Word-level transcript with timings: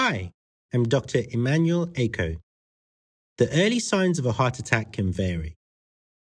Hi, 0.00 0.30
I'm 0.72 0.84
Dr. 0.84 1.24
Emmanuel 1.32 1.90
Ako. 1.96 2.36
The 3.38 3.50
early 3.50 3.80
signs 3.80 4.20
of 4.20 4.26
a 4.26 4.30
heart 4.38 4.60
attack 4.60 4.92
can 4.92 5.10
vary. 5.10 5.56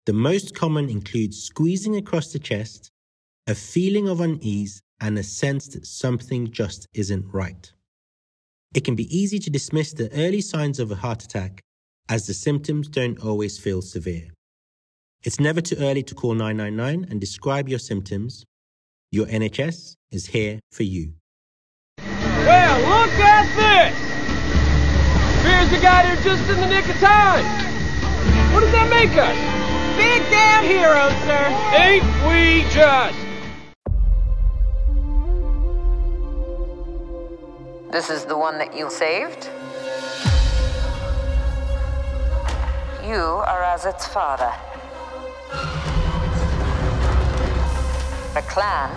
The 0.07 0.13
most 0.13 0.55
common 0.55 0.89
include 0.89 1.35
squeezing 1.35 1.95
across 1.95 2.33
the 2.33 2.39
chest, 2.39 2.89
a 3.45 3.53
feeling 3.53 4.09
of 4.09 4.19
unease, 4.19 4.81
and 4.99 5.15
a 5.15 5.21
sense 5.21 5.67
that 5.67 5.85
something 5.85 6.49
just 6.51 6.87
isn't 6.95 7.31
right. 7.31 7.71
It 8.73 8.83
can 8.83 8.95
be 8.95 9.15
easy 9.15 9.37
to 9.37 9.51
dismiss 9.51 9.93
the 9.93 10.11
early 10.11 10.41
signs 10.41 10.79
of 10.79 10.89
a 10.89 10.95
heart 10.95 11.23
attack 11.23 11.61
as 12.09 12.25
the 12.25 12.33
symptoms 12.33 12.87
don't 12.87 13.23
always 13.23 13.59
feel 13.59 13.83
severe. 13.83 14.29
It's 15.21 15.39
never 15.39 15.61
too 15.61 15.77
early 15.77 16.01
to 16.01 16.15
call 16.15 16.33
999 16.33 17.11
and 17.11 17.21
describe 17.21 17.69
your 17.69 17.77
symptoms. 17.77 18.43
Your 19.11 19.27
NHS 19.27 19.93
is 20.09 20.25
here 20.25 20.61
for 20.71 20.81
you. 20.81 21.13
Well, 22.47 22.79
look 22.79 23.11
at 23.19 23.45
this! 23.57 23.93
Spears 25.41 25.69
the 25.69 25.81
got 25.81 26.05
here 26.05 26.15
just 26.23 26.49
in 26.49 26.61
the 26.61 26.67
nick 26.67 26.87
of 26.87 26.95
time. 26.95 27.43
What 28.53 28.61
does 28.61 28.71
that 28.71 28.89
make 28.89 29.11
us? 29.17 29.35
Big 29.97 30.23
damn 30.29 30.63
heroes, 30.63 31.11
sir. 31.27 31.43
Ain't 31.75 32.05
we 32.25 32.63
just? 32.71 33.17
This 37.91 38.09
is 38.09 38.23
the 38.23 38.37
one 38.37 38.57
that 38.59 38.73
you 38.73 38.89
saved? 38.89 39.49
You 43.05 43.43
are 43.45 43.63
as 43.63 43.85
its 43.85 44.07
father. 44.07 44.53
A 48.37 48.41
clan 48.43 48.89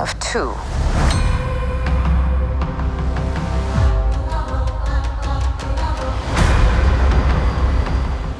of 0.00 0.18
two. 0.20 0.54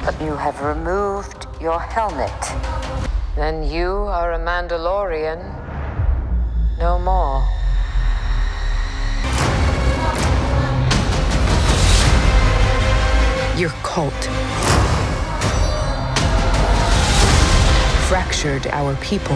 But 0.05 0.21
you 0.21 0.35
have 0.35 0.61
removed 0.61 1.47
your 1.59 1.79
helmet. 1.79 2.29
Then 3.35 3.63
you 3.63 3.89
are 3.89 4.33
a 4.33 4.37
Mandalorian 4.37 5.41
no 6.77 6.99
more. 6.99 7.41
Your 13.57 13.71
cult 13.81 14.13
fractured 18.07 18.67
our 18.67 18.93
people. 18.97 19.35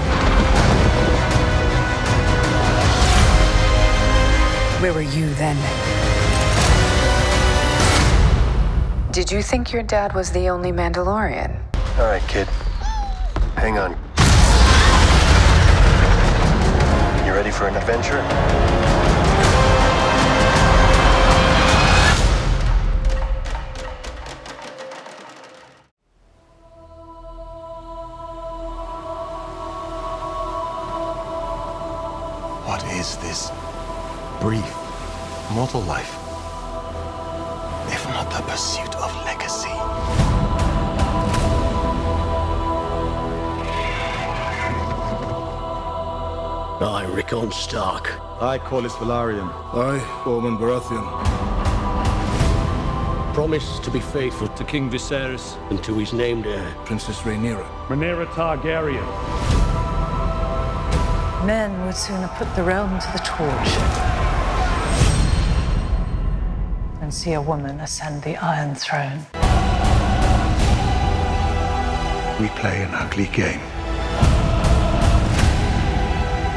Where 4.81 4.93
were 4.93 5.01
you 5.01 5.33
then? 5.33 5.98
Did 9.11 9.31
you 9.31 9.41
think 9.41 9.73
your 9.73 9.81
dad 9.81 10.13
was 10.13 10.29
the 10.31 10.49
only 10.49 10.71
Mandalorian? 10.71 11.59
All 11.97 12.05
right, 12.05 12.21
kid. 12.27 12.47
Hang 13.57 13.79
on. 13.79 13.93
You 17.25 17.33
ready 17.33 17.49
for 17.49 17.67
an 17.67 17.75
adventure? 17.75 18.21
What 32.67 32.83
is 32.93 33.17
this 33.17 33.49
brief 34.39 34.71
mortal 35.51 35.81
life? 35.81 36.18
If 38.29 38.35
not 38.35 38.45
the 38.45 38.51
pursuit 38.51 38.95
of 38.95 39.15
legacy. 39.25 39.69
I, 46.81 47.05
Rickon 47.11 47.51
Stark. 47.51 48.19
I, 48.39 48.59
Corlys 48.59 48.91
Velaryon. 48.91 49.49
I, 49.73 50.23
Ormond 50.27 50.59
Baratheon. 50.59 51.23
Promise 53.33 53.79
to 53.79 53.89
be 53.89 53.99
faithful 53.99 54.47
to 54.49 54.63
King 54.63 54.91
Viserys 54.91 55.57
and 55.71 55.83
to 55.83 55.95
his 55.95 56.13
named 56.13 56.45
heir, 56.45 56.75
Princess 56.85 57.21
Rhaenyra. 57.21 57.67
Rhaenyra 57.87 58.27
Targaryen. 58.27 59.05
Men 61.47 61.85
would 61.85 61.95
sooner 61.95 62.27
put 62.37 62.53
the 62.55 62.63
realm 62.63 62.99
to 62.99 63.11
the 63.11 63.19
torch 63.19 64.08
than 67.09 67.13
see 67.15 67.33
a 67.33 67.41
woman 67.41 67.79
ascend 67.79 68.21
the 68.21 68.37
Iron 68.37 68.75
Throne. 68.75 69.25
We 72.39 72.49
play 72.49 72.83
an 72.83 72.93
ugly 72.93 73.25
game. 73.27 73.61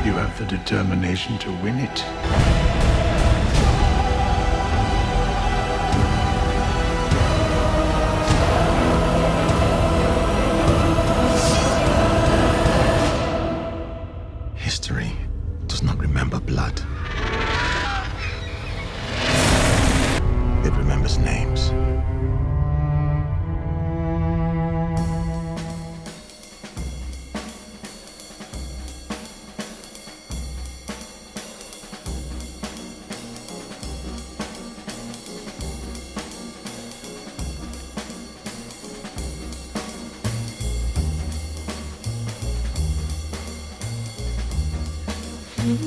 You 0.05 0.13
have 0.13 0.37
the 0.39 0.45
determination 0.45 1.39
to 1.39 1.51
win 1.63 1.79
it. 1.79 2.52
Hello 45.63 45.79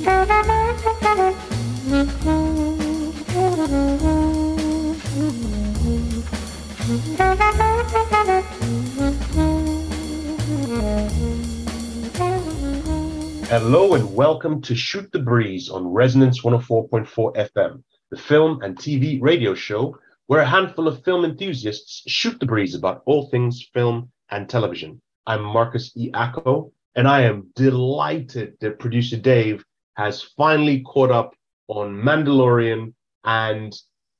and 13.92 14.14
welcome 14.14 14.62
to 14.62 14.74
Shoot 14.74 15.12
the 15.12 15.18
Breeze 15.18 15.68
on 15.68 15.86
Resonance 15.88 16.40
104.4 16.40 17.36
FM, 17.52 17.82
the 18.10 18.16
film 18.16 18.62
and 18.62 18.78
TV 18.78 19.20
radio 19.20 19.54
show 19.54 19.98
where 20.26 20.40
a 20.40 20.46
handful 20.46 20.88
of 20.88 21.04
film 21.04 21.26
enthusiasts 21.26 22.02
shoot 22.06 22.40
the 22.40 22.46
breeze 22.46 22.74
about 22.74 23.02
all 23.04 23.28
things 23.28 23.68
film 23.74 24.10
and 24.30 24.48
television. 24.48 25.02
I'm 25.26 25.42
Marcus 25.42 25.92
E. 25.94 26.10
Acko, 26.14 26.72
and 26.94 27.06
I 27.06 27.24
am 27.24 27.48
delighted 27.54 28.54
that 28.60 28.78
producer 28.78 29.18
Dave 29.18 29.62
has 29.96 30.22
finally 30.22 30.82
caught 30.82 31.10
up 31.10 31.34
on 31.68 31.94
Mandalorian 31.94 32.94
and 33.24 33.74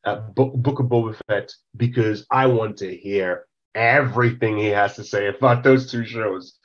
uh, 0.05 0.17
Bo- 0.35 0.57
Book 0.57 0.81
of 0.81 0.87
Boba 0.87 1.17
Fett 1.29 1.53
because 1.77 2.27
I 2.31 2.47
want 2.47 2.79
to 2.79 2.97
hear 2.97 3.47
everything 3.75 4.57
he 4.57 4.67
has 4.67 4.97
to 4.97 5.05
say 5.05 5.29
about 5.29 5.63
those 5.63 5.91
two 5.91 6.05
shows. 6.05 6.59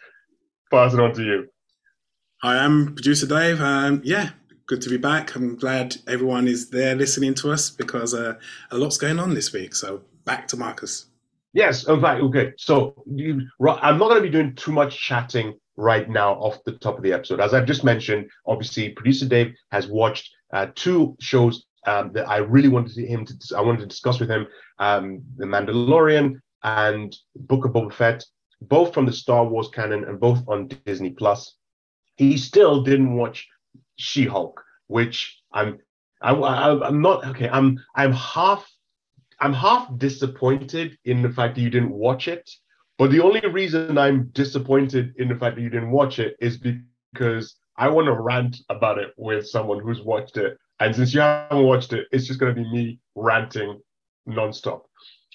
Pass 0.71 0.93
it 0.93 0.99
on 0.99 1.13
to 1.13 1.23
you. 1.23 1.47
Hi, 2.41 2.57
I'm 2.57 2.95
producer 2.95 3.27
Dave. 3.27 3.59
Um, 3.61 4.01
yeah, 4.03 4.29
good 4.65 4.81
to 4.81 4.89
be 4.89 4.97
back. 4.97 5.35
I'm 5.35 5.57
glad 5.57 5.97
everyone 6.07 6.47
is 6.47 6.69
there 6.69 6.95
listening 6.95 7.33
to 7.35 7.51
us 7.51 7.69
because 7.69 8.13
uh, 8.13 8.35
a 8.71 8.77
lot's 8.77 8.97
going 8.97 9.19
on 9.19 9.33
this 9.33 9.51
week. 9.51 9.75
So 9.75 10.01
back 10.25 10.47
to 10.47 10.57
Marcus. 10.57 11.07
Yes, 11.53 11.85
in 11.87 11.99
fact, 11.99 12.21
okay. 12.21 12.53
So 12.57 13.03
you, 13.05 13.41
I'm 13.61 13.97
not 13.97 14.07
going 14.07 14.23
to 14.23 14.27
be 14.27 14.29
doing 14.29 14.55
too 14.55 14.71
much 14.71 14.97
chatting 14.97 15.59
right 15.81 16.09
now 16.09 16.33
off 16.33 16.63
the 16.63 16.73
top 16.73 16.97
of 16.97 17.03
the 17.03 17.13
episode. 17.13 17.39
As 17.39 17.53
I've 17.53 17.65
just 17.65 17.83
mentioned, 17.83 18.29
obviously, 18.45 18.89
producer 18.89 19.27
Dave 19.27 19.53
has 19.71 19.87
watched 19.87 20.29
uh, 20.53 20.67
two 20.75 21.15
shows 21.19 21.65
um, 21.87 22.11
that 22.13 22.27
I 22.27 22.37
really 22.37 22.69
wanted 22.69 22.95
him 22.97 23.25
to. 23.25 23.35
I 23.57 23.61
wanted 23.61 23.81
to 23.81 23.87
discuss 23.87 24.19
with 24.19 24.29
him: 24.29 24.47
um, 24.79 25.21
The 25.37 25.45
Mandalorian 25.45 26.39
and 26.63 27.15
Book 27.35 27.65
of 27.65 27.71
Boba 27.71 27.93
Fett, 27.93 28.23
both 28.61 28.93
from 28.93 29.05
the 29.05 29.13
Star 29.13 29.45
Wars 29.45 29.69
canon 29.69 30.03
and 30.03 30.19
both 30.19 30.43
on 30.47 30.67
Disney 30.85 31.11
Plus 31.11 31.55
he 32.21 32.37
still 32.37 32.83
didn't 32.83 33.15
watch 33.15 33.47
She-Hulk, 33.95 34.63
which 34.87 35.41
I'm 35.51 35.79
I, 36.21 36.33
I'm 36.33 37.01
not 37.01 37.25
okay. 37.29 37.49
I'm 37.49 37.79
I'm 37.95 38.13
half 38.13 38.69
I'm 39.39 39.53
half 39.53 39.89
disappointed 39.97 40.99
in 41.03 41.23
the 41.23 41.31
fact 41.31 41.55
that 41.55 41.61
you 41.61 41.71
didn't 41.71 41.89
watch 41.91 42.27
it. 42.27 42.47
But 43.01 43.09
the 43.09 43.21
only 43.21 43.39
reason 43.39 43.97
I'm 43.97 44.29
disappointed 44.33 45.15
in 45.17 45.27
the 45.27 45.35
fact 45.35 45.55
that 45.55 45.63
you 45.63 45.71
didn't 45.71 45.89
watch 45.89 46.19
it 46.19 46.35
is 46.39 46.59
because 46.59 47.55
I 47.75 47.89
want 47.89 48.05
to 48.05 48.13
rant 48.13 48.57
about 48.69 48.99
it 48.99 49.15
with 49.17 49.47
someone 49.47 49.79
who's 49.79 50.03
watched 50.03 50.37
it 50.37 50.55
And 50.79 50.95
since 50.95 51.11
you 51.11 51.19
haven't 51.19 51.63
watched 51.63 51.93
it, 51.93 52.05
it's 52.11 52.27
just 52.27 52.39
going 52.39 52.53
to 52.53 52.61
be 52.61 52.69
me 52.71 52.99
ranting 53.15 53.81
nonstop. 54.29 54.81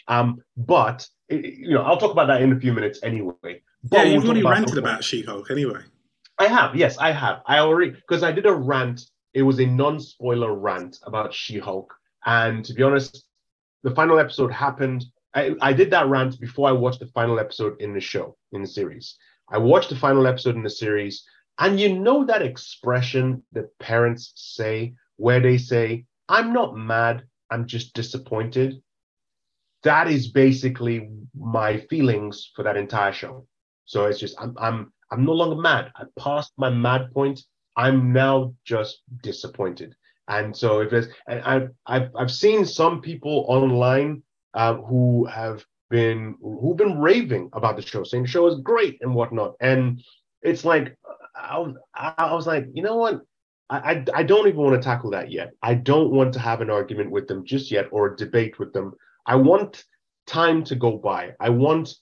Um, 0.07 0.43
but 0.57 1.09
it, 1.29 1.45
you 1.45 1.75
know, 1.75 1.83
I'll 1.83 1.97
talk 1.97 2.13
about 2.13 2.29
that 2.29 2.41
in 2.41 2.53
a 2.53 2.61
few 2.61 2.73
minutes 2.73 3.01
anyway. 3.03 3.35
But 3.43 3.63
yeah, 3.91 4.03
you've 4.05 4.23
we'll 4.23 4.31
already 4.31 4.47
ranted 4.47 4.79
about 4.79 5.03
She-Hulk 5.03 5.51
anyway. 5.51 5.81
I 6.39 6.47
have, 6.47 6.77
yes, 6.77 6.99
I 6.99 7.11
have. 7.11 7.43
I 7.47 7.59
already 7.59 7.91
because 7.91 8.23
I 8.23 8.31
did 8.31 8.47
a 8.47 8.55
rant. 8.55 9.01
It 9.35 9.43
was 9.43 9.59
a 9.59 9.67
non-spoiler 9.67 10.55
rant 10.55 10.99
about 11.03 11.35
She-Hulk, 11.35 11.93
and 12.27 12.65
to 12.65 12.75
be 12.75 12.85
honest, 12.85 13.25
the 13.83 13.91
final 13.91 14.21
episode 14.21 14.53
happened. 14.53 15.05
I, 15.37 15.55
I 15.61 15.73
did 15.75 15.91
that 15.91 16.09
rant 16.09 16.41
before 16.41 16.69
I 16.69 16.73
watched 16.73 17.01
the 17.01 17.07
final 17.09 17.39
episode 17.39 17.81
in 17.81 17.93
the 17.93 18.01
show 18.01 18.37
in 18.53 18.63
the 18.63 18.67
series. 18.67 19.17
I 19.51 19.59
watched 19.59 19.91
the 19.91 19.97
final 19.97 20.27
episode 20.27 20.57
in 20.57 20.63
the 20.63 20.71
series, 20.71 21.25
and 21.59 21.79
you 21.79 21.97
know 21.99 22.25
that 22.25 22.43
expression 22.43 23.43
that 23.53 23.79
parents 23.79 24.33
say 24.35 24.95
where 25.17 25.41
they 25.41 25.59
say, 25.59 26.07
"I'm 26.29 26.55
not 26.55 26.75
mad, 26.77 27.25
I'm 27.51 27.67
just 27.67 27.95
disappointed." 27.95 28.83
That 29.83 30.09
is 30.09 30.33
basically 30.33 31.11
my 31.35 31.79
feelings 31.91 32.51
for 32.57 32.63
that 32.63 32.79
entire 32.79 33.13
show. 33.13 33.47
So 33.85 34.07
it's 34.07 34.19
just 34.19 34.41
I'm 34.41 34.55
I'm 34.59 34.93
I'm 35.11 35.25
no 35.27 35.33
longer 35.33 35.61
mad. 35.61 35.93
I 35.97 36.05
passed 36.19 36.53
my 36.57 36.71
mad 36.71 37.13
point. 37.13 37.41
I'm 37.77 38.13
now 38.13 38.55
just 38.65 39.03
disappointed. 39.23 39.95
And 40.29 40.57
so 40.57 40.81
if 40.81 40.91
there's, 40.91 41.09
and 41.29 41.41
I've, 41.43 41.69
I've, 41.87 42.11
I've 42.17 42.33
seen 42.33 42.65
some 42.65 43.01
people 43.01 43.45
online 43.49 44.23
uh, 44.57 44.75
who 44.75 45.27
have 45.27 45.65
been, 45.91 46.35
who've 46.41 46.77
been 46.77 46.99
raving 46.99 47.51
about 47.53 47.77
the 47.77 47.83
show, 47.83 48.03
saying 48.03 48.25
the 48.25 48.29
show 48.29 48.47
is 48.49 48.61
great 48.61 48.99
and 49.03 49.15
whatnot. 49.15 49.55
And 49.61 50.03
it's 50.43 50.65
like, 50.65 50.97
I 51.37 51.59
was, 51.59 51.77
I 51.95 52.33
was 52.35 52.47
like, 52.47 52.67
you 52.73 52.83
know 52.83 52.97
what? 52.97 53.21
I, 53.69 54.05
I 54.15 54.23
don't 54.23 54.47
even 54.47 54.61
want 54.61 54.81
to 54.81 54.85
tackle 54.85 55.11
that 55.11 55.31
yet. 55.31 55.53
I 55.61 55.75
don't 55.75 56.13
want 56.13 56.33
to 56.35 56.39
have 56.39 56.61
an 56.61 56.71
argument 56.71 57.11
with 57.11 57.27
them 57.27 57.45
just 57.45 57.71
yet 57.71 57.89
or 57.91 58.07
a 58.07 58.17
debate 58.17 58.59
with 58.59 58.73
them. 58.73 58.93
I 59.27 59.35
want 59.35 59.85
time 60.27 60.65
to 60.65 60.77
go 60.77 60.97
by. 60.97 61.33
I 61.41 61.51
want 61.51 61.95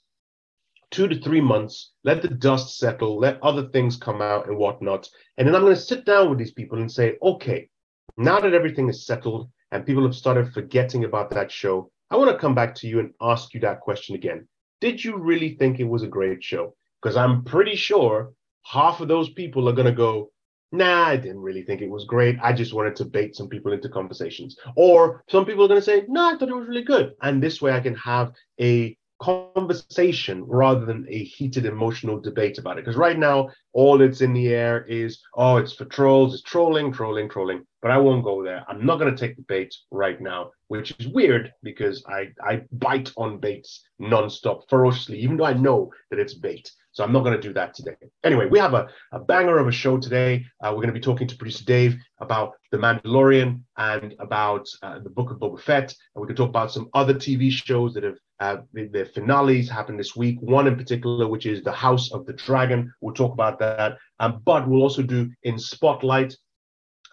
two 0.91 1.09
to 1.09 1.19
three 1.19 1.41
months, 1.41 1.93
let 2.05 2.23
the 2.23 2.29
dust 2.29 2.79
settle, 2.79 3.19
let 3.19 3.43
other 3.43 3.69
things 3.69 3.97
come 3.97 4.23
out 4.23 4.47
and 4.47 4.57
whatnot. 4.57 5.09
And 5.39 5.49
then 5.49 5.57
I'm 5.57 5.63
going 5.63 5.75
to 5.75 5.81
sit 5.81 6.05
down 6.05 6.29
with 6.29 6.39
these 6.39 6.53
people 6.53 6.79
and 6.79 6.93
say, 6.93 7.17
okay, 7.23 7.69
now 8.17 8.39
that 8.41 8.55
everything 8.55 8.89
is 8.89 9.07
settled 9.07 9.51
and 9.73 9.87
people 9.87 10.05
have 10.05 10.15
started 10.15 10.53
forgetting 10.53 11.05
about 11.05 11.31
that 11.31 11.51
show, 11.51 11.91
I 12.15 12.17
want 12.17 12.31
to 12.31 12.39
come 12.39 12.55
back 12.55 12.77
to 12.77 12.87
you 12.87 13.01
and 13.01 13.13
ask 13.21 13.55
you 13.55 13.61
that 13.63 13.81
question 13.81 14.15
again. 14.15 14.47
Did 14.81 15.03
you 15.03 15.17
really 15.17 15.57
think 15.57 15.81
it 15.81 15.89
was 15.89 16.05
a 16.05 16.07
great 16.07 16.45
show? 16.45 16.77
Because 17.03 17.17
I'm 17.17 17.43
pretty 17.43 17.75
sure 17.75 18.33
half 18.63 19.01
of 19.01 19.09
those 19.09 19.31
people 19.31 19.69
are 19.69 19.73
going 19.73 19.89
to 19.89 19.93
go, 19.93 20.31
nah, 20.71 21.07
I 21.07 21.17
didn't 21.17 21.41
really 21.43 21.65
think 21.65 21.81
it 21.81 21.91
was 21.91 22.05
great. 22.05 22.37
I 22.41 22.53
just 22.53 22.73
wanted 22.73 22.95
to 22.97 23.05
bait 23.05 23.35
some 23.35 23.49
people 23.49 23.73
into 23.73 23.89
conversations. 23.89 24.57
Or 24.77 25.25
some 25.29 25.45
people 25.45 25.65
are 25.65 25.69
going 25.69 25.81
to 25.81 25.85
say, 25.85 26.05
no, 26.07 26.33
I 26.33 26.39
thought 26.39 26.51
it 26.51 26.55
was 26.55 26.69
really 26.69 26.85
good. 26.85 27.15
And 27.21 27.43
this 27.43 27.61
way 27.61 27.73
I 27.73 27.81
can 27.81 27.97
have 27.97 28.31
a 28.61 28.97
conversation 29.21 30.45
rather 30.45 30.85
than 30.85 31.07
a 31.09 31.25
heated 31.25 31.67
emotional 31.67 32.21
debate 32.21 32.59
about 32.59 32.79
it. 32.79 32.85
Because 32.85 32.97
right 32.97 33.19
now, 33.19 33.49
all 33.73 34.01
it's 34.01 34.21
in 34.21 34.33
the 34.33 34.49
air 34.49 34.85
is, 34.85 35.23
oh, 35.35 35.57
it's 35.57 35.73
for 35.73 35.85
trolls, 35.87 36.35
it's 36.35 36.43
trolling, 36.43 36.93
trolling, 36.93 37.29
trolling. 37.29 37.65
But 37.83 37.91
I 37.91 37.99
won't 37.99 38.25
go 38.25 38.43
there. 38.43 38.65
I'm 38.69 38.85
not 38.85 38.99
going 38.99 39.15
to 39.15 39.21
take 39.21 39.37
the 39.37 39.43
bait 39.43 39.75
right 39.91 40.21
now, 40.21 40.51
which 40.69 40.95
is 40.99 41.09
weird 41.09 41.53
because 41.63 42.05
I, 42.09 42.29
I 42.43 42.63
bite 42.73 43.13
on 43.17 43.39
baits 43.39 43.83
nonstop, 44.01 44.63
ferociously, 44.69 45.19
even 45.19 45.37
though 45.37 45.45
I 45.45 45.55
know 45.55 45.91
that 46.11 46.19
it's 46.19 46.35
bait. 46.35 46.71
So 46.95 47.03
I'm 47.03 47.13
not 47.13 47.25
going 47.25 47.35
to 47.35 47.43
do 47.43 47.53
that 47.55 47.75
today. 47.75 47.97
Anyway, 48.23 48.47
we 48.47 48.61
have 48.61 48.73
a, 48.73 48.87
a 49.11 49.19
banger 49.19 49.59
of 49.59 49.67
a 49.67 49.73
show 49.73 49.99
today. 49.99 50.47
Uh, 50.61 50.69
we're 50.71 50.77
going 50.77 50.87
to 50.87 50.93
be 50.93 51.01
talking 51.01 51.27
to 51.27 51.37
producer 51.37 51.65
Dave 51.65 51.97
about 52.21 52.53
The 52.71 52.79
Mandalorian 52.79 53.63
and 53.77 54.15
about 54.21 54.69
uh, 54.81 55.01
the 55.01 55.11
Book 55.11 55.33
of 55.33 55.39
Boba 55.39 55.61
Fett. 55.61 55.93
And 56.15 56.23
we 56.23 56.29
can 56.29 56.37
talk 56.37 56.51
about 56.51 56.71
some 56.71 56.89
other 56.95 57.13
TV 57.13 57.51
shows 57.51 57.95
that 57.95 58.05
have 58.05 58.19
uh, 58.39 58.57
the, 58.73 58.87
the, 58.87 59.07
finales 59.07 59.69
happened 59.69 59.99
this 59.99 60.15
week. 60.15 60.39
One 60.41 60.69
in 60.69 60.77
particular, 60.77 61.27
which 61.27 61.47
is 61.47 61.65
The 61.65 61.73
House 61.73 62.13
of 62.13 62.27
the 62.27 62.33
Dragon. 62.33 62.93
We'll 63.01 63.15
talk 63.15 63.33
about 63.33 63.59
that. 63.59 63.99
Um, 64.21 64.41
but 64.45 64.69
we'll 64.69 64.83
also 64.83 65.03
do 65.03 65.33
in 65.43 65.59
Spotlight. 65.59 66.37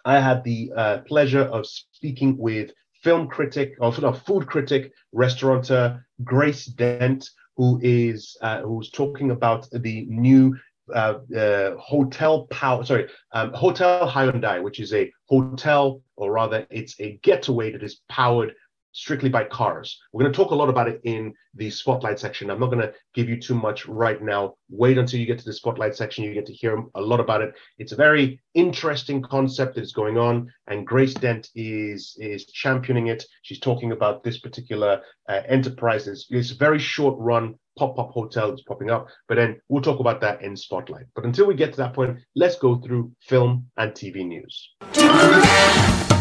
I 0.04 0.20
had 0.20 0.44
the 0.44 0.70
uh, 0.76 0.98
pleasure 1.08 1.42
of 1.42 1.66
speaking 1.66 2.38
with 2.38 2.70
film 3.02 3.26
critic, 3.26 3.74
or 3.80 3.92
no, 4.00 4.12
food 4.12 4.46
critic, 4.46 4.92
restaurateur 5.10 6.04
Grace 6.22 6.66
Dent, 6.66 7.28
who 7.56 7.78
is 7.82 8.36
uh, 8.42 8.60
who's 8.62 8.90
talking 8.90 9.30
about 9.30 9.68
the 9.70 10.06
new 10.08 10.56
uh, 10.94 11.14
uh, 11.36 11.76
hotel 11.76 12.46
power 12.48 12.84
sorry 12.84 13.08
um, 13.32 13.52
hotel 13.52 14.08
Hyundai, 14.08 14.62
which 14.62 14.80
is 14.80 14.92
a 14.92 15.10
hotel 15.28 16.02
or 16.16 16.32
rather 16.32 16.66
it's 16.70 16.98
a 17.00 17.18
getaway 17.22 17.70
that 17.72 17.82
is 17.82 18.00
powered 18.08 18.54
strictly 18.92 19.28
by 19.28 19.44
cars. 19.44 20.00
We're 20.12 20.22
going 20.22 20.32
to 20.32 20.36
talk 20.36 20.50
a 20.50 20.54
lot 20.54 20.68
about 20.68 20.88
it 20.88 21.00
in 21.04 21.34
the 21.54 21.70
spotlight 21.70 22.18
section. 22.18 22.50
I'm 22.50 22.60
not 22.60 22.70
going 22.70 22.82
to 22.82 22.94
give 23.14 23.28
you 23.28 23.40
too 23.40 23.54
much 23.54 23.86
right 23.86 24.22
now. 24.22 24.54
Wait 24.70 24.98
until 24.98 25.20
you 25.20 25.26
get 25.26 25.38
to 25.38 25.44
the 25.44 25.52
spotlight 25.52 25.96
section. 25.96 26.24
You 26.24 26.34
get 26.34 26.46
to 26.46 26.52
hear 26.52 26.82
a 26.94 27.00
lot 27.00 27.20
about 27.20 27.42
it. 27.42 27.54
It's 27.78 27.92
a 27.92 27.96
very 27.96 28.40
interesting 28.54 29.22
concept 29.22 29.76
that's 29.76 29.92
going 29.92 30.18
on, 30.18 30.50
and 30.68 30.86
Grace 30.86 31.14
Dent 31.14 31.48
is 31.54 32.16
is 32.18 32.46
championing 32.46 33.08
it. 33.08 33.24
She's 33.42 33.60
talking 33.60 33.92
about 33.92 34.22
this 34.22 34.38
particular 34.38 35.02
uh, 35.28 35.40
enterprise. 35.48 36.06
It's, 36.06 36.26
it's 36.30 36.52
a 36.52 36.56
very 36.56 36.78
short 36.78 37.16
run 37.18 37.56
pop-up 37.78 38.10
hotel 38.10 38.50
that's 38.50 38.62
popping 38.62 38.90
up, 38.90 39.08
but 39.28 39.36
then 39.36 39.58
we'll 39.68 39.82
talk 39.82 40.00
about 40.00 40.20
that 40.20 40.42
in 40.42 40.56
spotlight. 40.56 41.06
But 41.14 41.24
until 41.24 41.46
we 41.46 41.54
get 41.54 41.72
to 41.72 41.78
that 41.78 41.94
point, 41.94 42.18
let's 42.36 42.56
go 42.56 42.76
through 42.76 43.12
film 43.20 43.66
and 43.76 43.92
TV 43.92 44.26
news. 44.26 46.11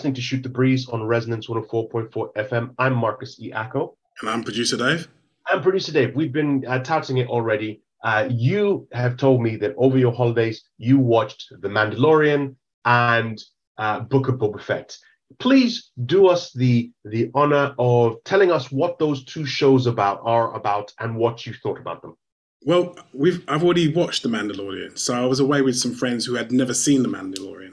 Listening 0.00 0.14
to 0.14 0.22
Shoot 0.22 0.42
the 0.42 0.48
Breeze 0.48 0.88
on 0.88 1.02
Resonance 1.02 1.46
104.4 1.46 2.32
FM. 2.34 2.74
I'm 2.78 2.94
Marcus 2.94 3.38
E. 3.38 3.52
Acko. 3.52 3.98
And 4.22 4.30
I'm 4.30 4.42
producer 4.42 4.78
Dave. 4.78 5.08
I'm 5.46 5.60
producer 5.60 5.92
Dave. 5.92 6.14
We've 6.14 6.32
been 6.32 6.64
uh, 6.66 6.78
touting 6.78 7.18
it 7.18 7.28
already. 7.28 7.82
Uh, 8.02 8.26
you 8.30 8.88
have 8.92 9.18
told 9.18 9.42
me 9.42 9.56
that 9.56 9.74
over 9.76 9.98
your 9.98 10.14
holidays, 10.14 10.64
you 10.78 10.98
watched 10.98 11.48
The 11.50 11.68
Mandalorian 11.68 12.54
and 12.86 13.44
uh, 13.76 14.00
Book 14.00 14.28
of 14.28 14.36
Boba 14.36 14.62
Fett. 14.62 14.96
Please 15.38 15.90
do 16.06 16.28
us 16.28 16.50
the 16.54 16.90
the 17.04 17.30
honor 17.34 17.74
of 17.78 18.24
telling 18.24 18.50
us 18.50 18.72
what 18.72 18.98
those 18.98 19.22
two 19.26 19.44
shows 19.44 19.86
about 19.86 20.22
are 20.24 20.54
about 20.54 20.94
and 20.98 21.14
what 21.14 21.44
you 21.44 21.52
thought 21.52 21.78
about 21.78 22.00
them. 22.00 22.16
Well, 22.64 22.96
we've 23.12 23.44
I've 23.48 23.62
already 23.62 23.92
watched 23.92 24.22
The 24.22 24.30
Mandalorian, 24.30 24.98
so 24.98 25.12
I 25.12 25.26
was 25.26 25.40
away 25.40 25.60
with 25.60 25.76
some 25.76 25.92
friends 25.92 26.24
who 26.24 26.36
had 26.36 26.52
never 26.52 26.72
seen 26.72 27.02
The 27.02 27.10
Mandalorian. 27.10 27.69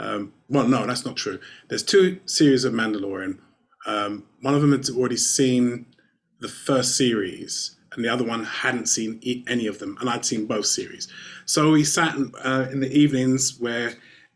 Um, 0.00 0.32
well, 0.48 0.66
no, 0.66 0.86
that's 0.86 1.04
not 1.04 1.16
true. 1.16 1.38
There's 1.68 1.82
two 1.82 2.20
series 2.24 2.64
of 2.64 2.72
Mandalorian. 2.72 3.38
Um, 3.86 4.24
one 4.40 4.54
of 4.54 4.62
them 4.62 4.72
had 4.72 4.88
already 4.88 5.18
seen 5.18 5.86
the 6.40 6.48
first 6.48 6.96
series, 6.96 7.76
and 7.92 8.04
the 8.04 8.08
other 8.08 8.24
one 8.24 8.44
hadn't 8.44 8.86
seen 8.86 9.20
any 9.46 9.66
of 9.66 9.78
them, 9.78 9.96
and 10.00 10.08
I'd 10.08 10.24
seen 10.24 10.46
both 10.46 10.66
series. 10.66 11.06
So 11.44 11.72
we 11.72 11.84
sat 11.84 12.16
uh, 12.42 12.66
in 12.72 12.80
the 12.80 12.90
evenings, 12.90 13.60
where 13.60 13.92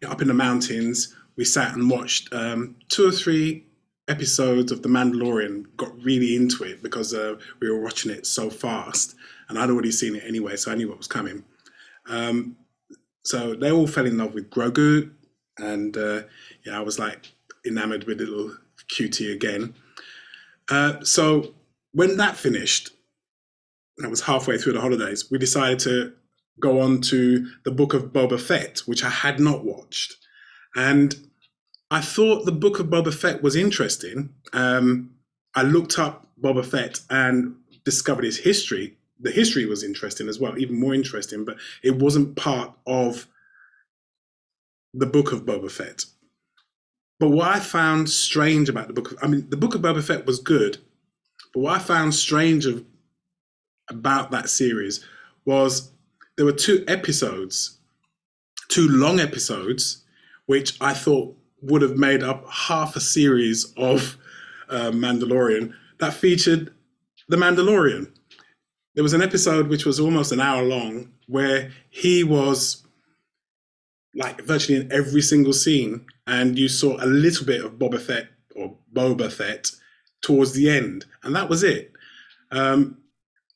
up 0.07 0.21
in 0.21 0.29
the 0.29 0.35
mountains, 0.35 1.15
we 1.37 1.45
sat 1.45 1.75
and 1.75 1.89
watched 1.91 2.33
um, 2.33 2.77
two 2.89 3.09
or 3.09 3.13
three 3.13 3.65
episodes 4.07 4.71
of 4.71 4.83
The 4.83 4.89
Mandalorian. 4.89 5.65
Got 5.79 5.99
really 6.03 6.37
into 6.37 6.65
it 6.65 6.83
because 6.83 7.15
uh, 7.15 7.37
we 7.61 7.71
were 7.71 7.81
watching 7.81 8.13
it 8.13 8.27
so 8.27 8.51
fast, 8.51 9.17
and 9.49 9.59
I'd 9.59 9.71
already 9.71 9.93
seen 9.93 10.15
it 10.15 10.25
anyway, 10.27 10.57
so 10.57 10.73
I 10.73 10.75
knew 10.75 10.91
what 10.91 10.99
was 10.99 11.07
coming. 11.07 11.43
Um, 12.07 12.57
so 13.23 13.55
they 13.55 13.73
all 13.73 13.87
fell 13.87 14.05
in 14.05 14.19
love 14.19 14.35
with 14.35 14.51
Grogu, 14.51 15.11
and 15.59 15.97
uh, 15.97 16.23
yeah, 16.65 16.79
I 16.79 16.83
was 16.83 16.99
like 16.99 17.33
enamored 17.67 18.05
with 18.05 18.21
little 18.21 18.57
cutie 18.89 19.33
again. 19.33 19.75
Uh, 20.71 21.03
so 21.03 21.55
when 21.93 22.17
that 22.17 22.37
finished, 22.37 22.91
that 23.99 24.11
was 24.11 24.23
halfway 24.23 24.59
through 24.59 24.73
the 24.73 24.81
holidays, 24.81 25.31
we 25.31 25.39
decided 25.39 25.79
to 25.81 26.13
go 26.61 26.81
on 26.81 27.01
to 27.01 27.49
the 27.65 27.71
book 27.71 27.95
of 27.95 28.13
Boba 28.13 28.41
Fett, 28.41 28.81
which 28.87 29.05
I 29.05 29.11
had 29.11 29.41
not 29.41 29.65
watched. 29.65 30.17
And 30.75 31.15
I 31.91 32.01
thought 32.01 32.45
the 32.45 32.53
book 32.53 32.79
of 32.79 32.87
Boba 32.87 33.15
Fett 33.15 33.43
was 33.43 33.57
interesting. 33.57 34.31
Um, 34.53 35.11
I 35.55 35.63
looked 35.63 35.99
up 35.99 36.27
Boba 36.41 36.65
Fett 36.65 37.01
and 37.11 37.57
discovered 37.85 38.25
his 38.25 38.39
history. 38.39 38.97
The 39.21 39.31
history 39.31 39.67
was 39.67 39.85
interesting 39.85 40.29
as 40.29 40.41
well, 40.41 40.59
even 40.59 40.79
more 40.79 40.95
interesting, 40.95 41.45
but 41.45 41.57
it 41.83 41.97
wasn't 41.97 42.37
part 42.37 42.73
of 42.87 43.29
the 44.95 45.07
book 45.07 45.33
of 45.33 45.45
Boba 45.45 45.71
Fett. 45.71 46.05
But 47.21 47.31
what 47.31 47.49
I 47.49 47.61
found 47.61 48.09
strange 48.09 48.69
about 48.69 48.89
the 48.89 48.95
book, 48.95 49.13
of, 49.13 49.19
I 49.23 49.27
mean, 49.27 49.49
the 49.51 49.57
book 49.57 49.75
of 49.75 49.83
Boba 49.83 50.03
Fett 50.03 50.27
was 50.27 50.39
good, 50.39 50.79
but 51.53 51.61
what 51.61 51.77
I 51.77 51.79
found 51.79 52.15
strange 52.15 52.67
of, 52.67 52.85
about 53.91 54.31
that 54.31 54.49
series 54.49 55.05
was 55.45 55.93
there 56.37 56.47
were 56.47 56.53
two 56.53 56.85
episodes, 56.89 57.79
two 58.69 58.89
long 58.89 59.21
episodes, 59.21 60.05
which 60.47 60.81
I 60.81 60.95
thought 60.95 61.37
would 61.63 61.83
have 61.83 61.97
made 61.97 62.23
up 62.23 62.49
half 62.51 62.97
a 62.97 63.01
series 63.01 63.73
of 63.77 64.17
uh, 64.69 64.91
Mandalorian 64.91 65.75
that 65.99 66.15
featured 66.15 66.73
the 67.29 67.37
Mandalorian. 67.37 68.11
There 68.95 69.03
was 69.03 69.13
an 69.13 69.23
episode 69.23 69.69
which 69.69 69.85
was 69.85 69.99
almost 69.99 70.33
an 70.33 70.41
hour 70.41 70.63
long 70.63 71.13
where 71.27 71.73
he 71.91 72.23
was 72.23 72.84
like 74.15 74.41
virtually 74.43 74.81
in 74.81 74.93
every 74.93 75.23
single 75.23 75.53
scene, 75.53 76.07
and 76.27 76.59
you 76.59 76.69
saw 76.69 77.03
a 77.03 77.07
little 77.07 77.47
bit 77.47 77.65
of 77.65 77.73
Boba 77.73 78.01
Fett 78.01 78.29
or 78.55 78.77
Boba 78.93 79.33
Fett 79.33 79.71
towards 80.23 80.53
the 80.53 80.71
end, 80.71 81.05
and 81.23 81.35
that 81.35 81.49
was 81.49 81.63
it. 81.63 81.93
Um, 82.51 82.99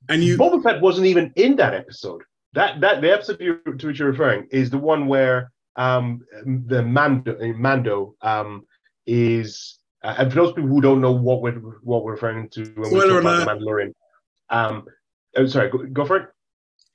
and 0.08 0.22
you 0.22 0.36
Boba 0.36 0.62
Fett 0.62 0.80
wasn't 0.80 1.06
even 1.06 1.32
in 1.36 1.56
that 1.56 1.74
episode. 1.74 2.22
That 2.54 2.80
that 2.80 3.00
the 3.00 3.12
episode 3.12 3.40
you, 3.40 3.60
to 3.78 3.86
which 3.86 3.98
you're 3.98 4.10
referring 4.10 4.48
is 4.50 4.70
the 4.70 4.78
one 4.78 5.06
where 5.06 5.52
um, 5.76 6.24
the 6.44 6.82
Mando 6.82 7.36
Mando 7.54 8.14
um, 8.22 8.64
is 9.06 9.78
uh, 10.02 10.14
and 10.18 10.30
for 10.30 10.36
those 10.36 10.52
people 10.52 10.68
who 10.68 10.80
don't 10.80 11.00
know 11.00 11.12
what 11.12 11.42
we're 11.42 11.58
what 11.82 12.04
we're 12.04 12.12
referring 12.12 12.48
to 12.50 12.64
when 12.76 12.92
we 12.92 13.00
talk 13.00 13.20
about 13.20 13.44
the 13.44 13.46
Mandalorian, 13.46 13.92
um, 14.50 14.86
oh, 15.36 15.46
sorry, 15.46 15.70
go, 15.70 15.84
go 15.86 16.04
for 16.04 16.16
it. 16.16 16.28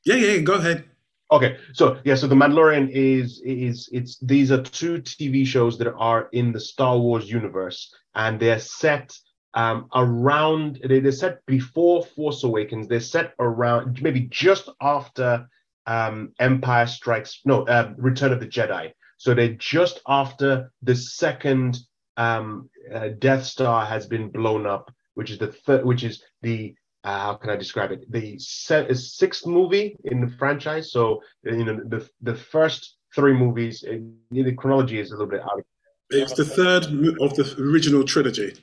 Yeah, 0.05 0.15
yeah, 0.15 0.37
go 0.39 0.53
ahead. 0.53 0.85
Okay, 1.33 1.57
so 1.73 1.99
yeah, 2.03 2.13
so 2.13 2.27
the 2.27 2.35
Mandalorian 2.35 2.91
is 2.91 3.41
is 3.43 3.89
it's 3.91 4.19
these 4.19 4.51
are 4.51 4.61
two 4.61 5.01
TV 5.01 5.47
shows 5.47 5.79
that 5.79 5.91
are 5.91 6.29
in 6.31 6.51
the 6.51 6.59
Star 6.59 6.95
Wars 6.95 7.27
universe, 7.27 7.91
and 8.13 8.39
they're 8.39 8.59
set 8.59 9.17
um, 9.55 9.87
around 9.95 10.79
they, 10.87 10.99
they're 10.99 11.11
set 11.11 11.43
before 11.47 12.05
Force 12.05 12.43
Awakens. 12.43 12.87
They're 12.87 12.99
set 12.99 13.33
around 13.39 13.99
maybe 14.03 14.27
just 14.29 14.69
after 14.79 15.47
um, 15.87 16.33
Empire 16.39 16.85
Strikes, 16.85 17.41
no, 17.45 17.63
uh, 17.63 17.93
Return 17.97 18.31
of 18.31 18.39
the 18.39 18.45
Jedi. 18.45 18.91
So 19.17 19.33
they're 19.33 19.53
just 19.53 20.01
after 20.07 20.71
the 20.83 20.95
second 20.95 21.79
um, 22.15 22.69
uh, 22.93 23.09
Death 23.17 23.45
Star 23.45 23.87
has 23.87 24.05
been 24.05 24.29
blown 24.29 24.67
up, 24.67 24.93
which 25.15 25.31
is 25.31 25.39
the 25.39 25.47
third, 25.47 25.83
which 25.83 26.03
is 26.03 26.21
the 26.43 26.75
uh, 27.03 27.19
how 27.19 27.33
can 27.35 27.49
I 27.49 27.55
describe 27.55 27.91
it? 27.91 28.09
The 28.11 28.37
set, 28.39 28.95
sixth 28.95 29.45
movie 29.45 29.95
in 30.05 30.21
the 30.21 30.31
franchise. 30.37 30.91
So 30.91 31.21
you 31.43 31.65
know 31.65 31.79
the 31.85 32.07
the 32.21 32.35
first 32.35 32.97
three 33.15 33.33
movies, 33.33 33.83
it, 33.83 34.01
the 34.31 34.53
chronology 34.53 34.99
is 34.99 35.11
a 35.11 35.13
little 35.13 35.27
bit 35.27 35.41
out. 35.41 35.59
Of- 35.59 35.65
it's 36.09 36.33
the 36.33 36.45
third 36.45 36.85
of 37.21 37.35
the 37.35 37.55
original 37.59 38.03
trilogy. 38.03 38.53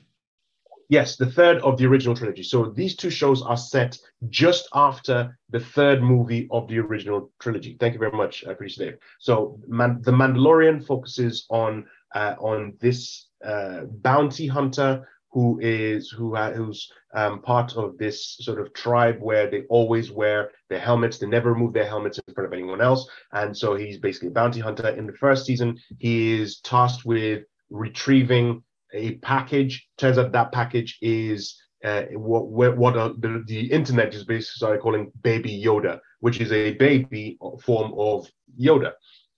Yes, 0.89 1.15
the 1.15 1.25
third 1.25 1.59
of 1.59 1.77
the 1.77 1.85
original 1.85 2.15
trilogy. 2.15 2.43
So 2.43 2.65
these 2.65 2.97
two 2.97 3.09
shows 3.09 3.41
are 3.41 3.55
set 3.55 3.97
just 4.29 4.67
after 4.73 5.37
the 5.49 5.59
third 5.59 6.01
movie 6.01 6.49
of 6.51 6.67
the 6.67 6.79
original 6.79 7.31
trilogy. 7.39 7.77
Thank 7.79 7.93
you 7.93 7.99
very 7.99 8.11
much, 8.11 8.43
uh, 8.43 8.53
Chris 8.55 8.75
Dave. 8.75 8.97
So 9.19 9.59
Man- 9.67 10.01
the 10.01 10.11
Mandalorian 10.11 10.85
focuses 10.85 11.45
on 11.49 11.85
uh, 12.13 12.35
on 12.39 12.73
this 12.79 13.27
uh, 13.45 13.81
bounty 13.85 14.47
hunter 14.47 15.07
who 15.31 15.59
is 15.61 16.09
who 16.09 16.35
who's 16.35 16.91
um, 17.13 17.41
part 17.41 17.75
of 17.77 17.97
this 17.97 18.37
sort 18.39 18.59
of 18.59 18.73
tribe 18.73 19.17
where 19.19 19.49
they 19.49 19.63
always 19.69 20.11
wear 20.11 20.51
their 20.69 20.79
helmets. 20.79 21.17
They 21.17 21.27
never 21.27 21.53
remove 21.53 21.73
their 21.73 21.87
helmets 21.87 22.19
in 22.19 22.33
front 22.33 22.47
of 22.47 22.53
anyone 22.53 22.81
else. 22.81 23.09
And 23.31 23.55
so 23.55 23.75
he's 23.75 23.97
basically 23.97 24.29
a 24.29 24.31
bounty 24.31 24.59
hunter. 24.59 24.89
In 24.89 25.07
the 25.07 25.13
first 25.13 25.45
season, 25.45 25.79
he 25.99 26.41
is 26.41 26.59
tasked 26.59 27.05
with 27.05 27.43
retrieving 27.69 28.63
a 28.93 29.15
package. 29.15 29.87
Turns 29.97 30.17
out 30.17 30.33
that 30.33 30.51
package 30.51 30.97
is 31.01 31.57
uh, 31.83 32.03
what 32.11 32.77
what, 32.77 32.97
uh, 32.97 33.13
the, 33.17 33.43
the 33.47 33.71
internet 33.71 34.13
is 34.13 34.23
basically 34.23 34.55
started 34.55 34.81
calling 34.81 35.11
Baby 35.23 35.63
Yoda, 35.63 35.99
which 36.19 36.39
is 36.39 36.51
a 36.51 36.73
baby 36.73 37.37
form 37.63 37.93
of 37.97 38.27
Yoda. 38.59 38.91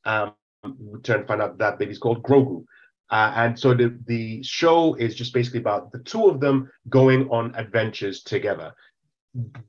Um, 0.06 0.34
we 0.64 1.00
turn 1.02 1.26
find 1.28 1.42
out 1.42 1.58
that 1.58 1.78
baby's 1.78 2.00
called 2.00 2.24
Grogu. 2.24 2.66
Uh, 3.10 3.32
and 3.36 3.60
so 3.60 3.74
the, 3.74 3.98
the 4.08 4.42
show 4.44 4.96
is 4.96 5.16
just 5.16 5.34
basically 5.34 5.60
about 5.60 5.92
the 5.92 6.00
two 6.00 6.26
of 6.26 6.40
them 6.40 6.70
going 6.90 7.30
on 7.30 7.54
adventures 7.56 8.24
together. 8.24 8.74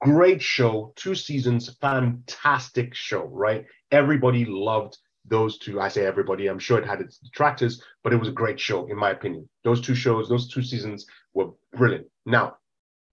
Great 0.01 0.43
show, 0.43 0.93
two 0.97 1.15
seasons, 1.15 1.77
fantastic 1.81 2.95
show, 2.95 3.25
right? 3.25 3.65
Everybody 3.91 4.45
loved 4.45 4.99
those 5.27 5.59
two. 5.59 5.81
I 5.81 5.89
say 5.89 6.07
everybody, 6.07 6.49
I'm 6.49 6.59
sure 6.59 6.79
it 6.79 6.87
had 6.87 7.01
its 7.01 7.19
detractors, 7.19 7.83
but 8.03 8.13
it 8.13 8.17
was 8.17 8.29
a 8.29 8.33
great 8.33 8.61
show, 8.61 8.87
in 8.87 8.97
my 8.97 9.11
opinion. 9.11 9.49
Those 9.63 9.81
two 9.81 9.95
shows, 9.95 10.29
those 10.29 10.49
two 10.49 10.63
seasons 10.63 11.07
were 11.33 11.51
brilliant. 11.75 12.07
Now, 12.27 12.57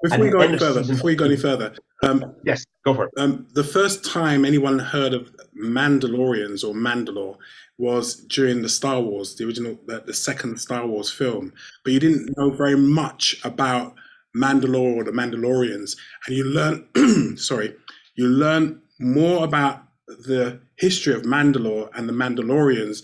before 0.04 0.20
we 0.20 0.30
go 0.30 0.40
any 0.40 0.58
further, 0.58 0.84
before 0.84 1.06
we 1.06 1.16
go 1.16 1.25
any 1.25 1.38
further, 1.38 1.75
um, 2.04 2.36
yes, 2.44 2.66
go 2.86 2.94
for 2.94 3.06
it. 3.06 3.12
Um, 3.18 3.48
the 3.54 3.64
first 3.64 4.04
time 4.06 4.46
anyone 4.46 4.80
heard 4.80 5.14
of 5.14 5.32
Mandalorians 5.56 6.64
or 6.64 6.74
Mandalore 6.74 7.38
was 7.78 8.16
during 8.16 8.62
the 8.62 8.70
Star 8.70 9.02
Wars, 9.02 9.36
the 9.36 9.46
original, 9.46 9.78
the, 9.88 10.04
the 10.06 10.14
second 10.14 10.60
Star 10.60 10.86
Wars 10.86 11.12
film, 11.12 11.54
but 11.84 11.94
you 11.94 12.00
didn't 12.00 12.34
know 12.38 12.52
very 12.52 12.78
much 12.78 13.40
about 13.44 13.96
Mandalore 14.36 14.96
or 14.96 15.04
the 15.04 15.12
Mandalorians, 15.12 15.98
and 16.26 16.36
you 16.36 16.44
learn, 16.46 17.38
sorry, 17.38 17.76
you 18.16 18.28
learn 18.28 18.82
more 19.00 19.44
about 19.44 19.84
the 20.08 20.60
history 20.78 21.14
of 21.14 21.24
Mandalore 21.24 21.90
and 21.96 22.08
the 22.08 22.14
Mandalorians 22.14 23.04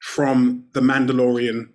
from 0.00 0.64
the 0.72 0.80
Mandalorian 0.80 1.68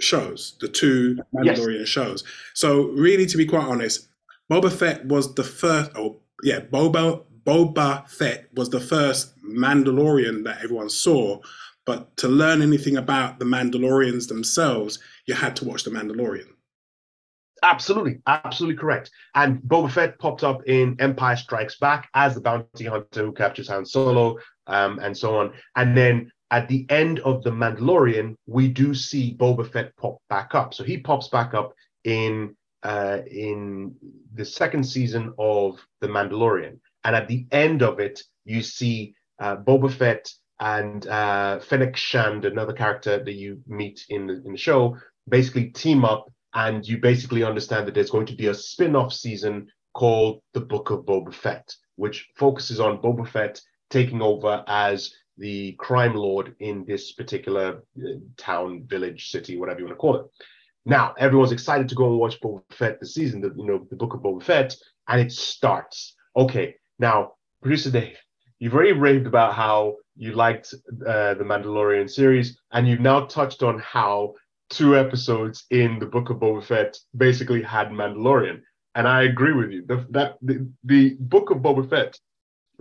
shows, 0.00 0.56
the 0.60 0.68
two 0.68 1.18
Mandalorian 1.34 1.80
yes. 1.80 1.88
shows. 1.88 2.24
So 2.54 2.88
really, 2.88 3.26
to 3.26 3.36
be 3.36 3.46
quite 3.46 3.64
honest, 3.64 4.08
Boba 4.50 4.72
Fett 4.72 5.06
was 5.06 5.34
the 5.34 5.44
first. 5.44 5.90
Oh, 5.94 6.21
yeah, 6.42 6.60
Boba 6.60 7.24
Boba 7.44 8.08
Fett 8.08 8.46
was 8.54 8.70
the 8.70 8.80
first 8.80 9.40
Mandalorian 9.42 10.44
that 10.44 10.62
everyone 10.62 10.88
saw. 10.88 11.40
But 11.84 12.16
to 12.18 12.28
learn 12.28 12.62
anything 12.62 12.96
about 12.96 13.38
the 13.38 13.44
Mandalorians 13.44 14.28
themselves, 14.28 15.00
you 15.26 15.34
had 15.34 15.56
to 15.56 15.64
watch 15.64 15.82
The 15.82 15.90
Mandalorian. 15.90 16.46
Absolutely, 17.64 18.20
absolutely 18.26 18.76
correct. 18.76 19.10
And 19.34 19.60
Boba 19.62 19.90
Fett 19.90 20.18
popped 20.18 20.44
up 20.44 20.62
in 20.66 20.96
Empire 21.00 21.36
Strikes 21.36 21.78
Back 21.78 22.08
as 22.14 22.34
the 22.34 22.40
bounty 22.40 22.84
hunter 22.84 23.24
who 23.24 23.32
captures 23.32 23.68
Han 23.68 23.84
Solo, 23.84 24.38
um, 24.66 24.98
and 25.00 25.16
so 25.16 25.38
on. 25.38 25.52
And 25.76 25.96
then 25.96 26.30
at 26.50 26.68
the 26.68 26.86
end 26.88 27.20
of 27.20 27.42
The 27.42 27.50
Mandalorian, 27.50 28.36
we 28.46 28.68
do 28.68 28.94
see 28.94 29.34
Boba 29.34 29.70
Fett 29.70 29.96
pop 29.96 30.18
back 30.28 30.54
up. 30.54 30.74
So 30.74 30.84
he 30.84 30.98
pops 30.98 31.28
back 31.28 31.54
up 31.54 31.72
in 32.04 32.56
uh, 32.82 33.18
in 33.30 33.94
the 34.34 34.44
second 34.44 34.84
season 34.84 35.32
of 35.38 35.78
The 36.00 36.08
Mandalorian. 36.08 36.78
And 37.04 37.16
at 37.16 37.28
the 37.28 37.46
end 37.50 37.82
of 37.82 38.00
it, 38.00 38.22
you 38.44 38.62
see 38.62 39.14
uh, 39.40 39.56
Boba 39.56 39.92
Fett 39.92 40.32
and 40.60 41.06
uh, 41.06 41.58
Fennec 41.60 41.96
Shand, 41.96 42.44
another 42.44 42.72
character 42.72 43.22
that 43.22 43.32
you 43.34 43.60
meet 43.66 44.04
in 44.08 44.26
the, 44.26 44.42
in 44.44 44.52
the 44.52 44.58
show, 44.58 44.96
basically 45.28 45.66
team 45.70 46.04
up. 46.04 46.26
And 46.54 46.86
you 46.86 46.98
basically 46.98 47.44
understand 47.44 47.86
that 47.86 47.94
there's 47.94 48.10
going 48.10 48.26
to 48.26 48.36
be 48.36 48.48
a 48.48 48.54
spin 48.54 48.94
off 48.94 49.12
season 49.12 49.68
called 49.94 50.42
The 50.52 50.60
Book 50.60 50.90
of 50.90 51.06
Boba 51.06 51.32
Fett, 51.32 51.74
which 51.96 52.28
focuses 52.36 52.78
on 52.78 53.00
Boba 53.00 53.26
Fett 53.26 53.60
taking 53.88 54.20
over 54.20 54.62
as 54.66 55.14
the 55.38 55.72
crime 55.72 56.14
lord 56.14 56.54
in 56.60 56.84
this 56.84 57.12
particular 57.12 57.82
uh, 57.98 58.08
town, 58.36 58.84
village, 58.86 59.30
city, 59.30 59.56
whatever 59.56 59.80
you 59.80 59.86
want 59.86 59.96
to 59.96 60.00
call 60.00 60.16
it. 60.16 60.26
Now, 60.84 61.14
everyone's 61.18 61.52
excited 61.52 61.88
to 61.88 61.94
go 61.94 62.08
and 62.08 62.18
watch 62.18 62.40
Boba 62.40 62.62
Fett 62.70 62.98
the 62.98 63.06
season, 63.06 63.40
the, 63.40 63.52
you 63.56 63.66
know, 63.66 63.86
the 63.90 63.96
book 63.96 64.14
of 64.14 64.20
Boba 64.20 64.42
Fett, 64.42 64.76
and 65.08 65.20
it 65.20 65.32
starts. 65.32 66.14
Okay, 66.36 66.74
now, 66.98 67.32
producer 67.60 67.90
Dave, 67.90 68.18
you've 68.58 68.74
already 68.74 68.92
raved 68.92 69.26
about 69.26 69.54
how 69.54 69.96
you 70.16 70.32
liked 70.32 70.74
uh, 71.06 71.34
the 71.34 71.44
Mandalorian 71.44 72.10
series, 72.10 72.58
and 72.72 72.88
you've 72.88 73.00
now 73.00 73.26
touched 73.26 73.62
on 73.62 73.78
how 73.78 74.34
two 74.70 74.96
episodes 74.96 75.66
in 75.70 75.98
the 75.98 76.06
book 76.06 76.30
of 76.30 76.38
Boba 76.38 76.64
Fett 76.64 76.98
basically 77.16 77.62
had 77.62 77.90
Mandalorian. 77.90 78.60
And 78.94 79.06
I 79.06 79.22
agree 79.22 79.52
with 79.52 79.70
you. 79.70 79.84
The, 79.86 80.06
that 80.10 80.36
the, 80.42 80.68
the 80.84 81.16
book 81.20 81.50
of 81.50 81.58
Boba 81.58 81.88
Fett 81.88 82.18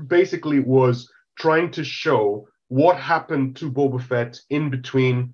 basically 0.08 0.60
was 0.60 1.10
trying 1.38 1.72
to 1.72 1.84
show 1.84 2.48
what 2.70 2.98
happened 2.98 3.58
to 3.58 3.72
Boba 3.72 4.02
Fett 4.02 4.40
in 4.50 4.70
between 4.70 5.34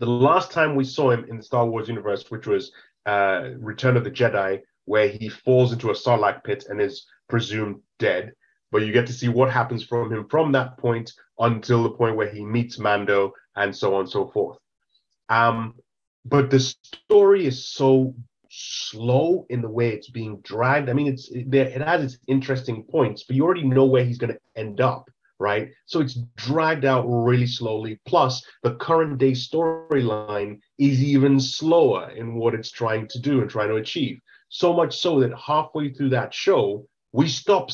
the 0.00 0.06
last 0.06 0.50
time 0.50 0.74
we 0.74 0.84
saw 0.84 1.10
him 1.10 1.26
in 1.28 1.36
the 1.36 1.42
Star 1.42 1.66
Wars 1.66 1.88
universe, 1.88 2.24
which 2.30 2.46
was 2.46 2.72
uh, 3.06 3.50
Return 3.58 3.96
of 3.96 4.04
the 4.04 4.10
Jedi, 4.10 4.60
where 4.86 5.08
he 5.08 5.28
falls 5.28 5.72
into 5.72 5.90
a 5.90 5.94
sarlacc 5.94 6.42
pit 6.42 6.64
and 6.68 6.80
is 6.80 7.06
presumed 7.28 7.80
dead. 7.98 8.32
But 8.72 8.82
you 8.82 8.92
get 8.92 9.06
to 9.08 9.12
see 9.12 9.28
what 9.28 9.50
happens 9.50 9.84
from 9.84 10.10
him 10.12 10.26
from 10.28 10.52
that 10.52 10.78
point 10.78 11.12
until 11.38 11.82
the 11.82 11.90
point 11.90 12.16
where 12.16 12.30
he 12.30 12.44
meets 12.44 12.78
Mando 12.78 13.32
and 13.56 13.76
so 13.76 13.94
on 13.94 14.00
and 14.00 14.10
so 14.10 14.28
forth. 14.28 14.58
Um, 15.28 15.74
but 16.24 16.50
the 16.50 16.60
story 16.60 17.46
is 17.46 17.68
so 17.68 18.14
slow 18.50 19.46
in 19.50 19.60
the 19.60 19.68
way 19.68 19.90
it's 19.90 20.10
being 20.10 20.40
dragged. 20.40 20.88
I 20.88 20.94
mean, 20.94 21.08
it's 21.08 21.30
it, 21.30 21.52
it 21.54 21.82
has 21.82 22.02
its 22.02 22.18
interesting 22.26 22.84
points, 22.84 23.24
but 23.24 23.36
you 23.36 23.44
already 23.44 23.64
know 23.64 23.84
where 23.84 24.04
he's 24.04 24.18
going 24.18 24.32
to 24.32 24.40
end 24.56 24.80
up 24.80 25.10
right? 25.40 25.70
So 25.86 26.00
it's 26.00 26.18
dragged 26.36 26.84
out 26.84 27.04
really 27.08 27.46
slowly. 27.46 27.98
Plus, 28.06 28.44
the 28.62 28.74
current 28.74 29.18
day 29.18 29.32
storyline 29.32 30.60
is 30.78 31.02
even 31.02 31.40
slower 31.40 32.10
in 32.10 32.34
what 32.34 32.54
it's 32.54 32.70
trying 32.70 33.08
to 33.08 33.18
do 33.18 33.40
and 33.40 33.50
trying 33.50 33.70
to 33.70 33.76
achieve. 33.76 34.20
So 34.50 34.72
much 34.72 34.96
so 34.98 35.18
that 35.20 35.32
halfway 35.36 35.92
through 35.92 36.10
that 36.10 36.32
show, 36.34 36.86
we 37.12 37.26
stop 37.26 37.70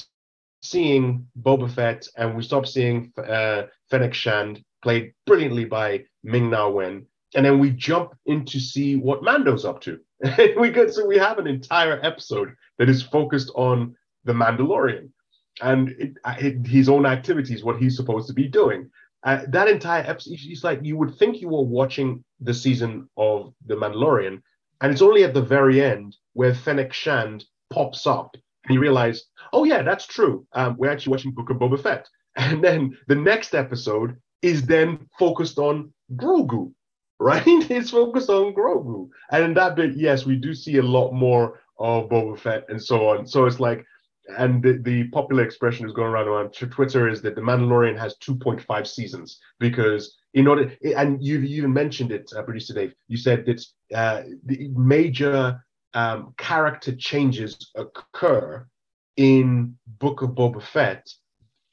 seeing 0.62 1.26
Boba 1.42 1.70
Fett 1.70 2.06
and 2.16 2.36
we 2.36 2.42
stop 2.42 2.66
seeing 2.66 3.12
uh, 3.18 3.64
Fennec 3.90 4.14
Shand, 4.14 4.62
played 4.82 5.12
brilliantly 5.26 5.64
by 5.64 6.04
Ming 6.22 6.50
Na 6.50 6.68
Wen, 6.68 7.06
and 7.34 7.44
then 7.44 7.58
we 7.58 7.70
jump 7.70 8.14
in 8.26 8.44
to 8.46 8.60
see 8.60 8.96
what 8.96 9.24
Mando's 9.24 9.64
up 9.64 9.80
to. 9.82 9.98
we 10.58 10.70
get 10.70 10.94
so 10.94 11.04
we 11.04 11.18
have 11.18 11.38
an 11.38 11.46
entire 11.46 12.00
episode 12.02 12.54
that 12.78 12.88
is 12.88 13.02
focused 13.02 13.50
on 13.54 13.94
the 14.24 14.32
Mandalorian 14.32 15.10
and 15.62 15.90
it, 15.98 16.16
it, 16.38 16.66
his 16.66 16.88
own 16.88 17.06
activities, 17.06 17.64
what 17.64 17.78
he's 17.78 17.96
supposed 17.96 18.26
to 18.28 18.34
be 18.34 18.48
doing. 18.48 18.90
Uh, 19.24 19.40
that 19.48 19.68
entire 19.68 20.02
episode, 20.02 20.38
it's 20.42 20.62
like 20.62 20.80
you 20.82 20.96
would 20.96 21.16
think 21.16 21.40
you 21.40 21.48
were 21.48 21.62
watching 21.62 22.22
the 22.40 22.54
season 22.54 23.08
of 23.16 23.52
The 23.66 23.74
Mandalorian, 23.74 24.40
and 24.80 24.92
it's 24.92 25.02
only 25.02 25.24
at 25.24 25.34
the 25.34 25.42
very 25.42 25.82
end 25.82 26.16
where 26.34 26.54
Fennec 26.54 26.92
Shand 26.92 27.44
pops 27.70 28.06
up, 28.06 28.36
and 28.64 28.74
you 28.74 28.80
realize, 28.80 29.24
oh 29.52 29.64
yeah, 29.64 29.82
that's 29.82 30.06
true. 30.06 30.46
Um, 30.52 30.76
we're 30.78 30.90
actually 30.90 31.12
watching 31.12 31.32
Book 31.32 31.50
of 31.50 31.56
Boba 31.56 31.82
Fett, 31.82 32.08
and 32.36 32.62
then 32.62 32.96
the 33.08 33.14
next 33.14 33.54
episode 33.54 34.16
is 34.42 34.62
then 34.66 35.08
focused 35.18 35.58
on 35.58 35.92
Grogu, 36.14 36.72
right? 37.18 37.42
It's 37.46 37.90
focused 37.90 38.30
on 38.30 38.54
Grogu, 38.54 39.08
and 39.32 39.44
in 39.44 39.54
that 39.54 39.74
bit, 39.74 39.96
yes, 39.96 40.26
we 40.26 40.36
do 40.36 40.54
see 40.54 40.76
a 40.76 40.82
lot 40.82 41.12
more 41.12 41.60
of 41.78 42.08
Boba 42.08 42.38
Fett 42.38 42.64
and 42.68 42.82
so 42.82 43.08
on. 43.08 43.26
So 43.26 43.46
it's 43.46 43.60
like 43.60 43.84
and 44.38 44.62
the, 44.62 44.78
the 44.82 45.08
popular 45.08 45.44
expression 45.44 45.86
is 45.86 45.92
going 45.92 46.08
around 46.08 46.28
on 46.28 46.50
Twitter 46.50 47.08
is 47.08 47.22
that 47.22 47.34
the 47.34 47.40
Mandalorian 47.40 47.98
has 47.98 48.16
2.5 48.18 48.86
seasons 48.86 49.38
because 49.58 50.16
in 50.34 50.46
order, 50.46 50.72
and 50.96 51.22
you 51.22 51.40
even 51.40 51.72
mentioned 51.72 52.12
it, 52.12 52.30
uh, 52.36 52.42
producer 52.42 52.74
Dave, 52.74 52.94
you 53.08 53.16
said 53.16 53.46
that 53.46 53.64
uh, 53.94 54.22
the 54.44 54.68
major 54.74 55.62
um, 55.94 56.34
character 56.36 56.94
changes 56.94 57.70
occur 57.74 58.66
in 59.16 59.76
Book 59.98 60.22
of 60.22 60.30
Boba 60.30 60.62
Fett. 60.62 61.08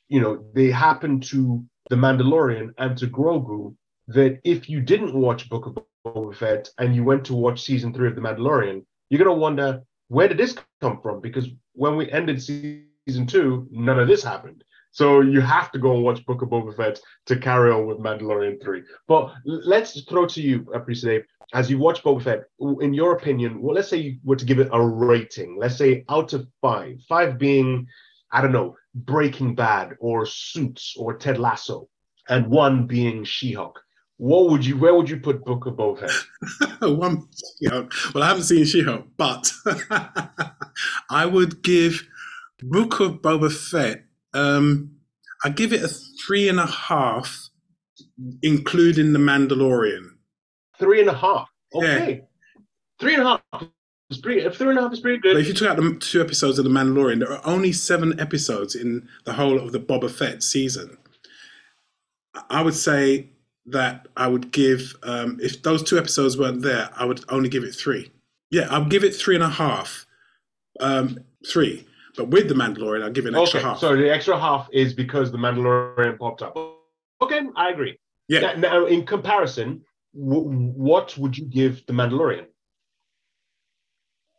You 0.07 0.22
know, 0.22 0.45
they 0.53 0.69
happen 0.72 1.19
to 1.22 1.63
the 1.89 1.95
Mandalorian 1.95 2.74
and 2.77 2.98
to 2.98 3.07
Grogu. 3.07 3.75
That 4.07 4.39
if 4.43 4.69
you 4.69 4.81
didn't 4.81 5.13
watch 5.15 5.50
Book 5.50 5.65
of 5.65 5.77
Boba 6.05 6.36
Fett 6.36 6.69
and 6.77 6.95
you 6.95 7.03
went 7.03 7.25
to 7.25 7.33
watch 7.33 7.63
season 7.63 7.93
three 7.93 8.07
of 8.07 8.15
The 8.15 8.22
Mandalorian, 8.22 8.86
you're 9.10 9.24
gonna 9.24 9.33
wonder 9.33 9.81
where 10.07 10.27
did 10.27 10.38
this 10.38 10.55
come 10.81 11.00
from? 11.01 11.22
Because 11.22 11.50
when 11.74 11.95
we 11.95 12.12
ended 12.12 12.41
season 12.41 13.27
two, 13.27 13.67
none 13.72 14.00
of 14.00 14.07
this 14.07 14.24
happened. 14.24 14.63
So 14.91 15.22
you 15.22 15.41
have 15.41 15.72
to 15.72 15.79
go 15.79 15.95
and 15.95 16.03
watch 16.03 16.24
Book 16.25 16.43
of 16.43 16.50
Boba 16.50 16.75
Fett 16.75 17.00
to 17.25 17.36
carry 17.36 17.72
on 17.72 17.88
with 17.88 17.98
Mandalorian 17.98 18.62
3. 18.62 18.83
But 19.07 19.33
let's 19.43 20.00
throw 20.03 20.27
to 20.27 20.41
you, 20.41 20.67
Dave, 21.01 21.25
as 21.55 21.69
you 21.69 21.79
watch 21.79 22.03
Boba 22.03 22.22
Fett, 22.22 22.43
in 22.60 22.93
your 22.93 23.13
opinion, 23.13 23.60
well, 23.60 23.75
let's 23.75 23.89
say 23.89 23.98
you 23.98 24.19
were 24.24 24.36
to 24.36 24.45
give 24.45 24.60
it 24.60 24.69
a 24.72 24.79
rating, 24.79 25.57
let's 25.57 25.77
say 25.77 26.05
out 26.10 26.33
of 26.33 26.48
five, 26.62 27.00
five 27.10 27.39
being, 27.39 27.88
I 28.31 28.41
don't 28.41 28.51
know, 28.51 28.77
Breaking 28.93 29.55
Bad 29.55 29.95
or 30.00 30.27
Suits 30.27 30.93
or 30.95 31.17
Ted 31.17 31.39
Lasso, 31.39 31.89
and 32.29 32.48
one 32.48 32.86
being 32.86 33.24
She-Hulk 33.24 33.82
what 34.17 34.50
would 34.50 34.65
you 34.65 34.77
where 34.77 34.93
would 34.93 35.10
you 35.10 35.17
put 35.17 35.43
Book 35.43 35.65
of 35.65 35.74
Boba 35.74 36.00
Fett? 36.00 36.82
One, 36.98 37.27
know, 37.62 37.89
well, 38.13 38.24
I 38.24 38.27
haven't 38.27 38.43
seen 38.43 38.65
She-Hulk, 38.65 39.08
but 39.17 39.51
I 41.10 41.25
would 41.25 41.63
give 41.63 42.08
Book 42.62 43.00
of 43.00 43.22
Boba 43.22 43.51
Fett. 43.51 44.05
Um, 44.34 44.91
I 45.43 45.50
give 45.50 45.74
it 45.74 45.84
a 45.84 45.89
three 46.25 46.48
and 46.48 46.60
a 46.60 46.65
half, 46.65 47.50
including 48.41 49.13
the 49.13 49.20
Mandalorian. 49.20 50.12
Three 50.79 51.01
and 51.01 51.10
a 51.10 51.13
half. 51.13 51.50
Okay, 51.75 52.13
yeah. 52.13 52.62
three 53.00 53.15
and 53.15 53.24
a 53.24 53.25
half. 53.25 53.67
Is 54.10 54.20
pretty, 54.20 54.48
three 54.50 54.70
and 54.70 54.77
a 54.77 54.84
half 54.84 54.93
is 54.93 55.00
pretty 55.00 55.17
good. 55.17 55.34
But 55.34 55.41
if 55.41 55.48
you 55.48 55.53
took 55.53 55.70
out 55.70 55.77
the 55.77 55.98
two 56.00 56.22
episodes 56.22 56.60
of 56.60 56.65
The 56.65 56.70
Mandalorian, 56.70 57.20
there 57.20 57.32
are 57.32 57.41
only 57.46 57.72
seven 57.72 58.20
episodes 58.20 58.75
in 58.75 59.08
the 59.25 59.34
whole 59.34 59.58
of 59.58 59.72
the 59.72 59.79
Boba 59.79 60.12
Fett 60.12 60.43
season. 60.43 60.98
I 62.50 62.62
would 62.62 62.75
say 62.75 63.32
that 63.65 64.08
I 64.17 64.27
would 64.27 64.51
give 64.51 64.96
um, 65.03 65.39
if 65.41 65.62
those 65.63 65.84
two 65.84 65.98
episodes 65.98 66.38
weren't 66.38 66.62
there, 66.62 66.89
I 66.96 67.05
would 67.05 67.24
only 67.29 67.50
give 67.50 67.63
it 67.63 67.74
three. 67.74 68.12
Yeah, 68.51 68.67
I'll 68.70 68.86
give 68.86 69.03
it 69.03 69.15
three 69.15 69.36
and 69.36 69.43
a 69.43 69.49
half. 69.49 70.06
Um, 70.80 71.19
three. 71.47 71.88
But 72.15 72.30
with 72.30 72.47
the 72.47 72.54
Mandalorian, 72.54 73.04
I'll 73.04 73.12
give 73.12 73.26
it 73.26 73.34
an 73.34 73.41
extra 73.41 73.60
half. 73.60 73.80
So 73.80 73.95
the 73.95 74.12
extra 74.12 74.39
half 74.39 74.69
is 74.71 74.93
because 74.93 75.32
the 75.32 75.38
Mandalorian 75.38 76.19
popped 76.19 76.41
up. 76.41 76.56
Okay, 77.21 77.41
I 77.56 77.71
agree. 77.71 77.97
Yeah. 78.28 78.39
Now, 78.39 78.54
now 78.56 78.86
in 78.86 79.06
comparison, 79.06 79.84
w- 80.13 80.47
what 80.47 81.17
would 81.17 81.38
you 81.38 81.45
give 81.45 81.86
the 81.86 81.93
Mandalorian? 81.93 82.45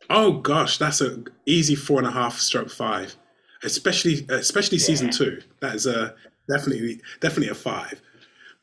Oh 0.09 0.33
gosh, 0.33 0.77
that's 0.77 1.01
an 1.01 1.27
easy 1.45 1.75
four 1.75 1.97
and 1.97 2.07
a 2.07 2.11
half 2.11 2.37
stroke 2.37 2.69
five, 2.69 3.15
especially 3.63 4.25
especially 4.29 4.77
yeah. 4.77 4.85
season 4.85 5.09
two. 5.09 5.41
That 5.61 5.75
is 5.75 5.87
a 5.87 6.13
definitely 6.49 7.01
definitely 7.21 7.49
a 7.49 7.55
five. 7.55 8.01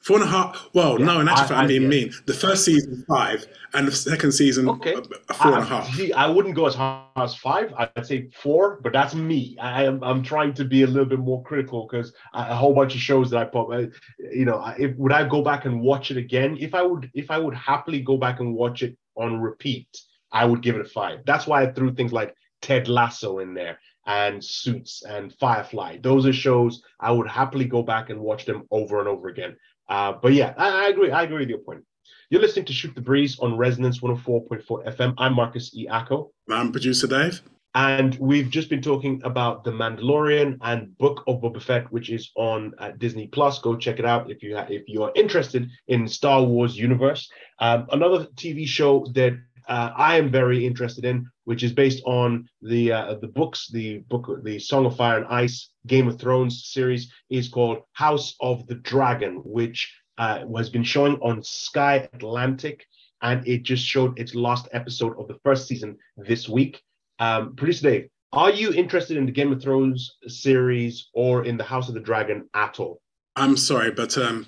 Four 0.03 0.17
and 0.17 0.25
a 0.25 0.29
half. 0.29 0.69
Well, 0.75 0.99
yeah, 0.99 1.07
no, 1.07 1.21
in 1.21 1.29
actual 1.29 1.47
fact, 1.49 1.61
I'm 1.61 1.69
being 1.69 1.83
yeah. 1.83 1.89
mean. 1.89 2.13
The 2.27 2.35
first 2.35 2.65
season 2.65 3.05
five, 3.09 3.47
and 3.73 3.87
the 3.87 3.93
second 3.93 4.33
season 4.33 4.69
okay. 4.69 4.95
Uh, 4.95 5.03
a 5.29 5.35
four 5.35 5.55
and 5.55 5.63
a 5.63 5.65
half. 5.65 6.01
I 6.17 6.29
wouldn't 6.29 6.57
go 6.57 6.67
as 6.67 6.75
high 6.75 7.07
as 7.17 7.37
five. 7.37 7.73
I'd 7.77 8.05
say 8.05 8.29
four, 8.43 8.81
but 8.83 8.93
that's 8.93 9.15
me. 9.15 9.57
I 9.61 9.85
am 9.85 10.03
I'm 10.03 10.25
trying 10.25 10.55
to 10.55 10.65
be 10.65 10.83
a 10.83 10.89
little 10.89 11.09
bit 11.09 11.21
more 11.21 11.43
critical 11.45 11.87
because 11.87 12.13
a 12.35 12.55
whole 12.55 12.75
bunch 12.75 12.95
of 12.95 13.01
shows 13.01 13.31
that 13.31 13.39
I 13.39 13.45
put. 13.45 13.71
Uh, 13.71 13.87
you 14.33 14.45
know, 14.45 14.65
if 14.77 14.97
would 14.97 15.13
I 15.13 15.27
go 15.27 15.41
back 15.43 15.67
and 15.67 15.81
watch 15.81 16.11
it 16.11 16.17
again? 16.17 16.57
If 16.59 16.75
I 16.75 16.83
would, 16.83 17.09
if 17.15 17.31
I 17.31 17.39
would 17.39 17.55
happily 17.55 18.01
go 18.01 18.17
back 18.17 18.41
and 18.41 18.55
watch 18.55 18.83
it 18.83 18.97
on 19.15 19.41
repeat, 19.41 19.87
I 20.33 20.45
would 20.47 20.63
give 20.63 20.75
it 20.75 20.87
a 20.87 20.89
five. 20.89 21.21
That's 21.27 21.47
why 21.47 21.63
I 21.63 21.73
threw 21.73 21.95
things 21.95 22.13
like 22.13 22.35
Ted 22.61 22.89
Lasso 22.89 23.39
in 23.39 23.55
there 23.55 23.79
and 24.07 24.43
Suits 24.43 25.05
and 25.05 25.33
Firefly. 25.39 25.99
Those 26.03 26.27
are 26.27 26.33
shows 26.33 26.83
I 26.99 27.13
would 27.13 27.29
happily 27.29 27.67
go 27.67 27.83
back 27.83 28.11
and 28.11 28.21
watch 28.21 28.45
them 28.47 28.67
over 28.71 28.99
and 28.99 29.09
over 29.09 29.29
again. 29.29 29.57
Uh, 29.89 30.13
but 30.21 30.33
yeah, 30.33 30.55
I, 30.57 30.87
I, 30.87 30.89
agree. 30.89 31.11
I 31.11 31.23
agree 31.23 31.41
with 31.41 31.49
your 31.49 31.59
point. 31.59 31.85
You're 32.31 32.41
listening 32.41 32.65
to 32.67 32.73
Shoot 32.73 32.95
the 32.95 33.01
Breeze 33.01 33.39
on 33.41 33.57
Resonance 33.57 34.01
104.4 34.01 34.65
FM. 34.97 35.15
I'm 35.19 35.35
Marcus 35.35 35.75
E. 35.77 35.87
Acko. 35.87 36.31
I'm 36.49 36.73
producer 36.73 37.07
Dave. 37.07 37.43
And 37.75 38.15
we've 38.17 38.51
just 38.51 38.69
been 38.69 38.83
talking 38.83 39.21
about 39.25 39.65
The 39.65 39.71
Mandalorian 39.71 40.59
and 40.61 40.97
Book 40.99 41.25
of 41.27 41.41
Boba 41.41 41.63
Fett, 41.63 41.91
which 41.91 42.11
is 42.11 42.31
on 42.37 42.73
uh, 42.79 42.91
Disney 42.99 43.29
Plus. 43.29 43.59
Go 43.61 43.77
check 43.77 43.99
it 43.99 44.05
out 44.05 44.31
if 44.31 44.43
you 44.43 44.57
ha- 44.57 44.67
if 44.69 44.83
you 44.87 45.03
are 45.05 45.13
interested 45.15 45.71
in 45.89 46.07
Star 46.07 46.43
Wars 46.43 46.77
universe. 46.77 47.31
Um, 47.61 47.87
another 47.91 48.27
TV 48.37 48.67
show 48.67 49.07
that 49.15 49.39
uh, 49.69 49.91
I 49.97 50.19
am 50.19 50.31
very 50.31 50.67
interested 50.67 51.07
in, 51.07 51.27
which 51.45 51.63
is 51.63 51.73
based 51.73 52.03
on 52.05 52.49
the 52.61 52.93
uh, 52.93 53.15
the 53.21 53.29
books, 53.29 53.69
the 53.69 53.99
book, 54.09 54.29
the 54.45 54.59
Song 54.59 54.87
of 54.87 54.97
Fire 54.97 55.19
and 55.19 55.27
Ice, 55.27 55.71
Game 55.87 56.09
of 56.09 56.19
Thrones 56.19 56.67
series, 56.67 57.13
is 57.31 57.49
called 57.49 57.79
House 57.93 58.35
of 58.41 58.67
the 58.67 58.77
Dragon, 58.77 59.37
which 59.45 59.93
uh, 60.19 60.45
has 60.57 60.71
been 60.71 60.85
showing 60.85 61.15
on 61.17 61.43
Sky 61.43 62.09
Atlantic, 62.13 62.87
and 63.23 63.47
it 63.47 63.63
just 63.63 63.85
showed 63.85 64.19
its 64.19 64.35
last 64.35 64.69
episode 64.73 65.19
of 65.19 65.29
the 65.29 65.39
first 65.45 65.67
season 65.67 65.97
this 66.17 66.49
week. 66.49 66.81
Um, 67.19 67.55
Producer 67.57 67.91
Dave, 67.91 68.09
are 68.33 68.51
you 68.51 68.73
interested 68.73 69.17
in 69.17 69.27
the 69.27 69.33
Game 69.33 69.53
of 69.53 69.63
Thrones 69.63 70.17
series 70.27 71.09
or 71.13 71.45
in 71.45 71.57
the 71.57 71.65
House 71.65 71.89
of 71.89 71.95
the 71.95 72.01
Dragon 72.01 72.49
at 72.55 72.81
all? 72.81 73.01
I'm 73.37 73.57
sorry, 73.57 73.91
but 73.91 74.17
um, 74.19 74.47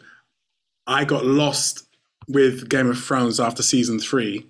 I 0.86 1.04
got 1.04 1.24
lost 1.24 1.86
with 2.28 2.68
Game 2.68 2.90
of 2.90 2.98
Thrones 2.98 3.40
after 3.40 3.62
season 3.62 3.98
three 3.98 4.46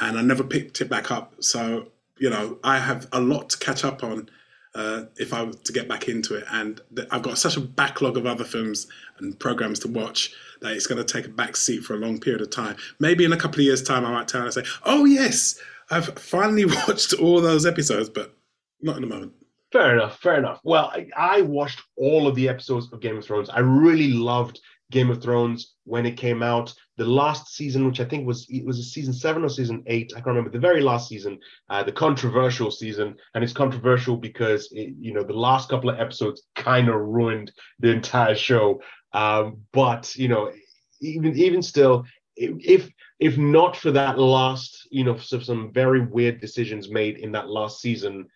and 0.00 0.18
I 0.18 0.22
never 0.22 0.44
picked 0.44 0.80
it 0.80 0.88
back 0.88 1.10
up. 1.10 1.34
So 1.40 1.88
you 2.18 2.30
know, 2.30 2.58
I 2.64 2.78
have 2.78 3.06
a 3.12 3.20
lot 3.20 3.50
to 3.50 3.58
catch 3.58 3.84
up 3.84 4.02
on 4.02 4.28
uh, 4.74 5.04
if 5.16 5.32
I 5.32 5.42
were 5.42 5.52
to 5.52 5.72
get 5.72 5.88
back 5.88 6.08
into 6.08 6.34
it, 6.34 6.44
and 6.50 6.80
th- 6.94 7.08
I've 7.10 7.22
got 7.22 7.38
such 7.38 7.56
a 7.56 7.60
backlog 7.60 8.16
of 8.16 8.26
other 8.26 8.44
films 8.44 8.86
and 9.18 9.38
programs 9.38 9.78
to 9.80 9.88
watch 9.88 10.34
that 10.60 10.72
it's 10.72 10.86
going 10.86 11.02
to 11.02 11.12
take 11.12 11.26
a 11.26 11.30
back 11.34 11.56
seat 11.56 11.82
for 11.82 11.94
a 11.94 11.98
long 11.98 12.18
period 12.18 12.42
of 12.42 12.50
time. 12.50 12.76
Maybe 13.00 13.24
in 13.24 13.32
a 13.32 13.36
couple 13.36 13.60
of 13.60 13.64
years' 13.64 13.82
time, 13.82 14.04
I 14.04 14.12
might 14.12 14.28
turn 14.28 14.44
and 14.44 14.52
say, 14.52 14.64
"Oh 14.84 15.04
yes, 15.04 15.58
I've 15.90 16.18
finally 16.18 16.64
watched 16.86 17.14
all 17.14 17.40
those 17.40 17.64
episodes," 17.64 18.08
but 18.08 18.34
not 18.80 18.96
in 18.96 19.02
the 19.02 19.08
moment. 19.08 19.32
Fair 19.72 19.94
enough. 19.94 20.18
Fair 20.20 20.38
enough. 20.38 20.60
Well, 20.62 20.92
I, 20.94 21.08
I 21.16 21.40
watched 21.42 21.82
all 21.96 22.26
of 22.26 22.34
the 22.34 22.48
episodes 22.48 22.92
of 22.92 23.00
Game 23.00 23.16
of 23.16 23.24
Thrones. 23.24 23.50
I 23.50 23.60
really 23.60 24.12
loved 24.12 24.60
Game 24.90 25.10
of 25.10 25.22
Thrones 25.22 25.74
when 25.84 26.06
it 26.06 26.16
came 26.16 26.42
out. 26.42 26.72
The 26.98 27.04
last 27.04 27.54
season, 27.54 27.86
which 27.86 28.00
I 28.00 28.04
think 28.04 28.26
was 28.26 28.46
it 28.48 28.64
was 28.64 28.78
a 28.78 28.82
season 28.82 29.12
seven 29.12 29.44
or 29.44 29.50
season 29.50 29.82
eight, 29.86 30.12
I 30.14 30.20
can't 30.20 30.28
remember. 30.28 30.50
The 30.50 30.58
very 30.58 30.80
last 30.80 31.08
season, 31.08 31.38
uh, 31.68 31.82
the 31.82 31.92
controversial 31.92 32.70
season, 32.70 33.16
and 33.34 33.44
it's 33.44 33.52
controversial 33.52 34.16
because 34.16 34.68
it, 34.72 34.94
you 34.98 35.12
know 35.12 35.22
the 35.22 35.34
last 35.34 35.68
couple 35.68 35.90
of 35.90 36.00
episodes 36.00 36.42
kind 36.54 36.88
of 36.88 36.94
ruined 36.94 37.52
the 37.80 37.90
entire 37.90 38.34
show. 38.34 38.80
Um, 39.12 39.58
but 39.72 40.16
you 40.16 40.28
know, 40.28 40.52
even 41.00 41.36
even 41.36 41.62
still, 41.62 42.06
if 42.36 42.90
if 43.18 43.38
not 43.38 43.76
for 43.76 43.90
that 43.92 44.18
last, 44.18 44.88
you 44.90 45.04
know, 45.04 45.16
some 45.16 45.72
very 45.72 46.00
weird 46.00 46.40
decisions 46.40 46.90
made 46.90 47.18
in 47.18 47.32
that 47.32 47.48
last 47.48 47.80
season, 47.80 48.26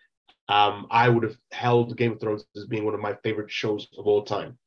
um, 0.49 0.87
I 0.91 1.09
would 1.09 1.23
have 1.23 1.37
held 1.53 1.97
Game 1.97 2.13
of 2.13 2.21
Thrones 2.21 2.45
as 2.57 2.67
being 2.67 2.85
one 2.85 2.95
of 2.95 3.01
my 3.01 3.15
favorite 3.23 3.51
shows 3.51 3.89
of 3.99 4.07
all 4.07 4.23
time. 4.23 4.59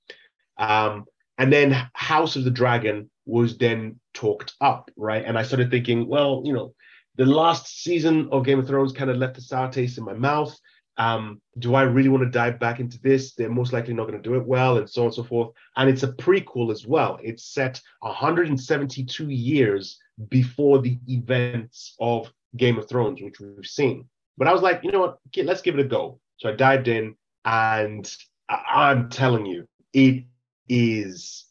Um, 0.58 1.06
and 1.38 1.51
then 1.51 1.89
House 1.93 2.36
of 2.36 2.43
the 2.43 2.51
Dragon 2.51 3.10
was 3.26 3.58
then 3.58 4.00
talked 4.14 4.54
up, 4.62 4.92
right? 4.98 5.24
And 5.26 5.38
I 5.38 5.44
started 5.44 5.72
thinking, 5.72 6.08
well, 6.08 6.42
you 6.46 6.54
know, 6.54 6.74
the 7.16 7.26
last 7.26 7.84
season 7.84 8.28
of 8.32 8.46
Game 8.46 8.60
of 8.60 8.68
Thrones 8.68 8.92
kind 8.92 9.10
of 9.10 9.18
left 9.18 9.38
a 9.38 9.42
sour 9.42 9.72
taste 9.72 9.98
in 9.98 10.04
my 10.04 10.14
mouth. 10.14 10.56
um, 10.98 11.42
do 11.58 11.74
I 11.74 11.84
really 11.84 12.10
want 12.10 12.24
to 12.24 12.30
dive 12.30 12.60
back 12.60 12.80
into 12.80 13.00
this? 13.02 13.34
They're 13.34 13.50
most 13.50 13.74
likely 13.74 13.94
not 13.96 14.08
going 14.08 14.22
to 14.22 14.30
do 14.30 14.36
it 14.36 14.46
well, 14.46 14.78
and 14.78 14.88
so 14.90 15.02
on 15.02 15.06
and 15.08 15.16
so 15.16 15.24
forth. 15.24 15.52
And 15.76 15.90
it's 15.90 16.04
a 16.04 16.12
prequel 16.14 16.72
as 16.72 16.86
well. 16.86 17.18
It's 17.24 17.46
set 17.54 17.82
172 18.02 19.30
years 19.30 20.00
before 20.30 20.80
the 20.82 21.00
events 21.08 21.96
of 22.00 22.32
Game 22.58 22.78
of 22.78 22.88
Thrones, 22.88 23.22
which 23.22 23.40
we've 23.40 23.66
seen. 23.66 24.08
But 24.38 24.48
I 24.48 24.54
was 24.54 24.62
like, 24.62 24.84
you 24.84 24.92
know 24.92 25.00
what? 25.02 25.18
Okay, 25.28 25.44
let's 25.44 25.62
give 25.62 25.76
it 25.80 25.86
a 25.86 25.88
go. 25.88 26.20
So 26.38 26.50
I 26.50 26.54
dived 26.56 26.88
in, 26.88 27.16
and 27.46 28.12
I- 28.50 28.64
I'm 28.92 29.10
telling 29.10 29.46
you, 29.48 29.68
it 29.94 30.26
is, 30.70 31.46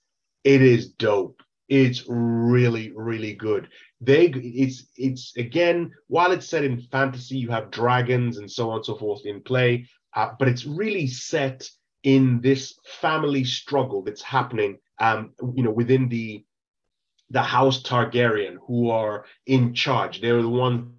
it 0.45 0.63
is 0.63 0.89
dope. 0.93 1.43
It's 1.69 2.05
really, 2.09 2.93
really 2.95 3.35
good. 3.35 3.69
They, 4.01 4.27
it's, 4.27 4.87
it's 4.97 5.37
again, 5.37 5.93
while 6.09 6.33
it's 6.33 6.49
set 6.49 6.65
in 6.65 6.81
fantasy, 6.91 7.37
you 7.37 7.49
have 7.51 7.71
dragons 7.71 8.39
and 8.39 8.51
so 8.51 8.71
on 8.71 8.77
and 8.77 8.85
so 8.87 8.97
forth 8.97 9.25
in 9.25 9.43
play, 9.43 9.87
uh, 10.15 10.31
but 10.39 10.49
it's 10.49 10.67
really 10.67 11.07
set 11.07 11.69
in 12.03 12.41
this 12.41 12.75
family 13.01 13.45
struggle 13.45 14.03
that's 14.03 14.23
happening, 14.23 14.79
um, 14.99 15.33
you 15.55 15.63
know, 15.63 15.71
within 15.71 16.09
the 16.09 16.45
the 17.31 17.43
House 17.43 17.83
Targaryen 17.83 18.57
who 18.67 18.91
are 18.91 19.25
in 19.47 19.73
charge. 19.73 20.21
They're 20.21 20.43
the 20.43 20.49
one, 20.49 20.93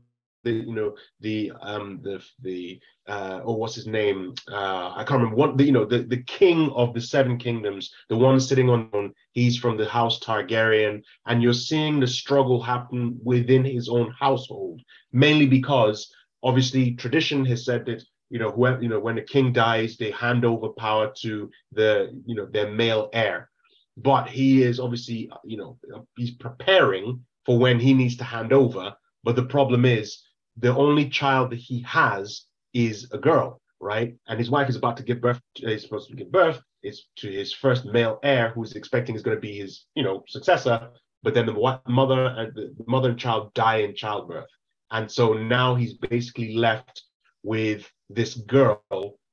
the, 0.44 0.52
you 0.52 0.74
know, 0.74 0.96
the 1.20 1.52
um, 1.62 2.00
the 2.04 2.24
the 2.42 2.80
uh, 3.08 3.42
oh, 3.44 3.54
what's 3.54 3.76
his 3.76 3.88
name? 3.88 4.34
Uh, 4.52 4.94
I 4.96 5.04
can't 5.06 5.22
remember. 5.22 5.36
One, 5.36 5.58
the, 5.58 5.64
you 5.64 5.72
know, 5.72 5.86
the 5.86 6.00
the 6.00 6.24
king 6.24 6.70
of 6.72 6.94
the 6.94 7.02
Seven 7.02 7.38
Kingdoms, 7.38 7.92
the 8.10 8.18
one 8.18 8.40
sitting 8.40 8.70
on, 8.70 8.90
on, 8.94 9.14
he's 9.32 9.58
from 9.58 9.78
the 9.78 9.88
House 9.88 10.20
Targaryen, 10.20 11.02
and 11.26 11.42
you're 11.42 11.54
seeing 11.54 12.00
the 12.00 12.08
struggle 12.08 12.62
happen 12.62 13.20
within 13.24 13.64
his 13.64 13.90
own 13.90 14.12
household, 14.20 14.82
mainly 15.12 15.48
because 15.48 16.12
obviously 16.44 16.96
tradition 16.96 17.46
has 17.46 17.66
said 17.66 17.86
that 17.86 18.04
you 18.30 18.40
know 18.40 18.52
whoever 18.52 18.82
you 18.82 18.90
know 18.90 19.00
when 19.00 19.16
the 19.16 19.22
king 19.22 19.54
dies, 19.54 19.98
they 19.98 20.12
hand 20.12 20.46
over 20.46 20.70
power 20.70 21.12
to 21.22 21.50
the 21.72 22.22
you 22.26 22.36
know 22.36 22.46
their 22.46 22.72
male 22.72 23.10
heir 23.14 23.50
but 23.98 24.28
he 24.28 24.64
is 24.64 24.80
obviously, 24.80 25.30
you 25.44 25.58
know, 25.58 25.78
he's 26.16 26.32
preparing 26.32 27.24
for 27.46 27.58
when 27.60 27.80
he 27.80 27.94
needs 27.94 28.18
to 28.18 28.24
hand 28.24 28.52
over. 28.54 28.96
But 29.24 29.36
the 29.36 29.46
problem 29.46 29.86
is, 29.86 30.22
the 30.58 30.76
only 30.76 31.10
child 31.10 31.52
that 31.52 31.60
he 31.60 31.82
has 31.82 32.46
is 32.74 33.10
a 33.12 33.18
girl, 33.18 33.62
right? 33.80 34.16
And 34.28 34.40
his 34.40 34.50
wife 34.50 34.70
is 34.70 34.76
about 34.76 34.98
to 34.98 35.04
give 35.04 35.22
birth. 35.22 35.42
Is 35.58 35.84
supposed 35.84 36.10
to 36.10 36.16
give 36.16 36.32
birth. 36.32 36.62
Is 36.84 37.06
to 37.18 37.32
his 37.32 37.54
first 37.54 37.86
male 37.86 38.20
heir, 38.24 38.50
who's 38.50 38.74
expecting 38.74 39.16
is 39.16 39.24
going 39.24 39.38
to 39.38 39.42
be 39.42 39.58
his, 39.58 39.86
you 39.96 40.04
know, 40.04 40.24
successor. 40.28 40.90
But 41.24 41.34
then 41.34 41.46
the 41.46 41.80
mother 41.88 42.26
and 42.26 42.54
the 42.54 42.76
mother 42.86 43.10
and 43.10 43.20
child 43.20 43.54
die 43.54 43.78
in 43.78 43.96
childbirth, 43.96 44.50
and 44.92 45.10
so 45.10 45.34
now 45.34 45.76
he's 45.76 45.94
basically 45.94 46.56
left 46.56 47.04
with 47.44 47.90
this 48.10 48.36
girl 48.36 48.84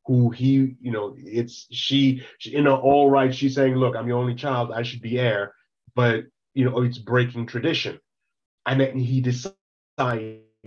who 0.06 0.30
he, 0.30 0.74
you 0.80 0.90
know, 0.90 1.14
it's 1.18 1.66
she, 1.70 2.22
she, 2.38 2.50
you 2.50 2.62
know, 2.62 2.76
all 2.76 3.11
right, 3.11 3.35
she's 3.35 3.54
saying, 3.54 3.74
look, 3.74 3.94
I'm 3.94 4.09
your 4.09 4.18
only 4.18 4.35
child, 4.35 4.72
I 4.72 4.83
should 4.83 5.02
be 5.02 5.18
heir, 5.18 5.54
but 5.94 6.24
you 6.54 6.64
know, 6.64 6.83
it's 6.83 6.98
breaking 6.98 7.46
tradition. 7.46 8.00
And 8.66 8.80
then 8.80 8.98
he 8.98 9.20
decides 9.20 9.54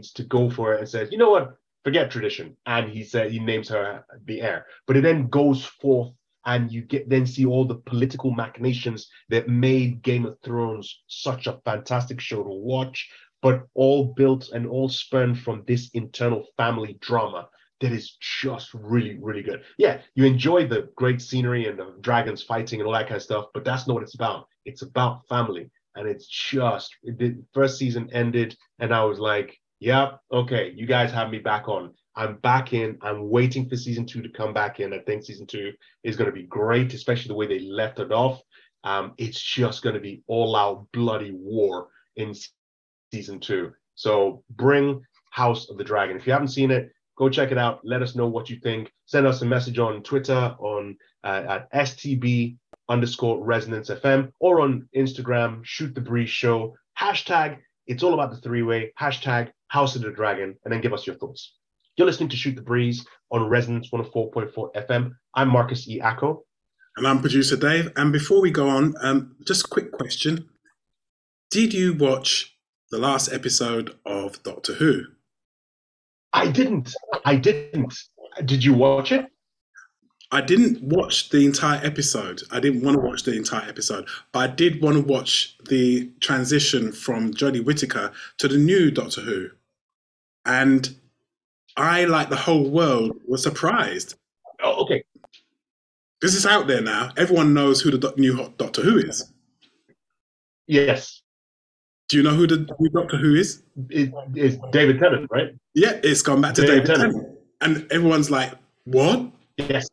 to 0.01 0.23
go 0.23 0.49
for 0.49 0.73
it 0.73 0.79
and 0.79 0.89
says, 0.89 1.11
you 1.11 1.17
know 1.17 1.29
what, 1.29 1.55
forget 1.83 2.11
tradition. 2.11 2.57
And 2.65 2.89
he 2.89 3.03
said 3.03 3.31
he 3.31 3.39
names 3.39 3.69
her 3.69 4.05
the 4.25 4.41
heir. 4.41 4.65
But 4.87 4.97
it 4.97 5.01
then 5.01 5.27
goes 5.27 5.65
forth 5.65 6.13
and 6.45 6.71
you 6.71 6.81
get 6.81 7.09
then 7.09 7.25
see 7.25 7.45
all 7.45 7.65
the 7.65 7.75
political 7.75 8.31
machinations 8.31 9.09
that 9.29 9.47
made 9.47 10.01
Game 10.01 10.25
of 10.25 10.37
Thrones 10.43 11.03
such 11.07 11.47
a 11.47 11.59
fantastic 11.63 12.19
show 12.19 12.43
to 12.43 12.49
watch, 12.49 13.09
but 13.41 13.63
all 13.75 14.13
built 14.15 14.49
and 14.49 14.67
all 14.67 14.89
spurned 14.89 15.39
from 15.39 15.63
this 15.67 15.89
internal 15.93 16.45
family 16.57 16.97
drama 17.01 17.47
that 17.79 17.91
is 17.91 18.17
just 18.19 18.73
really, 18.73 19.17
really 19.21 19.43
good. 19.43 19.61
Yeah, 19.77 20.01
you 20.15 20.25
enjoy 20.25 20.67
the 20.67 20.89
great 20.95 21.21
scenery 21.21 21.67
and 21.67 21.77
the 21.77 21.95
dragons 22.01 22.43
fighting 22.43 22.79
and 22.79 22.87
all 22.87 22.93
that 22.93 23.07
kind 23.07 23.17
of 23.17 23.23
stuff, 23.23 23.47
but 23.53 23.65
that's 23.65 23.87
not 23.87 23.95
what 23.95 24.03
it's 24.03 24.15
about. 24.15 24.47
It's 24.65 24.81
about 24.81 25.27
family. 25.27 25.69
And 25.95 26.07
it's 26.07 26.27
just 26.27 26.95
the 27.03 27.37
first 27.53 27.77
season 27.77 28.09
ended, 28.11 28.57
and 28.79 28.93
I 28.93 29.03
was 29.03 29.19
like, 29.19 29.59
yeah, 29.83 30.11
okay, 30.31 30.73
you 30.75 30.85
guys 30.85 31.11
have 31.11 31.29
me 31.29 31.39
back 31.39 31.67
on. 31.67 31.93
I'm 32.15 32.37
back 32.37 32.73
in. 32.73 32.97
I'm 33.01 33.29
waiting 33.29 33.67
for 33.67 33.75
season 33.75 34.05
two 34.05 34.21
to 34.21 34.29
come 34.29 34.53
back 34.53 34.79
in. 34.79 34.93
I 34.93 34.99
think 34.99 35.23
season 35.23 35.47
two 35.47 35.73
is 36.03 36.15
going 36.15 36.29
to 36.29 36.35
be 36.35 36.43
great, 36.43 36.93
especially 36.93 37.29
the 37.29 37.35
way 37.35 37.47
they 37.47 37.59
left 37.59 37.99
it 37.99 38.11
off. 38.11 38.41
Um, 38.83 39.13
it's 39.17 39.41
just 39.41 39.81
going 39.81 39.95
to 39.95 40.01
be 40.01 40.23
all 40.27 40.55
out 40.55 40.87
bloody 40.93 41.31
war 41.31 41.87
in 42.15 42.33
season 43.11 43.39
two. 43.39 43.71
So 43.95 44.43
bring 44.51 45.01
House 45.31 45.69
of 45.69 45.77
the 45.77 45.83
Dragon. 45.83 46.17
If 46.17 46.27
you 46.27 46.33
haven't 46.33 46.49
seen 46.49 46.71
it, 46.71 46.91
Go 47.15 47.29
check 47.29 47.51
it 47.51 47.57
out. 47.57 47.79
Let 47.83 48.01
us 48.01 48.15
know 48.15 48.27
what 48.27 48.49
you 48.49 48.57
think. 48.57 48.91
Send 49.05 49.27
us 49.27 49.41
a 49.41 49.45
message 49.45 49.77
on 49.77 50.01
Twitter 50.01 50.55
on 50.57 50.97
uh, 51.23 51.43
at 51.47 51.73
STB 51.73 52.57
underscore 52.89 53.43
resonance 53.43 53.89
FM 53.89 54.31
or 54.39 54.61
on 54.61 54.87
Instagram, 54.95 55.63
shoot 55.63 55.93
the 55.93 56.01
breeze 56.01 56.29
show. 56.29 56.75
Hashtag 56.99 57.59
it's 57.87 58.03
all 58.03 58.13
about 58.13 58.31
the 58.31 58.37
three 58.37 58.63
way. 58.63 58.93
Hashtag 58.99 59.51
House 59.67 59.95
of 59.95 60.01
the 60.01 60.11
Dragon, 60.11 60.55
and 60.63 60.73
then 60.73 60.81
give 60.81 60.93
us 60.93 61.05
your 61.05 61.15
thoughts. 61.15 61.55
You're 61.95 62.07
listening 62.07 62.29
to 62.29 62.35
Shoot 62.35 62.55
the 62.55 62.61
Breeze 62.61 63.05
on 63.31 63.47
Resonance 63.47 63.89
104.4 63.91 64.73
FM. 64.75 65.11
I'm 65.35 65.49
Marcus 65.49 65.87
E. 65.87 65.99
Acko. 65.99 66.43
And 66.97 67.07
I'm 67.07 67.21
producer 67.21 67.57
Dave. 67.57 67.91
And 67.95 68.11
before 68.11 68.41
we 68.41 68.51
go 68.51 68.69
on, 68.69 68.93
um, 69.01 69.35
just 69.45 69.65
a 69.65 69.69
quick 69.69 69.91
question. 69.91 70.49
Did 71.51 71.73
you 71.73 71.93
watch 71.93 72.55
the 72.91 72.97
last 72.97 73.31
episode 73.31 73.95
of 74.05 74.41
Doctor 74.43 74.73
Who? 74.73 75.03
I 76.31 76.49
didn't. 76.49 76.93
I 77.25 77.35
didn't. 77.35 77.93
Did 78.45 78.63
you 78.63 78.73
watch 78.73 79.11
it? 79.11 79.27
I 80.33 80.41
didn't 80.41 80.81
watch 80.81 81.29
the 81.29 81.45
entire 81.45 81.79
episode. 81.85 82.41
I 82.49 82.59
didn't 82.59 82.81
want 82.81 82.95
to 82.95 83.01
watch 83.01 83.21
the 83.21 83.33
entire 83.37 83.69
episode, 83.69 84.07
but 84.31 84.39
I 84.39 84.47
did 84.47 84.81
want 84.81 84.97
to 84.97 85.03
watch 85.03 85.55
the 85.69 86.09
transition 86.21 86.91
from 86.91 87.35
Jodie 87.35 87.63
Whittaker 87.63 88.11
to 88.39 88.47
the 88.47 88.57
new 88.57 88.89
Doctor 88.89 89.21
Who. 89.21 89.49
And 90.43 90.95
I, 91.77 92.05
like 92.05 92.29
the 92.29 92.35
whole 92.35 92.67
world, 92.67 93.15
was 93.27 93.43
surprised. 93.43 94.15
Oh, 94.63 94.81
okay. 94.83 95.03
This 96.19 96.33
is 96.33 96.47
out 96.47 96.65
there 96.65 96.81
now. 96.81 97.11
Everyone 97.15 97.53
knows 97.53 97.81
who 97.81 97.91
the 97.91 98.11
new 98.17 98.49
Doctor 98.57 98.81
Who 98.81 98.97
is. 98.97 99.31
Yes. 100.65 101.21
Do 102.09 102.17
you 102.17 102.23
know 102.23 102.33
who 102.33 102.47
the 102.47 102.67
new 102.79 102.89
Doctor 102.89 103.17
Who 103.17 103.35
is? 103.35 103.61
It, 103.89 104.11
it's 104.33 104.57
David 104.71 104.97
Tennant, 104.99 105.29
right? 105.29 105.53
Yeah, 105.75 105.99
it's 106.01 106.23
gone 106.23 106.41
back 106.41 106.55
to 106.55 106.61
David, 106.61 106.85
David 106.85 106.87
Tennant. 106.87 107.13
Tennant. 107.13 107.37
And 107.61 107.91
everyone's 107.91 108.31
like, 108.31 108.51
what? 108.85 109.29
Yes. 109.57 109.87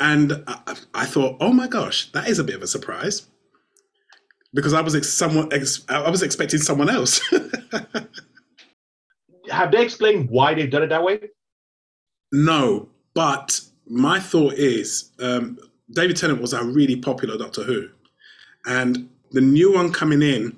And 0.00 0.44
I, 0.46 0.76
I, 0.94 1.04
thought, 1.06 1.36
oh 1.40 1.52
my 1.52 1.66
gosh, 1.66 2.10
that 2.12 2.28
is 2.28 2.38
a 2.38 2.44
bit 2.44 2.54
of 2.54 2.62
a 2.62 2.66
surprise. 2.66 3.26
Because 4.54 4.72
I 4.72 4.80
was 4.80 4.94
ex- 4.94 5.12
someone 5.12 5.52
ex- 5.52 5.84
I 5.88 6.08
was 6.08 6.22
expecting 6.22 6.60
someone 6.60 6.88
else. 6.88 7.20
Have 9.50 9.72
they 9.72 9.82
explained 9.82 10.30
why 10.30 10.54
they've 10.54 10.70
done 10.70 10.84
it 10.84 10.88
that 10.88 11.02
way? 11.02 11.20
No, 12.32 12.88
but 13.14 13.60
my 13.86 14.20
thought 14.20 14.54
is 14.54 15.10
um, 15.20 15.58
David 15.90 16.16
Tennant 16.16 16.40
was 16.40 16.52
a 16.52 16.64
really 16.64 16.96
popular 16.96 17.36
Doctor 17.36 17.62
Who, 17.62 17.88
and 18.66 19.08
the 19.32 19.40
new 19.40 19.72
one 19.72 19.92
coming 19.92 20.22
in 20.22 20.56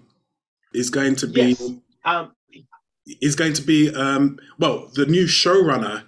is 0.75 0.91
going 0.91 1.17
to 1.17 1.27
be 1.27 1.51
yes. 1.51 1.73
um, 2.05 2.33
is 3.21 3.35
going 3.35 3.53
to 3.55 3.63
be 3.63 3.95
um, 3.95 4.39
well 4.59 4.89
the 4.95 5.07
new 5.07 5.25
showrunner 5.25 6.05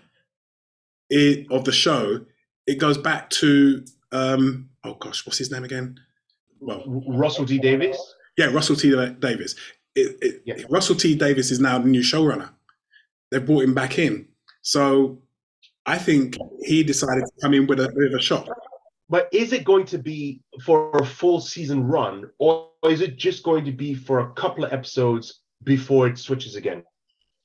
of 1.51 1.65
the 1.65 1.73
show. 1.73 2.25
It 2.66 2.79
goes 2.79 2.98
back 2.98 3.31
to 3.31 3.85
um, 4.12 4.68
oh 4.85 4.94
gosh, 4.94 5.27
what's 5.27 5.38
his 5.38 5.51
name 5.51 5.64
again? 5.64 5.98
Well, 6.61 6.83
Russell 6.87 7.46
T 7.46 7.59
Davies. 7.59 7.96
Yeah, 8.37 8.46
Russell 8.46 8.77
T 8.77 8.90
Davies. 9.18 9.57
It, 9.94 10.16
it, 10.22 10.42
yeah. 10.46 10.64
Russell 10.70 10.94
T 10.94 11.14
Davies 11.14 11.51
is 11.51 11.61
now 11.61 11.79
the 11.79 11.88
new 11.88 12.03
showrunner. 12.03 12.51
They've 13.31 13.44
brought 13.44 13.64
him 13.64 13.75
back 13.75 13.98
in, 13.98 14.29
so 14.61 15.18
I 15.87 15.98
think 15.98 16.37
he 16.61 16.83
decided 16.83 17.25
to 17.25 17.33
come 17.40 17.55
in 17.55 17.66
with 17.66 17.81
a 17.81 17.88
bit 17.88 18.12
of 18.12 18.18
a 18.18 18.22
shock. 18.22 18.46
But 19.09 19.29
is 19.33 19.53
it 19.53 19.64
going 19.64 19.87
to 19.87 19.98
be 19.98 20.40
for 20.64 20.90
a 20.96 21.05
full 21.05 21.40
season 21.40 21.85
run, 21.87 22.31
or 22.38 22.68
is 22.85 23.01
it 23.01 23.16
just 23.16 23.42
going 23.42 23.64
to 23.64 23.72
be 23.72 23.94
for 23.94 24.20
a 24.20 24.33
couple 24.33 24.64
of 24.64 24.72
episodes 24.72 25.40
before 25.64 26.07
it 26.07 26.18
switches 26.18 26.57
again? 26.57 26.83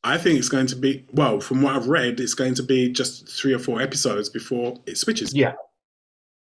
I 0.08 0.18
think 0.18 0.40
it's 0.40 0.50
going 0.50 0.68
to 0.68 0.76
be 0.76 1.06
well, 1.12 1.40
from 1.40 1.62
what 1.62 1.76
I've 1.76 1.88
read, 1.88 2.20
it's 2.20 2.34
going 2.34 2.56
to 2.56 2.64
be 2.64 2.90
just 2.90 3.30
three 3.30 3.54
or 3.54 3.60
four 3.60 3.82
episodes 3.82 4.30
before 4.30 4.76
it 4.86 4.98
switches. 4.98 5.34
Yeah, 5.34 5.54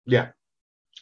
yeah, 0.04 0.28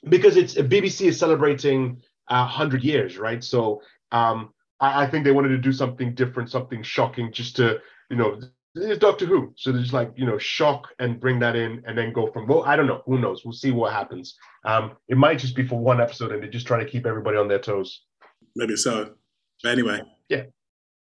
because 0.08 0.36
it's 0.36 0.54
BBC 0.54 1.06
is 1.08 1.18
celebrating 1.18 2.02
uh, 2.28 2.46
hundred 2.46 2.84
years, 2.84 3.18
right? 3.18 3.42
So 3.42 3.82
um, 4.12 4.52
I, 4.78 5.04
I 5.04 5.06
think 5.06 5.24
they 5.24 5.32
wanted 5.32 5.48
to 5.50 5.58
do 5.58 5.72
something 5.72 6.14
different, 6.14 6.50
something 6.50 6.82
shocking, 6.82 7.32
just 7.32 7.56
to 7.56 7.80
you 8.10 8.16
know 8.16 8.40
it's 8.74 8.98
Doctor 8.98 9.26
Who. 9.26 9.52
So 9.56 9.72
just 9.72 9.92
like, 9.92 10.12
you 10.14 10.26
know, 10.26 10.38
shock 10.38 10.88
and 10.98 11.18
bring 11.18 11.38
that 11.40 11.56
in 11.56 11.82
and 11.86 11.96
then 11.98 12.12
go 12.12 12.30
from, 12.30 12.46
well, 12.46 12.62
I 12.64 12.76
don't 12.76 12.86
know. 12.86 13.02
Who 13.06 13.18
knows? 13.18 13.44
We'll 13.44 13.52
see 13.52 13.72
what 13.72 13.92
happens. 13.92 14.36
Um, 14.64 14.92
it 15.08 15.16
might 15.16 15.38
just 15.38 15.56
be 15.56 15.66
for 15.66 15.78
one 15.78 16.00
episode 16.00 16.32
and 16.32 16.42
they're 16.42 16.50
just 16.50 16.66
trying 16.66 16.84
to 16.84 16.90
keep 16.90 17.06
everybody 17.06 17.36
on 17.36 17.48
their 17.48 17.58
toes. 17.58 18.04
Maybe 18.54 18.76
so. 18.76 19.14
But 19.62 19.72
anyway. 19.72 20.02
Yeah. 20.28 20.44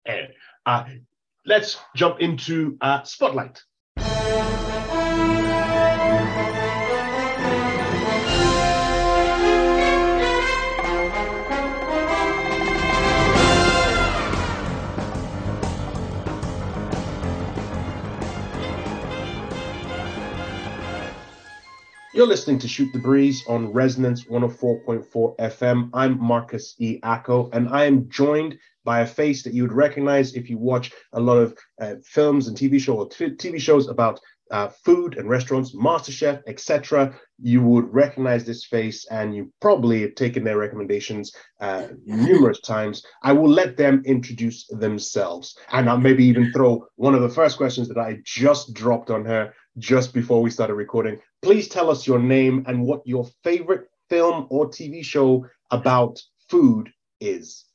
And 0.06 0.30
uh, 0.66 0.86
let's 1.46 1.78
jump 1.96 2.20
into 2.20 2.78
uh, 2.82 3.04
Spotlight. 3.04 3.62
You're 22.14 22.28
listening 22.28 22.60
to 22.60 22.68
Shoot 22.68 22.92
the 22.94 23.00
Breeze 23.00 23.44
on 23.48 23.72
Resonance 23.72 24.26
104.4 24.26 25.38
FM. 25.38 25.90
I'm 25.94 26.22
Marcus 26.22 26.76
E. 26.78 27.00
Acko, 27.02 27.50
and 27.52 27.70
I 27.70 27.86
am 27.86 28.10
joined 28.10 28.60
by 28.84 29.02
a 29.02 29.06
face 29.06 29.44
that 29.44 29.54
you 29.54 29.64
would 29.64 29.74
recognize 29.74 30.34
if 30.34 30.50
you 30.50 30.58
watch 30.58 30.92
a 31.14 31.20
lot 31.20 31.38
of 31.38 31.58
uh, 31.80 31.96
films 32.04 32.48
and 32.48 32.58
TV 32.58 32.80
shows, 32.80 33.10
TV 33.10 33.60
shows 33.60 33.88
about 33.88 34.20
uh, 34.52 34.68
food 34.84 35.18
and 35.18 35.30
restaurants, 35.30 35.74
MasterChef, 35.74 36.42
etc. 36.46 37.16
You 37.42 37.62
would 37.64 37.92
recognize 37.94 38.46
this 38.46 38.66
face, 38.66 39.08
and 39.10 39.34
you 39.34 39.52
probably 39.62 40.02
have 40.02 40.16
taken 40.16 40.44
their 40.44 40.58
recommendations 40.58 41.34
uh, 41.62 41.88
numerous 42.06 42.60
times. 42.60 43.04
I 43.24 43.32
will 43.32 43.50
let 43.50 43.78
them 43.78 44.04
introduce 44.06 44.68
themselves, 44.68 45.58
and 45.72 45.90
I'll 45.90 45.98
maybe 45.98 46.26
even 46.26 46.52
throw 46.52 46.86
one 46.96 47.16
of 47.16 47.22
the 47.22 47.30
first 47.30 47.58
questions 47.58 47.88
that 47.88 47.98
I 47.98 48.20
just 48.26 48.74
dropped 48.74 49.10
on 49.10 49.26
her 49.26 49.54
just 49.78 50.14
before 50.14 50.42
we 50.42 50.50
started 50.50 50.76
recording. 50.76 51.20
Please 51.42 51.70
tell 51.70 51.90
us 51.90 52.06
your 52.06 52.20
name 52.20 52.66
and 52.68 52.84
what 52.84 53.02
your 53.06 53.26
favorite 53.44 53.88
film 54.10 54.48
or 54.50 54.68
TV 54.68 55.04
show 55.04 55.46
about 55.72 56.22
food 56.50 56.92
is. 57.22 57.71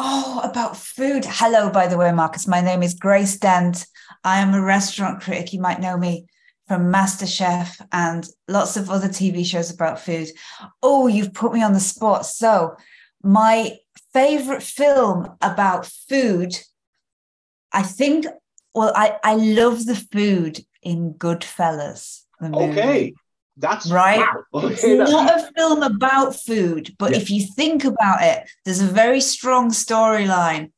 Oh, 0.00 0.40
about 0.44 0.76
food. 0.76 1.24
Hello, 1.26 1.70
by 1.70 1.88
the 1.88 1.98
way, 1.98 2.12
Marcus. 2.12 2.46
My 2.46 2.60
name 2.60 2.84
is 2.84 2.94
Grace 2.94 3.36
Dent. 3.36 3.84
I 4.22 4.38
am 4.38 4.54
a 4.54 4.62
restaurant 4.62 5.20
critic. 5.20 5.52
You 5.52 5.60
might 5.60 5.80
know 5.80 5.96
me 5.96 6.26
from 6.68 6.92
MasterChef 6.92 7.84
and 7.90 8.24
lots 8.46 8.76
of 8.76 8.90
other 8.90 9.08
TV 9.08 9.44
shows 9.44 9.72
about 9.72 9.98
food. 9.98 10.28
Oh, 10.84 11.08
you've 11.08 11.34
put 11.34 11.52
me 11.52 11.64
on 11.64 11.72
the 11.72 11.80
spot. 11.80 12.26
So, 12.26 12.76
my 13.24 13.72
favorite 14.12 14.62
film 14.62 15.32
about 15.42 15.86
food, 16.08 16.56
I 17.72 17.82
think, 17.82 18.26
well, 18.76 18.92
I, 18.94 19.16
I 19.24 19.34
love 19.34 19.84
the 19.84 19.96
food 19.96 20.60
in 20.80 21.14
Goodfellas. 21.14 22.20
Okay. 22.40 23.14
That's 23.58 23.90
right. 23.90 24.20
Wow. 24.20 24.44
Okay, 24.64 24.98
it's 24.98 25.10
not 25.10 25.38
a 25.38 25.50
film 25.56 25.82
about 25.82 26.34
food, 26.34 26.94
but 26.98 27.10
Yeah. 27.12 27.18
if 27.18 27.30
you 27.30 27.46
think 27.56 27.84
about 27.84 28.22
it, 28.22 28.48
there's 28.64 28.80
a 28.80 28.86
very 28.86 29.20
strong 29.20 29.70
storyline. 29.70 30.70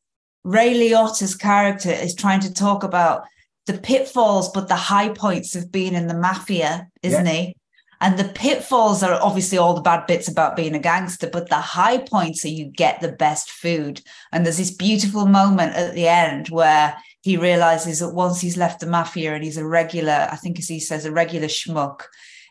Ray 0.44 0.74
Liotta's 0.74 1.34
character 1.36 1.90
is 1.90 2.14
trying 2.14 2.40
to 2.40 2.52
talk 2.52 2.82
about 2.82 3.24
the 3.66 3.74
pitfalls, 3.78 4.50
but 4.50 4.68
the 4.68 4.74
high 4.74 5.10
points 5.10 5.54
of 5.54 5.70
being 5.70 5.94
in 5.94 6.06
the 6.08 6.14
mafia, 6.14 6.88
isn't 7.02 7.26
Yeah. 7.26 7.32
he? 7.32 7.56
And 8.02 8.18
the 8.18 8.24
pitfalls 8.24 9.02
are 9.02 9.20
obviously 9.22 9.58
all 9.58 9.74
the 9.74 9.82
bad 9.82 10.06
bits 10.06 10.26
about 10.26 10.56
being 10.56 10.74
a 10.74 10.78
gangster, 10.78 11.28
but 11.30 11.50
the 11.50 11.56
high 11.56 11.98
points 11.98 12.44
are 12.46 12.48
you 12.48 12.64
get 12.64 13.00
the 13.02 13.12
best 13.12 13.50
food. 13.50 14.00
And 14.32 14.44
there's 14.46 14.56
this 14.56 14.70
beautiful 14.70 15.26
moment 15.26 15.76
at 15.76 15.94
the 15.94 16.08
end 16.08 16.48
where 16.48 16.96
he 17.20 17.36
realizes 17.36 17.98
that 17.98 18.14
once 18.14 18.40
he's 18.40 18.56
left 18.56 18.80
the 18.80 18.86
mafia 18.86 19.34
and 19.34 19.44
he's 19.44 19.58
a 19.58 19.66
regular, 19.66 20.28
I 20.32 20.36
think 20.36 20.58
as 20.58 20.66
he 20.68 20.80
says, 20.80 21.04
a 21.04 21.12
regular 21.12 21.48
schmuck, 21.48 22.04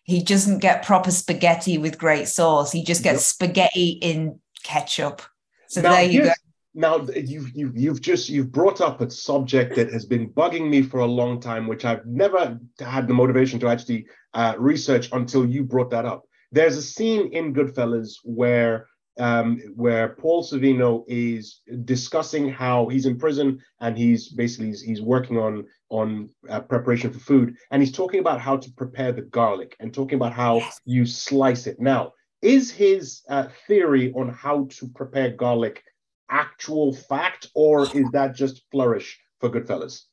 he 0.10 0.24
doesn't 0.24 0.58
get 0.58 0.84
proper 0.84 1.12
spaghetti 1.12 1.78
with 1.78 2.00
great 2.00 2.28
sauce. 2.28 2.72
He 2.72 2.84
just 2.84 3.04
gets 3.04 3.28
spaghetti 3.28 3.89
in 4.02 4.39
ketchup. 4.63 5.22
So 5.67 5.82
now, 5.82 5.91
there 5.91 6.04
you 6.04 6.24
go. 6.24 6.32
Now 6.74 7.06
you've 7.15 7.52
you've 7.56 7.78
you've 7.78 8.02
just 8.02 8.28
you've 8.28 8.52
brought 8.52 8.82
up 8.82 9.02
a 9.02 9.12
subject 9.12 9.76
that 9.76 9.93
has 9.93 10.08
been 10.08 10.32
bugging 10.32 10.67
me 10.67 10.82
for 10.82 11.02
a 11.02 11.06
long 11.06 11.39
time, 11.39 11.67
which 11.67 11.86
I've 11.86 12.08
never 12.08 12.60
had 12.80 13.08
the 13.08 13.13
motivation 13.13 13.60
to 13.60 13.67
actually 13.67 14.08
uh, 14.34 14.56
research 14.58 15.10
until 15.12 15.45
you 15.45 15.63
brought 15.63 15.91
that 15.91 16.06
up. 16.06 16.24
There's 16.52 16.76
a 16.76 16.82
scene 16.82 17.32
in 17.32 17.54
Goodfellas 17.54 18.13
where 18.24 18.88
um, 19.17 19.60
where 19.76 20.10
Paul 20.10 20.43
Sorvino 20.43 21.04
is 21.08 21.62
discussing 21.86 22.50
how 22.50 22.88
he's 22.88 23.06
in 23.06 23.17
prison 23.17 23.60
and 23.80 23.98
he's 23.98 24.30
basically 24.30 24.67
he's, 24.67 24.82
he's 24.82 25.02
working 25.02 25.38
on 25.38 25.65
on 25.89 26.30
uh, 26.48 26.60
preparation 26.60 27.12
for 27.12 27.19
food, 27.19 27.56
and 27.72 27.82
he's 27.82 27.91
talking 27.91 28.19
about 28.19 28.39
how 28.39 28.56
to 28.58 28.72
prepare 28.74 29.12
the 29.12 29.24
garlic 29.24 29.76
and 29.80 29.93
talking 29.93 30.15
about 30.15 30.34
how 30.34 30.62
you 30.86 31.06
slice 31.06 31.65
it. 31.65 31.80
Now, 31.80 32.13
is 32.41 32.72
his 32.72 33.22
uh, 33.28 33.48
theory 33.67 34.13
on 34.13 34.30
how 34.30 34.67
to 34.78 34.88
prepare 34.89 35.32
garlic 35.32 35.84
actual 36.30 36.93
fact, 36.93 37.48
or 37.56 37.84
is 37.84 38.10
that 38.12 38.36
just 38.36 38.62
flourish 38.72 39.19
for 39.39 39.50
Goodfellas? 39.50 40.04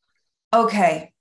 Okay. 0.53 1.13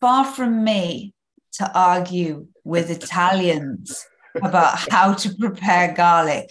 Far 0.00 0.24
from 0.24 0.64
me 0.64 1.14
to 1.54 1.70
argue 1.78 2.46
with 2.64 2.90
Italians 2.90 4.06
about 4.42 4.78
how 4.90 5.14
to 5.14 5.34
prepare 5.34 5.92
garlic. 5.94 6.50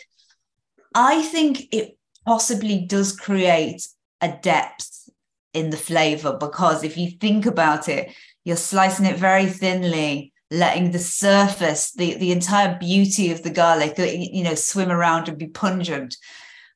I 0.94 1.22
think 1.22 1.74
it 1.74 1.98
possibly 2.26 2.80
does 2.80 3.16
create 3.16 3.88
a 4.22 4.38
depth 4.42 5.10
in 5.54 5.70
the 5.70 5.78
flavor 5.78 6.38
because 6.38 6.84
if 6.84 6.98
you 6.98 7.12
think 7.12 7.46
about 7.46 7.90
it, 7.90 8.14
you're 8.44 8.58
slicing 8.58 9.06
it 9.06 9.18
very 9.18 9.46
thinly, 9.46 10.34
letting 10.50 10.92
the 10.92 11.00
surface, 11.00 11.92
the, 11.92 12.16
the 12.16 12.32
entire 12.32 12.78
beauty 12.78 13.32
of 13.32 13.44
the 13.44 13.50
garlic, 13.50 13.98
you 13.98 14.44
know, 14.44 14.56
swim 14.56 14.92
around 14.92 15.28
and 15.28 15.38
be 15.38 15.48
pungent. 15.48 16.16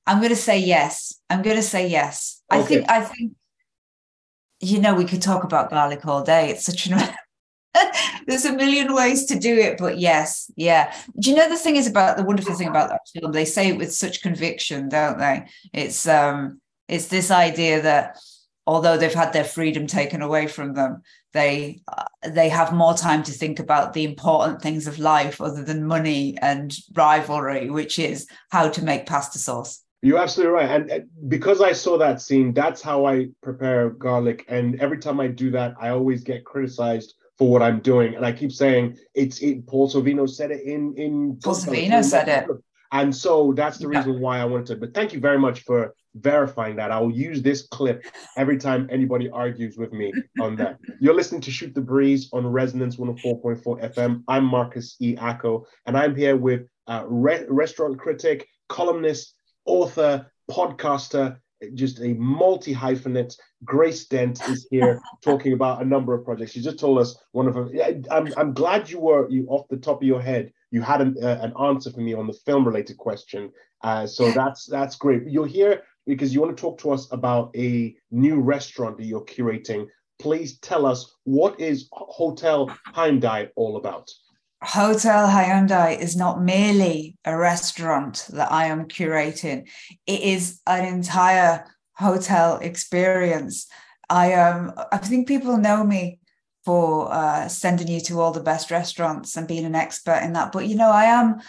I'm 0.08 0.20
going 0.20 0.30
to 0.30 0.36
say 0.36 0.60
yes. 0.60 1.20
I'm 1.30 1.42
going 1.42 1.56
to 1.56 1.64
say 1.64 1.88
yes. 1.88 2.42
I 2.50 2.62
think, 2.62 2.90
I 2.90 3.02
think, 3.02 3.34
you 4.60 4.80
know, 4.80 4.94
we 4.94 5.06
could 5.06 5.22
talk 5.22 5.44
about 5.44 5.72
garlic 5.72 6.06
all 6.06 6.24
day. 6.24 6.52
It's 6.52 6.66
such 6.66 6.88
an, 6.88 7.00
there's 8.26 8.46
a 8.46 8.54
million 8.54 8.94
ways 8.94 9.26
to 9.26 9.40
do 9.40 9.58
it, 9.58 9.78
but 9.78 9.98
yes, 9.98 10.52
yeah. 10.56 10.94
Do 11.20 11.30
you 11.30 11.36
know 11.36 11.50
the 11.50 11.58
thing 11.58 11.76
is 11.76 11.88
about 11.88 12.18
the 12.18 12.24
wonderful 12.24 12.56
thing 12.56 12.68
about 12.68 12.90
that 12.90 13.02
film? 13.14 13.32
They 13.32 13.46
say 13.46 13.70
it 13.70 13.78
with 13.78 13.94
such 13.94 14.22
conviction, 14.22 14.90
don't 14.90 15.18
they? 15.18 15.46
It's, 15.74 16.08
um, 16.08 16.62
it's 16.88 17.08
this 17.08 17.32
idea 17.32 17.82
that 17.82 18.18
although 18.68 18.98
they've 18.98 19.14
had 19.14 19.34
their 19.34 19.44
freedom 19.44 19.88
taken 19.88 20.22
away 20.22 20.48
from 20.48 20.74
them, 20.74 21.02
they 21.34 21.82
uh, 21.88 22.06
they 22.28 22.50
have 22.50 22.74
more 22.74 22.94
time 22.94 23.22
to 23.24 23.32
think 23.32 23.60
about 23.60 23.94
the 23.94 24.06
important 24.06 24.62
things 24.62 24.88
of 24.88 25.00
life 25.00 25.42
other 25.42 25.64
than 25.64 25.86
money 25.86 26.38
and 26.42 26.76
rivalry, 26.94 27.70
which 27.70 28.00
is 28.00 28.28
how 28.50 28.70
to 28.70 28.84
make 28.84 29.06
pasta 29.06 29.38
sauce. 29.38 29.82
You're 30.02 30.20
absolutely 30.20 30.54
right. 30.54 30.70
And 30.70 30.92
uh, 30.92 31.00
because 31.28 31.62
I 31.62 31.74
saw 31.74 31.98
that 31.98 32.22
scene, 32.22 32.54
that's 32.54 32.82
how 32.82 33.06
I 33.06 33.30
prepare 33.42 33.90
garlic. 33.90 34.46
And 34.48 34.80
every 34.80 35.00
time 35.00 35.20
I 35.20 35.28
do 35.28 35.52
that, 35.52 35.74
I 35.80 35.90
always 35.90 36.24
get 36.24 36.46
criticized 36.46 37.16
for 37.38 37.50
what 37.50 37.62
I'm 37.62 37.80
doing. 37.80 38.16
And 38.16 38.26
I 38.26 38.32
keep 38.32 38.52
saying 38.52 38.98
it's 39.14 39.42
it. 39.42 39.66
Paul 39.68 39.90
Sorvino 39.90 40.30
said 40.30 40.52
it 40.52 40.62
in 40.64 40.96
in. 40.98 41.40
Paul 41.44 41.56
Sorvino 41.56 42.04
said 42.04 42.28
it. 42.28 42.48
And 42.92 43.14
so 43.14 43.54
that's 43.54 43.78
the 43.78 43.88
reason 43.88 44.22
why 44.22 44.40
I 44.40 44.46
wanted 44.46 44.68
to. 44.68 44.76
But 44.78 44.94
thank 44.94 45.12
you 45.12 45.20
very 45.20 45.40
much 45.40 45.64
for 45.64 45.94
verifying 46.14 46.78
that. 46.78 46.92
I 46.92 47.00
will 47.00 47.12
use 47.12 47.42
this 47.42 47.68
clip 47.68 48.06
every 48.38 48.58
time 48.58 48.88
anybody 48.90 49.30
argues 49.30 49.76
with 49.76 49.92
me 49.92 50.14
on 50.40 50.56
that. 50.58 50.78
You're 51.02 51.16
listening 51.16 51.42
to 51.42 51.52
Shoot 51.52 51.74
the 51.74 51.82
Breeze 51.82 52.30
on 52.32 52.48
Resonance 52.48 52.96
104.4 52.96 53.94
FM. 53.94 54.24
I'm 54.30 54.46
Marcus 54.46 54.96
E. 55.02 55.16
Acko, 55.18 55.66
and 55.86 55.98
I'm 55.98 56.16
here 56.16 56.38
with 56.38 56.68
uh, 56.88 57.04
re- 57.06 57.46
restaurant 57.50 58.00
critic, 58.00 58.48
columnist, 58.70 59.36
author, 59.66 60.32
podcaster, 60.50 61.38
just 61.74 62.00
a 62.00 62.14
multi 62.14 62.74
hyphenate. 62.74 63.36
Grace 63.64 64.06
Dent 64.06 64.42
is 64.48 64.68
here 64.70 65.02
talking 65.24 65.54
about 65.54 65.82
a 65.82 65.86
number 65.86 66.14
of 66.14 66.24
projects. 66.24 66.52
She 66.52 66.62
just 66.62 66.80
told 66.80 67.00
us 67.00 67.18
one 67.32 67.48
of. 67.48 67.74
Yeah, 67.74 67.92
I'm, 68.12 68.32
I'm 68.38 68.54
glad 68.54 68.90
you 68.90 69.00
were 69.00 69.30
you 69.30 69.46
off 69.48 69.68
the 69.70 69.78
top 69.78 70.02
of 70.02 70.08
your 70.08 70.22
head. 70.22 70.52
You 70.72 70.82
had 70.82 71.02
an, 71.02 71.16
uh, 71.22 71.40
an 71.42 71.54
answer 71.60 71.92
for 71.92 72.02
me 72.02 72.14
on 72.14 72.28
the 72.28 72.34
film 72.34 72.66
related 72.66 72.98
question. 72.98 73.52
Uh, 73.82 74.06
so 74.06 74.32
that's 74.32 74.66
that's 74.66 74.96
great. 74.96 75.24
You're 75.28 75.48
here 75.48 75.84
because 76.06 76.34
you 76.34 76.42
want 76.42 76.56
to 76.56 76.62
talk 76.62 76.80
to 76.80 76.92
us 76.92 77.08
about 77.12 77.56
a 77.56 77.96
new 78.12 78.40
restaurant 78.40 78.98
that 78.98 79.06
you're 79.06 79.26
curating. 79.26 79.88
Please 80.20 80.60
tell 80.60 80.86
us 80.86 81.14
what 81.24 81.60
is 81.60 81.90
Hotel 81.92 82.70
Hyundai 82.94 83.50
all 83.56 83.78
about. 83.78 84.10
Hotel 84.66 85.28
Hyundai 85.28 85.98
is 86.00 86.16
not 86.16 86.42
merely 86.42 87.18
a 87.24 87.38
restaurant 87.38 88.28
that 88.32 88.52
I 88.52 88.66
am 88.66 88.88
curating. 88.88 89.68
It 90.08 90.22
is 90.22 90.60
an 90.66 90.86
entire 90.86 91.66
hotel 91.94 92.58
experience. 92.58 93.68
I 94.10 94.34
um 94.34 94.74
I 94.92 94.98
think 94.98 95.28
people 95.28 95.58
know 95.58 95.84
me 95.84 96.20
for 96.64 97.14
uh, 97.14 97.48
sending 97.48 97.88
you 97.88 98.00
to 98.02 98.20
all 98.20 98.32
the 98.32 98.42
best 98.42 98.72
restaurants 98.72 99.38
and 99.38 99.48
being 99.48 99.66
an 99.66 99.76
expert 99.76 100.22
in 100.24 100.34
that. 100.34 100.52
But 100.52 100.68
you 100.68 100.76
know, 100.76 100.90
I 100.90 101.06
am 101.06 101.40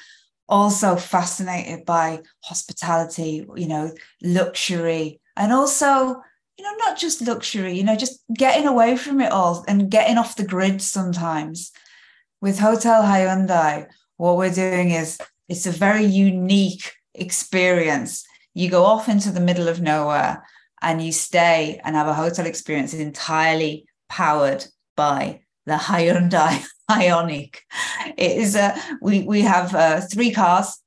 also 0.46 0.96
fascinated 0.96 1.86
by 1.86 2.20
hospitality, 2.44 3.46
you 3.56 3.66
know, 3.66 3.92
luxury, 4.22 5.20
and 5.34 5.54
also, 5.54 6.22
you 6.58 6.64
know, 6.64 6.74
not 6.84 6.98
just 6.98 7.26
luxury, 7.26 7.72
you 7.72 7.82
know, 7.82 7.96
just 7.96 8.20
getting 8.34 8.66
away 8.66 8.96
from 8.96 9.22
it 9.22 9.32
all 9.32 9.64
and 9.66 9.90
getting 9.90 10.18
off 10.18 10.36
the 10.36 10.46
grid 10.46 10.82
sometimes. 10.82 11.72
With 12.40 12.58
Hotel 12.58 13.02
Hyundai, 13.02 13.86
what 14.18 14.36
we're 14.36 14.52
doing 14.52 14.90
is 14.90 15.18
it's 15.48 15.66
a 15.66 15.70
very 15.70 16.04
unique 16.04 16.92
experience. 17.14 18.24
You 18.52 18.68
go 18.68 18.84
off 18.84 19.08
into 19.08 19.30
the 19.30 19.40
middle 19.40 19.68
of 19.68 19.80
nowhere 19.80 20.44
and 20.82 21.02
you 21.02 21.12
stay 21.12 21.80
and 21.82 21.96
have 21.96 22.08
a 22.08 22.14
hotel 22.14 22.46
experience 22.46 22.92
entirely 22.92 23.86
powered 24.08 24.66
by 24.96 25.40
the 25.64 25.74
Hyundai 25.74 26.64
Ioniq. 26.90 27.56
It 28.16 28.36
is 28.36 28.54
a 28.54 28.76
we 29.00 29.22
we 29.22 29.40
have 29.40 29.74
uh, 29.74 30.00
three 30.00 30.30
cars, 30.30 30.78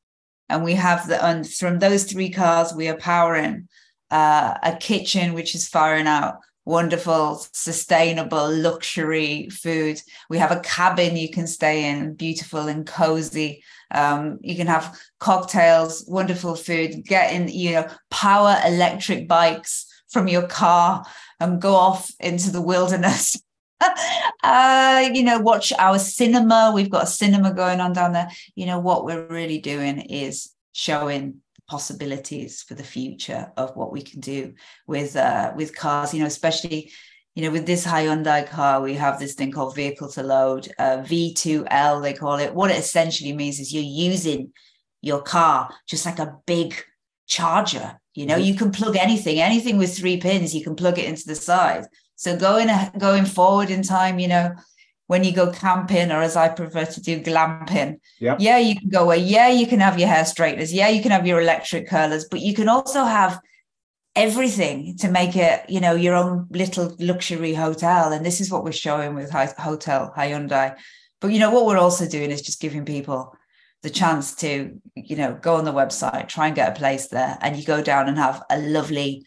and 0.47 0.63
we 0.63 0.73
have 0.75 1.07
the 1.07 1.23
and 1.23 1.49
from 1.49 1.79
those 1.79 2.05
three 2.05 2.29
cars 2.29 2.73
we 2.73 2.88
are 2.88 2.97
powering 2.97 3.67
uh, 4.12 4.55
a 4.63 4.75
kitchen 4.77 5.33
which 5.33 5.55
is 5.55 5.67
firing 5.67 6.07
out 6.07 6.38
wonderful, 6.69 7.43
sustainable 7.51 8.47
luxury 8.51 9.49
food. 9.49 9.99
We 10.29 10.38
have 10.38 10.51
a 10.51 10.60
cabin 10.60 11.17
you 11.17 11.32
can 11.32 11.47
stay 11.47 11.89
in, 11.89 12.13
beautiful 12.13 12.67
and 12.67 12.86
cozy. 12.86 13.63
Um, 13.89 14.38
you 14.41 14.55
can 14.55 14.67
have 14.67 14.95
cocktails, 15.19 16.05
wonderful 16.08 16.53
food, 16.53 17.03
get 17.05 17.34
in, 17.34 17.47
you 17.47 17.71
know, 17.71 17.88
power 18.12 18.55
electric 18.63 19.27
bikes 19.27 19.88
from 20.10 20.27
your 20.27 20.45
car 20.45 21.03
and 21.39 21.60
go 21.60 21.73
off 21.73 22.12
into 22.19 22.51
the 22.51 22.62
wilderness. 22.62 23.36
uh, 24.43 25.10
you 25.12 25.23
know, 25.23 25.39
watch 25.39 25.73
our 25.79 25.97
cinema. 25.97 26.71
We've 26.75 26.91
got 26.91 27.05
a 27.05 27.08
cinema 27.08 27.51
going 27.51 27.79
on 27.79 27.93
down 27.93 28.13
there. 28.13 28.29
You 28.53 28.67
know, 28.67 28.77
what 28.77 29.05
we're 29.05 29.25
really 29.25 29.58
doing 29.58 30.01
is 30.01 30.53
showing 30.73 31.41
possibilities 31.69 32.63
for 32.63 32.73
the 32.73 32.84
future 32.84 33.51
of 33.55 33.75
what 33.75 33.91
we 33.93 34.01
can 34.01 34.19
do 34.19 34.53
with 34.88 35.15
uh, 35.15 35.53
with 35.55 35.75
cars. 35.75 36.13
You 36.13 36.21
know, 36.21 36.25
especially 36.25 36.91
you 37.36 37.43
know 37.43 37.51
with 37.51 37.65
this 37.65 37.86
Hyundai 37.86 38.49
car, 38.49 38.82
we 38.82 38.95
have 38.95 39.19
this 39.19 39.36
thing 39.36 39.51
called 39.51 39.75
vehicle 39.75 40.10
to 40.12 40.23
load, 40.23 40.67
uh, 40.79 40.97
V2L 40.97 42.01
they 42.01 42.13
call 42.13 42.38
it. 42.39 42.53
What 42.53 42.71
it 42.71 42.77
essentially 42.77 43.34
means 43.34 43.60
is 43.60 43.73
you're 43.73 43.84
using 44.12 44.51
your 45.01 45.21
car 45.21 45.69
just 45.88 46.05
like 46.05 46.19
a 46.19 46.36
big 46.45 46.75
charger. 47.27 47.99
You 48.15 48.25
know, 48.25 48.36
mm-hmm. 48.36 48.43
you 48.43 48.55
can 48.55 48.71
plug 48.71 48.97
anything, 48.97 49.39
anything 49.39 49.77
with 49.77 49.97
three 49.97 50.17
pins, 50.17 50.53
you 50.53 50.63
can 50.63 50.75
plug 50.75 50.99
it 50.99 51.05
into 51.05 51.25
the 51.25 51.36
side. 51.36 51.86
So 52.15 52.36
going 52.36 52.69
going 52.97 53.25
forward 53.25 53.69
in 53.69 53.84
time, 53.84 54.19
you 54.19 54.27
know, 54.27 54.55
when 55.10 55.24
you 55.24 55.34
go 55.34 55.52
camping 55.52 56.12
or 56.12 56.22
as 56.22 56.36
I 56.36 56.50
prefer 56.50 56.86
to 56.86 57.02
do 57.02 57.19
glamping. 57.19 58.00
Yeah. 58.19 58.36
Yeah, 58.38 58.60
you 58.60 58.76
can 58.80 58.89
go 58.89 59.06
away. 59.06 59.17
Yeah, 59.17 59.50
you 59.50 59.65
can 59.65 59.80
have 59.80 59.98
your 59.98 60.08
hair 60.08 60.24
straighteners. 60.24 60.72
Yeah, 60.72 60.89
you 60.89 61.02
can 61.02 61.10
have 61.10 61.26
your 61.26 61.41
electric 61.41 61.88
curlers, 61.89 62.26
but 62.30 62.41
you 62.41 62.54
can 62.54 62.69
also 62.69 63.04
have 63.04 63.39
everything 64.15 64.95
to 64.98 65.10
make 65.10 65.36
it, 65.36 65.67
you 65.67 65.80
know, 65.80 65.95
your 65.95 66.13
own 66.13 66.45
little 66.52 66.95
luxury 67.00 67.56
hotel. 67.56 68.13
And 68.13 68.24
this 68.24 68.39
is 68.39 68.52
what 68.52 68.63
we're 68.63 68.72
showing 68.72 69.15
with 69.15 69.32
Hotel 69.32 70.13
Hyundai. 70.15 70.78
But 71.22 71.32
you 71.32 71.39
know 71.39 71.50
what 71.50 71.65
we're 71.65 71.80
also 71.80 72.08
doing 72.08 72.30
is 72.30 72.43
just 72.43 72.62
giving 72.62 72.86
people 72.86 73.36
the 73.82 73.89
chance 73.89 74.36
to, 74.36 74.80
you 74.93 75.15
know, 75.15 75.39
go 75.41 75.56
on 75.56 75.65
the 75.65 75.74
website, 75.74 76.28
try 76.28 76.45
and 76.45 76.56
get 76.56 76.78
a 76.78 76.80
place 76.80 77.08
there, 77.08 77.36
and 77.41 77.58
you 77.58 77.65
go 77.65 77.82
down 77.82 78.08
and 78.08 78.19
have 78.19 78.43
a 78.52 78.60
lovely 78.60 79.26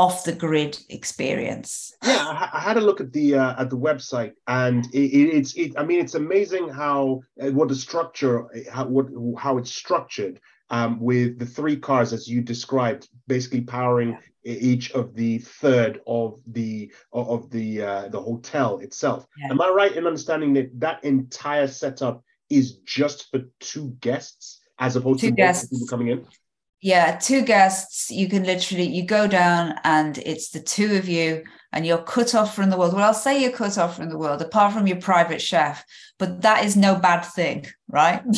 off 0.00 0.24
the 0.24 0.32
grid 0.32 0.78
experience. 0.88 1.94
Yeah, 2.02 2.24
I, 2.26 2.48
I 2.54 2.60
had 2.60 2.78
a 2.78 2.80
look 2.80 3.02
at 3.02 3.12
the 3.12 3.34
uh, 3.34 3.60
at 3.60 3.68
the 3.68 3.76
website, 3.76 4.32
and 4.46 4.86
it, 4.94 5.08
it, 5.18 5.28
it's 5.38 5.54
it. 5.56 5.74
I 5.76 5.84
mean, 5.84 6.00
it's 6.00 6.14
amazing 6.14 6.70
how 6.70 7.20
uh, 7.40 7.50
what 7.50 7.68
the 7.68 7.74
structure 7.74 8.46
how 8.72 8.86
what 8.86 9.06
how 9.38 9.58
it's 9.58 9.74
structured 9.84 10.40
um, 10.70 10.98
with 11.00 11.38
the 11.38 11.44
three 11.44 11.76
cars 11.76 12.14
as 12.14 12.26
you 12.26 12.40
described, 12.40 13.10
basically 13.26 13.60
powering 13.60 14.16
each 14.44 14.90
of 14.92 15.14
the 15.14 15.38
third 15.38 16.00
of 16.06 16.40
the 16.46 16.90
of 17.12 17.50
the 17.50 17.82
uh, 17.82 18.08
the 18.08 18.20
hotel 18.20 18.78
itself. 18.78 19.26
Yeah. 19.36 19.50
Am 19.50 19.60
I 19.60 19.68
right 19.68 19.94
in 19.94 20.06
understanding 20.06 20.54
that 20.54 20.68
that 20.80 21.04
entire 21.04 21.68
setup 21.68 22.24
is 22.48 22.78
just 22.98 23.30
for 23.30 23.40
two 23.60 23.94
guests 24.00 24.60
as 24.78 24.96
opposed 24.96 25.20
two 25.20 25.28
to 25.28 25.36
guests. 25.36 25.68
people 25.68 25.86
coming 25.88 26.08
in? 26.08 26.26
Yeah 26.80 27.16
two 27.16 27.42
guests 27.42 28.10
you 28.10 28.28
can 28.28 28.44
literally 28.44 28.86
you 28.86 29.04
go 29.04 29.26
down 29.26 29.74
and 29.84 30.18
it's 30.18 30.50
the 30.50 30.60
two 30.60 30.96
of 30.96 31.08
you 31.08 31.42
and 31.72 31.86
you're 31.86 32.02
cut 32.02 32.34
off 32.34 32.54
from 32.54 32.70
the 32.70 32.76
world. 32.76 32.94
Well 32.94 33.04
i'll 33.04 33.14
say 33.14 33.40
you're 33.40 33.52
cut 33.52 33.78
off 33.78 33.96
from 33.96 34.08
the 34.08 34.18
world 34.18 34.42
apart 34.42 34.72
from 34.72 34.86
your 34.86 35.00
private 35.00 35.42
chef 35.42 35.84
but 36.18 36.42
that 36.42 36.64
is 36.64 36.76
no 36.76 36.96
bad 36.96 37.22
thing 37.22 37.66
right? 37.88 38.22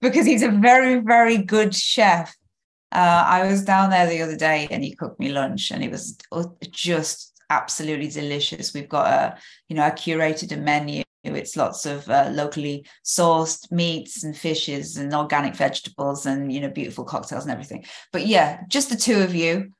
Because 0.00 0.26
he's 0.26 0.44
a 0.44 0.48
very 0.48 1.00
very 1.00 1.38
good 1.38 1.74
chef. 1.74 2.34
Uh, 2.92 3.24
i 3.26 3.46
was 3.46 3.64
down 3.64 3.90
there 3.90 4.08
the 4.08 4.22
other 4.22 4.36
day 4.36 4.68
and 4.70 4.84
he 4.84 4.94
cooked 4.94 5.18
me 5.18 5.28
lunch 5.30 5.72
and 5.72 5.82
it 5.82 5.90
was 5.90 6.16
just 6.70 7.32
absolutely 7.50 8.08
delicious. 8.08 8.72
We've 8.72 8.88
got 8.88 9.06
a 9.06 9.38
you 9.68 9.74
know 9.76 9.82
i 9.82 9.90
curated 9.90 10.52
a 10.52 10.56
menu 10.56 11.02
it's 11.22 11.56
lots 11.56 11.86
of 11.86 12.08
uh, 12.08 12.30
locally 12.32 12.86
sourced 13.04 13.70
meats 13.70 14.24
and 14.24 14.36
fishes 14.36 14.96
and 14.96 15.12
organic 15.14 15.54
vegetables 15.54 16.26
and 16.26 16.52
you 16.52 16.60
know 16.60 16.70
beautiful 16.70 17.04
cocktails 17.04 17.44
and 17.44 17.52
everything. 17.52 17.84
But 18.12 18.26
yeah, 18.26 18.60
just 18.68 18.90
the 18.90 18.96
two 18.96 19.20
of 19.20 19.34
you. 19.34 19.72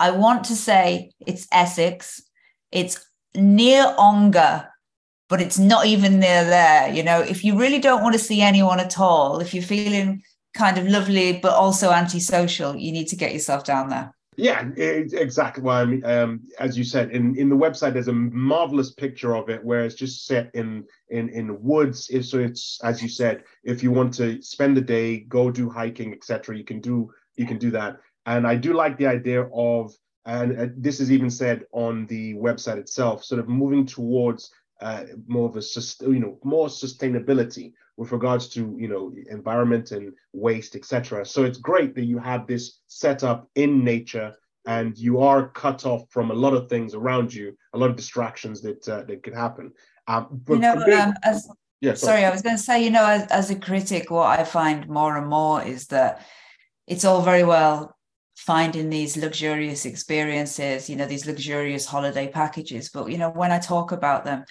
I 0.00 0.12
want 0.12 0.44
to 0.44 0.56
say 0.56 1.10
it's 1.26 1.46
Essex. 1.52 2.22
It's 2.70 3.04
near 3.34 3.94
Ongar, 3.98 4.68
but 5.28 5.40
it's 5.40 5.58
not 5.58 5.86
even 5.86 6.20
near 6.20 6.44
there. 6.44 6.92
You 6.92 7.02
know, 7.02 7.20
if 7.20 7.44
you 7.44 7.58
really 7.58 7.80
don't 7.80 8.02
want 8.02 8.14
to 8.14 8.18
see 8.18 8.40
anyone 8.40 8.80
at 8.80 8.98
all, 8.98 9.40
if 9.40 9.52
you're 9.52 9.62
feeling 9.62 10.22
kind 10.54 10.78
of 10.78 10.86
lovely 10.86 11.38
but 11.38 11.52
also 11.52 11.90
antisocial, 11.90 12.76
you 12.76 12.92
need 12.92 13.08
to 13.08 13.16
get 13.16 13.32
yourself 13.32 13.64
down 13.64 13.88
there. 13.88 14.14
Yeah, 14.38 14.68
exactly. 14.76 15.64
Well, 15.64 15.76
I 15.78 15.84
mean, 15.84 16.04
um, 16.04 16.42
as 16.60 16.78
you 16.78 16.84
said, 16.84 17.10
in, 17.10 17.36
in 17.36 17.48
the 17.48 17.56
website, 17.56 17.92
there's 17.92 18.06
a 18.06 18.12
marvelous 18.12 18.92
picture 18.92 19.34
of 19.34 19.48
it 19.48 19.64
where 19.64 19.84
it's 19.84 19.96
just 19.96 20.26
set 20.26 20.54
in 20.54 20.84
in 21.10 21.28
in 21.30 21.60
woods. 21.60 22.08
So 22.30 22.38
it's 22.38 22.78
as 22.84 23.02
you 23.02 23.08
said, 23.08 23.42
if 23.64 23.82
you 23.82 23.90
want 23.90 24.14
to 24.14 24.40
spend 24.40 24.76
the 24.76 24.80
day, 24.80 25.18
go 25.18 25.50
do 25.50 25.68
hiking, 25.68 26.12
etc., 26.12 26.56
you 26.56 26.62
can 26.62 26.80
do 26.80 27.10
you 27.36 27.46
can 27.46 27.58
do 27.58 27.72
that. 27.72 27.98
And 28.26 28.46
I 28.46 28.54
do 28.54 28.74
like 28.74 28.96
the 28.96 29.08
idea 29.08 29.42
of, 29.52 29.92
and 30.24 30.72
this 30.76 31.00
is 31.00 31.10
even 31.10 31.30
said 31.30 31.64
on 31.72 32.06
the 32.06 32.34
website 32.34 32.78
itself, 32.78 33.24
sort 33.24 33.40
of 33.40 33.48
moving 33.48 33.86
towards 33.86 34.52
uh, 34.80 35.02
more 35.26 35.48
of 35.48 35.56
a 35.56 35.62
you 36.08 36.20
know 36.20 36.38
more 36.44 36.68
sustainability 36.68 37.72
with 37.98 38.12
regards 38.12 38.48
to 38.48 38.74
you 38.78 38.88
know 38.88 39.12
environment 39.28 39.90
and 39.90 40.12
waste 40.32 40.76
etc 40.76 41.26
so 41.26 41.44
it's 41.44 41.58
great 41.58 41.94
that 41.94 42.04
you 42.04 42.18
have 42.18 42.46
this 42.46 42.80
set 42.86 43.22
up 43.24 43.50
in 43.56 43.84
nature 43.84 44.32
and 44.66 44.96
you 44.96 45.18
are 45.18 45.48
cut 45.48 45.84
off 45.84 46.04
from 46.08 46.30
a 46.30 46.34
lot 46.34 46.54
of 46.54 46.68
things 46.68 46.94
around 46.94 47.34
you 47.34 47.54
a 47.74 47.78
lot 47.78 47.90
of 47.90 47.96
distractions 47.96 48.62
that 48.62 48.88
uh, 48.88 49.02
that 49.02 49.22
could 49.22 49.34
happen 49.34 49.72
um, 50.06 50.40
you 50.48 50.58
know 50.58 50.74
um, 50.74 51.12
as 51.24 51.50
yeah, 51.80 51.94
sorry. 51.94 52.20
sorry. 52.20 52.24
i 52.24 52.30
was 52.30 52.40
going 52.40 52.56
to 52.56 52.62
say 52.62 52.82
you 52.82 52.90
know 52.90 53.04
as, 53.04 53.26
as 53.30 53.50
a 53.50 53.58
critic 53.58 54.10
what 54.10 54.38
i 54.38 54.44
find 54.44 54.88
more 54.88 55.16
and 55.18 55.26
more 55.26 55.60
is 55.62 55.88
that 55.88 56.24
it's 56.86 57.04
all 57.04 57.20
very 57.20 57.44
well 57.44 57.94
finding 58.36 58.88
these 58.88 59.16
luxurious 59.16 59.84
experiences 59.84 60.88
you 60.88 60.94
know 60.94 61.06
these 61.06 61.26
luxurious 61.26 61.84
holiday 61.84 62.28
packages 62.28 62.88
but 62.90 63.10
you 63.10 63.18
know 63.18 63.30
when 63.30 63.50
i 63.50 63.58
talk 63.58 63.90
about 63.90 64.24
them 64.24 64.44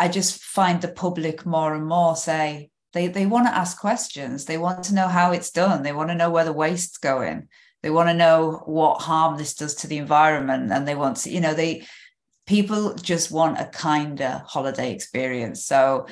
i 0.00 0.08
just 0.08 0.42
find 0.42 0.82
the 0.82 0.88
public 0.88 1.46
more 1.46 1.74
and 1.74 1.86
more 1.86 2.16
say 2.16 2.71
they 2.92 3.08
they 3.08 3.26
want 3.26 3.46
to 3.46 3.54
ask 3.54 3.78
questions. 3.78 4.44
They 4.44 4.58
want 4.58 4.84
to 4.84 4.94
know 4.94 5.08
how 5.08 5.32
it's 5.32 5.50
done. 5.50 5.82
They 5.82 5.92
want 5.92 6.10
to 6.10 6.14
know 6.14 6.30
where 6.30 6.44
the 6.44 6.52
waste's 6.52 6.98
going. 6.98 7.48
They 7.82 7.90
want 7.90 8.08
to 8.08 8.14
know 8.14 8.62
what 8.66 9.02
harm 9.02 9.38
this 9.38 9.54
does 9.54 9.74
to 9.76 9.86
the 9.86 9.98
environment 9.98 10.70
and 10.70 10.86
they 10.86 10.94
want 10.94 11.16
to 11.18 11.30
you 11.30 11.40
know 11.40 11.54
they 11.54 11.86
people 12.46 12.94
just 12.94 13.30
want 13.30 13.60
a 13.60 13.66
kinder 13.66 14.42
holiday 14.46 14.92
experience. 14.92 15.64
So 15.64 16.06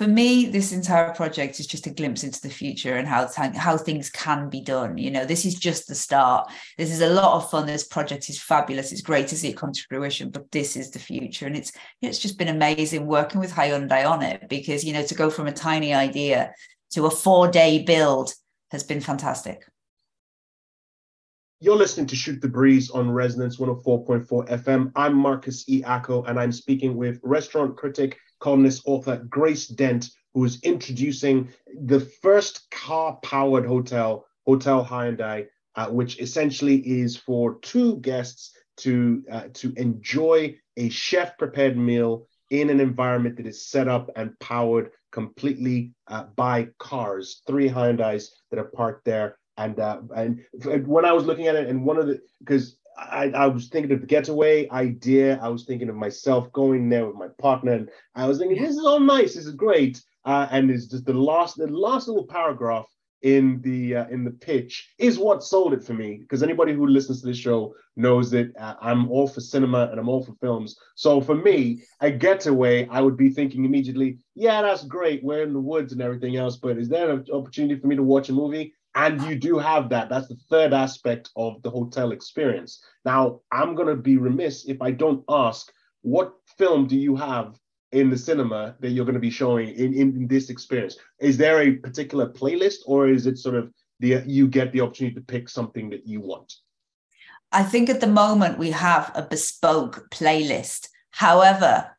for 0.00 0.08
me, 0.08 0.46
this 0.46 0.72
entire 0.72 1.12
project 1.12 1.60
is 1.60 1.66
just 1.66 1.86
a 1.86 1.90
glimpse 1.90 2.24
into 2.24 2.40
the 2.40 2.48
future 2.48 2.96
and 2.96 3.06
how 3.06 3.28
how 3.54 3.76
things 3.76 4.08
can 4.08 4.48
be 4.48 4.62
done. 4.62 4.96
You 4.96 5.10
know, 5.10 5.26
this 5.26 5.44
is 5.44 5.54
just 5.56 5.88
the 5.88 5.94
start. 5.94 6.50
This 6.78 6.90
is 6.90 7.02
a 7.02 7.10
lot 7.10 7.34
of 7.34 7.50
fun. 7.50 7.66
This 7.66 7.86
project 7.86 8.30
is 8.30 8.40
fabulous. 8.40 8.92
It's 8.92 9.02
great 9.02 9.28
to 9.28 9.36
see 9.36 9.50
it 9.50 9.58
come 9.58 9.74
to 9.74 9.86
fruition, 9.90 10.30
but 10.30 10.50
this 10.52 10.74
is 10.74 10.90
the 10.90 10.98
future, 10.98 11.46
and 11.46 11.54
it's 11.54 11.72
it's 12.00 12.18
just 12.18 12.38
been 12.38 12.48
amazing 12.48 13.04
working 13.04 13.40
with 13.42 13.52
Hyundai 13.52 14.08
on 14.08 14.22
it 14.22 14.48
because 14.48 14.84
you 14.84 14.94
know 14.94 15.04
to 15.04 15.14
go 15.14 15.28
from 15.28 15.48
a 15.48 15.52
tiny 15.52 15.92
idea 15.92 16.54
to 16.92 17.04
a 17.04 17.10
four 17.10 17.50
day 17.50 17.82
build 17.82 18.32
has 18.70 18.82
been 18.82 19.02
fantastic. 19.02 19.66
You're 21.60 21.76
listening 21.76 22.06
to 22.06 22.16
Shoot 22.16 22.40
the 22.40 22.48
Breeze 22.48 22.88
on 22.88 23.10
Resonance 23.10 23.58
104.4 23.58 24.48
FM. 24.48 24.92
I'm 24.96 25.14
Marcus 25.14 25.68
E. 25.68 25.82
Acko, 25.82 26.22
and 26.24 26.40
I'm 26.40 26.52
speaking 26.52 26.96
with 26.96 27.20
restaurant 27.22 27.76
critic 27.76 28.16
columnist, 28.40 28.82
author 28.86 29.16
Grace 29.28 29.68
Dent, 29.68 30.10
who 30.34 30.44
is 30.44 30.60
introducing 30.62 31.48
the 31.82 32.00
first 32.00 32.70
car 32.70 33.18
powered 33.22 33.66
hotel, 33.66 34.26
Hotel 34.46 34.84
Hyundai, 34.84 35.46
uh, 35.76 35.86
which 35.88 36.20
essentially 36.20 36.76
is 36.76 37.16
for 37.16 37.58
two 37.60 37.96
guests 37.98 38.56
to, 38.78 39.22
uh, 39.30 39.44
to 39.54 39.72
enjoy 39.76 40.56
a 40.76 40.88
chef 40.88 41.36
prepared 41.38 41.76
meal 41.76 42.26
in 42.50 42.70
an 42.70 42.80
environment 42.80 43.36
that 43.36 43.46
is 43.46 43.66
set 43.66 43.86
up 43.86 44.10
and 44.16 44.38
powered 44.40 44.90
completely 45.12 45.92
uh, 46.08 46.24
by 46.36 46.68
cars, 46.78 47.42
three 47.46 47.68
Hyundais 47.68 48.28
that 48.50 48.58
are 48.58 48.64
parked 48.64 49.04
there. 49.04 49.36
And 49.56 49.78
uh, 49.78 50.00
and 50.16 50.40
when 50.86 51.04
I 51.04 51.12
was 51.12 51.24
looking 51.24 51.46
at 51.46 51.54
it, 51.54 51.68
and 51.68 51.84
one 51.84 51.98
of 51.98 52.06
the 52.06 52.20
because 52.38 52.76
I, 53.00 53.32
I 53.34 53.46
was 53.46 53.68
thinking 53.68 53.92
of 53.92 54.00
the 54.00 54.06
getaway 54.06 54.68
idea. 54.68 55.38
I 55.42 55.48
was 55.48 55.64
thinking 55.64 55.88
of 55.88 55.96
myself 55.96 56.52
going 56.52 56.88
there 56.88 57.06
with 57.06 57.16
my 57.16 57.28
partner, 57.38 57.72
and 57.72 57.88
I 58.14 58.26
was 58.26 58.38
thinking, 58.38 58.60
this 58.60 58.76
is 58.76 58.84
all 58.84 59.00
nice. 59.00 59.34
This 59.34 59.46
is 59.46 59.54
great. 59.54 60.02
Uh, 60.24 60.46
and 60.50 60.70
it's 60.70 60.86
just 60.86 61.06
the 61.06 61.14
last, 61.14 61.56
the 61.56 61.66
last 61.66 62.06
little 62.06 62.26
paragraph 62.26 62.84
in 63.22 63.60
the 63.62 63.96
uh, 63.96 64.06
in 64.08 64.24
the 64.24 64.30
pitch 64.30 64.94
is 64.98 65.18
what 65.18 65.42
sold 65.42 65.72
it 65.72 65.84
for 65.84 65.94
me. 65.94 66.18
Because 66.20 66.42
anybody 66.42 66.72
who 66.72 66.86
listens 66.86 67.20
to 67.20 67.26
this 67.26 67.36
show 67.36 67.74
knows 67.96 68.30
that 68.30 68.54
uh, 68.58 68.74
I'm 68.80 69.10
all 69.10 69.28
for 69.28 69.40
cinema 69.40 69.88
and 69.90 69.98
I'm 69.98 70.08
all 70.08 70.24
for 70.24 70.34
films. 70.40 70.78
So 70.94 71.20
for 71.20 71.34
me, 71.34 71.82
a 72.00 72.10
getaway, 72.10 72.88
I 72.88 73.00
would 73.00 73.16
be 73.16 73.30
thinking 73.30 73.64
immediately, 73.64 74.18
yeah, 74.34 74.62
that's 74.62 74.84
great. 74.84 75.22
We're 75.22 75.42
in 75.42 75.52
the 75.52 75.60
woods 75.60 75.92
and 75.92 76.00
everything 76.00 76.36
else, 76.36 76.56
but 76.56 76.78
is 76.78 76.88
there 76.88 77.10
an 77.10 77.26
opportunity 77.32 77.78
for 77.78 77.86
me 77.86 77.96
to 77.96 78.02
watch 78.02 78.28
a 78.28 78.32
movie? 78.32 78.74
And 78.94 79.22
you 79.22 79.36
do 79.36 79.58
have 79.58 79.88
that. 79.90 80.08
That's 80.08 80.28
the 80.28 80.38
third 80.48 80.72
aspect 80.72 81.30
of 81.36 81.62
the 81.62 81.70
hotel 81.70 82.10
experience. 82.10 82.82
Now, 83.04 83.40
I'm 83.52 83.74
going 83.74 83.88
to 83.88 83.96
be 83.96 84.16
remiss 84.16 84.64
if 84.64 84.82
I 84.82 84.90
don't 84.90 85.24
ask 85.28 85.70
what 86.02 86.34
film 86.58 86.86
do 86.86 86.96
you 86.96 87.14
have 87.16 87.56
in 87.92 88.10
the 88.10 88.18
cinema 88.18 88.76
that 88.80 88.90
you're 88.90 89.04
going 89.04 89.14
to 89.14 89.20
be 89.20 89.30
showing 89.30 89.68
in, 89.70 89.94
in, 89.94 90.26
this 90.26 90.50
experience? 90.50 90.96
Is 91.20 91.36
there 91.36 91.60
a 91.60 91.72
particular 91.72 92.28
playlist 92.28 92.78
or 92.86 93.08
is 93.08 93.26
it 93.26 93.38
sort 93.38 93.56
of 93.56 93.72
the 93.98 94.22
you 94.26 94.48
get 94.48 94.72
the 94.72 94.80
opportunity 94.80 95.14
to 95.16 95.20
pick 95.20 95.48
something 95.48 95.90
that 95.90 96.06
you 96.06 96.20
want? 96.20 96.52
I 97.52 97.64
think 97.64 97.90
at 97.90 98.00
the 98.00 98.06
moment 98.06 98.58
we 98.58 98.70
have 98.70 99.10
a 99.14 99.22
bespoke 99.22 100.08
playlist. 100.10 100.88
However, 101.10 101.96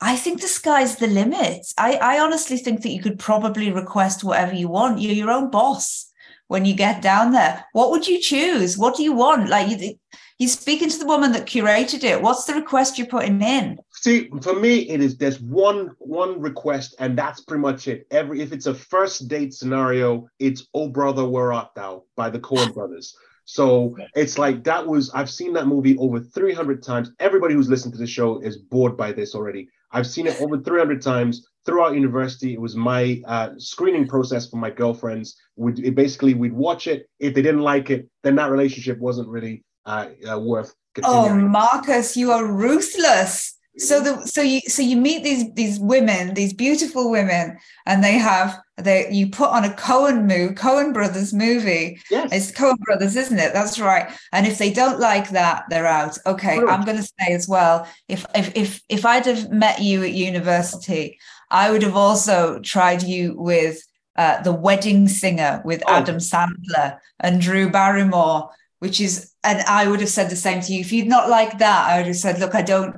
I 0.00 0.16
think 0.16 0.40
the 0.40 0.48
sky's 0.48 0.96
the 0.96 1.06
limit. 1.06 1.66
I, 1.78 1.94
I 1.96 2.18
honestly 2.20 2.56
think 2.56 2.82
that 2.82 2.90
you 2.90 3.00
could 3.00 3.18
probably 3.18 3.70
request 3.70 4.24
whatever 4.24 4.54
you 4.54 4.68
want. 4.68 5.00
You're 5.00 5.12
your 5.12 5.30
own 5.30 5.50
boss 5.50 6.09
when 6.50 6.64
you 6.64 6.74
get 6.74 7.00
down 7.00 7.30
there. 7.30 7.64
What 7.74 7.92
would 7.92 8.08
you 8.08 8.20
choose? 8.20 8.76
What 8.76 8.96
do 8.96 9.04
you 9.04 9.12
want? 9.12 9.48
Like 9.48 9.68
you, 9.70 9.94
you're 10.36 10.48
speaking 10.48 10.90
to 10.90 10.98
the 10.98 11.06
woman 11.06 11.30
that 11.30 11.46
curated 11.46 12.02
it. 12.02 12.20
What's 12.20 12.44
the 12.44 12.54
request 12.54 12.98
you're 12.98 13.06
putting 13.06 13.40
in? 13.40 13.78
See, 13.92 14.28
for 14.42 14.58
me, 14.58 14.80
it 14.88 15.00
is 15.00 15.16
there's 15.16 15.40
one 15.40 15.94
one 15.98 16.40
request, 16.40 16.96
and 16.98 17.16
that's 17.16 17.42
pretty 17.42 17.60
much 17.60 17.86
it. 17.86 18.04
Every 18.10 18.40
if 18.40 18.52
it's 18.52 18.66
a 18.66 18.74
first 18.74 19.28
date 19.28 19.54
scenario, 19.54 20.28
it's 20.40 20.66
"Oh 20.74 20.88
Brother, 20.88 21.24
Where 21.24 21.52
Art 21.52 21.70
Thou" 21.76 22.02
by 22.16 22.30
the 22.30 22.40
Coen 22.40 22.74
Brothers. 22.74 23.16
So 23.44 23.96
it's 24.16 24.36
like 24.36 24.64
that 24.64 24.84
was 24.84 25.08
I've 25.14 25.30
seen 25.30 25.52
that 25.52 25.68
movie 25.68 25.96
over 25.98 26.18
300 26.18 26.82
times. 26.82 27.12
Everybody 27.20 27.54
who's 27.54 27.70
listened 27.70 27.94
to 27.94 28.00
the 28.00 28.08
show 28.08 28.40
is 28.40 28.56
bored 28.56 28.96
by 28.96 29.12
this 29.12 29.36
already. 29.36 29.68
I've 29.92 30.06
seen 30.06 30.26
it 30.26 30.40
over 30.40 30.58
300 30.58 31.00
times 31.00 31.46
throughout 31.66 31.94
university. 31.94 32.54
It 32.54 32.60
was 32.60 32.76
my 32.76 33.22
uh, 33.26 33.50
screening 33.58 34.08
process 34.08 34.48
for 34.48 34.56
my 34.56 34.70
girlfriends. 34.70 35.36
We'd, 35.56 35.94
basically 35.94 36.34
we'd 36.34 36.52
watch 36.52 36.86
it. 36.86 37.08
If 37.18 37.34
they 37.34 37.42
didn't 37.42 37.62
like 37.62 37.90
it, 37.90 38.08
then 38.22 38.36
that 38.36 38.50
relationship 38.50 38.98
wasn't 38.98 39.28
really 39.28 39.64
uh, 39.86 40.06
uh, 40.30 40.38
worth. 40.38 40.74
Continuing. 40.94 41.44
Oh, 41.44 41.48
Marcus, 41.48 42.16
you 42.16 42.32
are 42.32 42.44
ruthless. 42.44 43.56
So 43.78 44.00
the 44.00 44.26
so 44.26 44.42
you 44.42 44.60
so 44.62 44.82
you 44.82 44.96
meet 44.96 45.22
these 45.22 45.52
these 45.54 45.78
women, 45.78 46.34
these 46.34 46.52
beautiful 46.52 47.10
women, 47.10 47.56
and 47.86 48.02
they 48.02 48.18
have 48.18 48.60
they 48.76 49.10
you 49.10 49.30
put 49.30 49.48
on 49.48 49.64
a 49.64 49.70
Coen 49.70 50.26
movie, 50.26 50.54
Coen 50.54 50.92
Brothers 50.92 51.32
movie. 51.32 52.00
Yes. 52.10 52.30
It's 52.32 52.58
Coen 52.58 52.76
Brothers, 52.78 53.14
isn't 53.14 53.38
it? 53.38 53.52
That's 53.52 53.78
right. 53.78 54.10
And 54.32 54.46
if 54.46 54.58
they 54.58 54.72
don't 54.72 54.98
like 54.98 55.30
that, 55.30 55.64
they're 55.70 55.86
out. 55.86 56.18
Okay, 56.26 56.58
I'm 56.58 56.84
going 56.84 56.96
to 56.96 57.02
say 57.02 57.32
as 57.32 57.48
well. 57.48 57.86
If 58.08 58.26
if 58.34 58.54
if 58.56 58.82
if 58.88 59.06
I'd 59.06 59.26
have 59.26 59.50
met 59.50 59.80
you 59.80 60.02
at 60.02 60.12
university, 60.12 61.18
I 61.50 61.70
would 61.70 61.82
have 61.82 61.96
also 61.96 62.60
tried 62.60 63.02
you 63.02 63.34
with 63.36 63.82
uh, 64.16 64.42
The 64.42 64.52
Wedding 64.52 65.08
Singer 65.08 65.62
with 65.64 65.82
oh. 65.86 65.94
Adam 65.94 66.16
Sandler 66.16 66.98
and 67.18 67.40
Drew 67.40 67.70
Barrymore, 67.70 68.50
which 68.78 69.00
is, 69.00 69.32
and 69.42 69.60
I 69.62 69.88
would 69.88 70.00
have 70.00 70.08
said 70.08 70.30
the 70.30 70.36
same 70.36 70.60
to 70.60 70.72
you. 70.72 70.80
If 70.80 70.92
you'd 70.92 71.08
not 71.08 71.28
liked 71.28 71.58
that, 71.58 71.88
I 71.88 71.98
would 71.98 72.06
have 72.06 72.16
said, 72.16 72.38
look, 72.38 72.54
I 72.54 72.62
don't, 72.62 72.96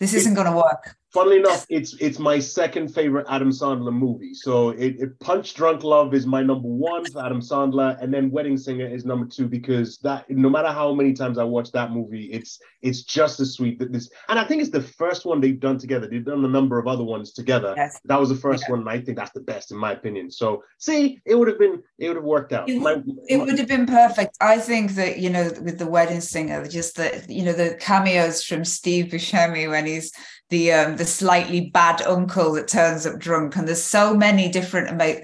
this 0.00 0.14
isn't 0.14 0.34
going 0.34 0.46
to 0.46 0.56
work 0.56 0.96
funnily 1.16 1.38
enough, 1.38 1.64
it's 1.70 1.96
it's 1.98 2.18
my 2.18 2.38
second 2.38 2.88
favorite 2.88 3.26
Adam 3.28 3.50
Sandler 3.50 3.92
movie. 3.92 4.34
So 4.34 4.70
it, 4.70 5.00
it, 5.00 5.18
Punch 5.18 5.54
Drunk 5.54 5.82
Love 5.82 6.12
is 6.14 6.26
my 6.26 6.42
number 6.42 6.68
one 6.68 7.04
for 7.10 7.24
Adam 7.24 7.40
Sandler, 7.40 8.00
and 8.02 8.12
then 8.12 8.30
Wedding 8.30 8.58
Singer 8.58 8.86
is 8.86 9.04
number 9.06 9.26
two 9.26 9.48
because 9.48 9.98
that 9.98 10.28
no 10.30 10.50
matter 10.50 10.68
how 10.68 10.92
many 10.92 11.14
times 11.14 11.38
I 11.38 11.44
watch 11.44 11.72
that 11.72 11.90
movie, 11.92 12.26
it's 12.26 12.60
it's 12.82 13.02
just 13.02 13.40
as 13.40 13.54
sweet 13.54 13.78
that 13.78 13.92
this 13.92 14.10
and 14.28 14.38
I 14.38 14.44
think 14.44 14.60
it's 14.60 14.70
the 14.70 14.82
first 14.82 15.24
one 15.24 15.40
they've 15.40 15.58
done 15.58 15.78
together. 15.78 16.06
They've 16.06 16.24
done 16.24 16.44
a 16.44 16.48
number 16.48 16.78
of 16.78 16.86
other 16.86 17.04
ones 17.04 17.32
together. 17.32 17.72
Yes. 17.76 17.98
That 18.04 18.20
was 18.20 18.28
the 18.28 18.36
first 18.36 18.64
yeah. 18.64 18.72
one, 18.72 18.80
and 18.80 18.90
I 18.90 19.00
think 19.00 19.16
that's 19.16 19.32
the 19.32 19.40
best 19.40 19.72
in 19.72 19.78
my 19.78 19.92
opinion. 19.92 20.30
So 20.30 20.62
see, 20.78 21.20
it 21.24 21.34
would 21.34 21.48
have 21.48 21.58
been 21.58 21.82
it 21.98 22.08
would 22.08 22.16
have 22.16 22.24
worked 22.24 22.52
out. 22.52 22.68
It, 22.68 22.78
my, 22.78 23.02
it 23.28 23.38
would 23.38 23.58
have 23.58 23.68
been 23.68 23.86
perfect. 23.86 24.36
I 24.40 24.58
think 24.58 24.92
that 24.92 25.18
you 25.18 25.30
know 25.30 25.50
with 25.62 25.78
the 25.78 25.86
Wedding 25.86 26.20
Singer, 26.20 26.66
just 26.66 26.96
the 26.96 27.24
you 27.28 27.42
know 27.42 27.54
the 27.54 27.76
cameos 27.80 28.44
from 28.44 28.64
Steve 28.64 29.06
Buscemi 29.06 29.68
when 29.70 29.86
he's 29.86 30.12
the 30.50 30.72
um, 30.72 30.96
the 30.96 31.04
slightly 31.04 31.70
bad 31.70 32.02
uncle 32.02 32.52
that 32.52 32.68
turns 32.68 33.06
up 33.06 33.18
drunk, 33.18 33.56
and 33.56 33.66
there's 33.66 33.82
so 33.82 34.14
many 34.14 34.48
different. 34.48 34.90
About 34.90 35.16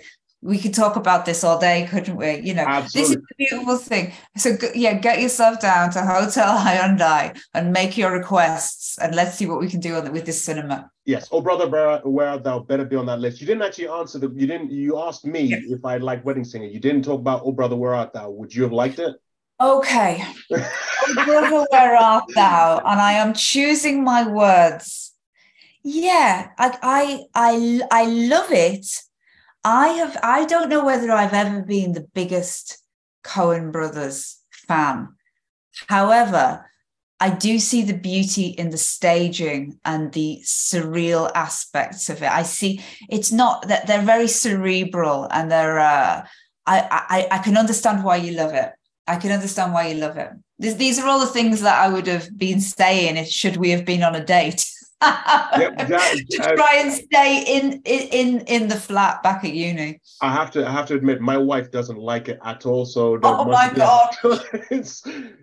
we 0.43 0.59
could 0.59 0.75
talk 0.75 0.97
about 0.97 1.25
this 1.25 1.45
all 1.45 1.59
day, 1.59 1.87
couldn't 1.89 2.17
we? 2.17 2.41
You 2.41 2.55
know, 2.55 2.65
Absolutely. 2.67 3.01
this 3.01 3.11
is 3.11 3.17
the 3.17 3.35
beautiful 3.39 3.77
thing. 3.77 4.13
So 4.37 4.57
yeah, 4.75 4.95
get 4.95 5.21
yourself 5.21 5.61
down 5.61 5.93
to 5.93 6.03
Hotel 6.03 6.59
Hyundai 6.59 7.39
and 7.55 7.73
make 7.73 7.97
your 7.97 8.11
requests, 8.11 8.99
and 8.99 9.15
let's 9.15 9.37
see 9.37 9.47
what 9.47 9.61
we 9.61 9.69
can 9.69 9.79
do 9.79 9.95
on 9.95 10.05
the, 10.05 10.11
with 10.11 10.27
this 10.27 10.43
cinema. 10.43 10.91
Yes. 11.05 11.29
Oh, 11.31 11.41
brother, 11.41 11.69
where 12.05 12.39
thou 12.39 12.59
better 12.59 12.85
be 12.85 12.97
on 12.97 13.07
that 13.07 13.21
list. 13.21 13.41
You 13.41 13.47
didn't 13.47 13.63
actually 13.63 13.89
answer 13.89 14.19
the. 14.19 14.29
You 14.35 14.47
didn't. 14.49 14.73
You 14.73 14.99
asked 14.99 15.25
me 15.25 15.43
yes. 15.43 15.63
if 15.69 15.85
I 15.85 15.99
like 15.99 16.25
Wedding 16.25 16.45
Singer. 16.45 16.67
You 16.67 16.81
didn't 16.81 17.03
talk 17.03 17.21
about 17.21 17.43
Oh, 17.45 17.53
brother, 17.53 17.77
where 17.77 17.95
art 17.95 18.13
thou? 18.13 18.31
Would 18.31 18.55
you 18.55 18.65
have 18.65 18.73
liked 18.73 18.99
it? 18.99 19.15
Okay. 19.61 20.25
oh, 20.53 21.25
brother, 21.25 21.67
where 21.71 21.97
art 21.97 22.25
thou? 22.35 22.79
And 22.79 23.01
I 23.01 23.13
am 23.13 23.33
choosing 23.33 24.03
my 24.03 24.27
words 24.27 25.12
yeah 25.85 26.49
I, 26.59 26.79
I 26.83 27.25
i 27.35 27.81
i 27.91 28.05
love 28.05 28.51
it. 28.51 28.87
I 29.65 29.89
have 29.89 30.19
i 30.23 30.45
don't 30.45 30.69
know 30.69 30.85
whether 30.85 31.11
i've 31.11 31.33
ever 31.35 31.63
been 31.63 31.93
the 31.93 32.09
biggest 32.15 32.79
coen 33.25 33.73
brothers 33.73 34.39
fan. 34.69 35.09
However 35.89 36.69
i 37.21 37.31
do 37.31 37.59
see 37.59 37.83
the 37.83 37.95
beauty 37.97 38.47
in 38.47 38.71
the 38.71 38.79
staging 38.79 39.79
and 39.85 40.13
the 40.13 40.41
surreal 40.45 41.31
aspects 41.35 42.09
of 42.09 42.23
it. 42.23 42.31
I 42.31 42.43
see 42.43 42.81
it's 43.09 43.33
not 43.33 43.69
that 43.69 43.87
they're 43.87 44.03
very 44.03 44.29
cerebral 44.29 45.29
and 45.31 45.51
they're 45.51 45.79
uh, 45.79 46.27
I, 46.67 47.27
I 47.31 47.37
i 47.37 47.39
can 47.39 47.57
understand 47.57 48.05
why 48.05 48.17
you 48.17 48.33
love 48.33 48.55
it. 48.55 48.71
I 49.07 49.17
can 49.17 49.33
understand 49.33 49.73
why 49.73 49.89
you 49.89 49.97
love 49.97 50.17
it. 50.17 50.31
These 50.59 51.01
are 51.01 51.09
all 51.09 51.21
the 51.21 51.27
things 51.27 51.61
that 51.63 51.81
i 51.81 51.89
would 51.93 52.07
have 52.07 52.37
been 52.39 52.61
saying 52.61 53.17
if 53.17 53.29
should 53.29 53.57
we 53.57 53.71
have 53.71 53.85
been 53.85 54.03
on 54.03 54.15
a 54.15 54.25
date 54.25 54.65
that, 55.53 56.25
to 56.31 56.57
try 56.57 56.77
and 56.77 56.93
stay 56.93 57.45
in 57.47 57.83
in 57.85 58.41
in 58.47 58.69
the 58.69 58.77
flat 58.77 59.23
back 59.23 59.45
at 59.45 59.53
uni. 59.53 60.01
I 60.21 60.33
have 60.33 60.51
to 60.53 60.67
I 60.67 60.71
have 60.71 60.87
to 60.87 60.95
admit 60.95 61.21
my 61.21 61.37
wife 61.37 61.73
doesn't 61.73 61.99
like 61.99 62.29
it 62.29 62.39
at 62.45 62.67
all. 62.67 62.85
So 62.85 63.19
oh 63.23 63.45
my 63.45 63.73
god, 63.75 64.15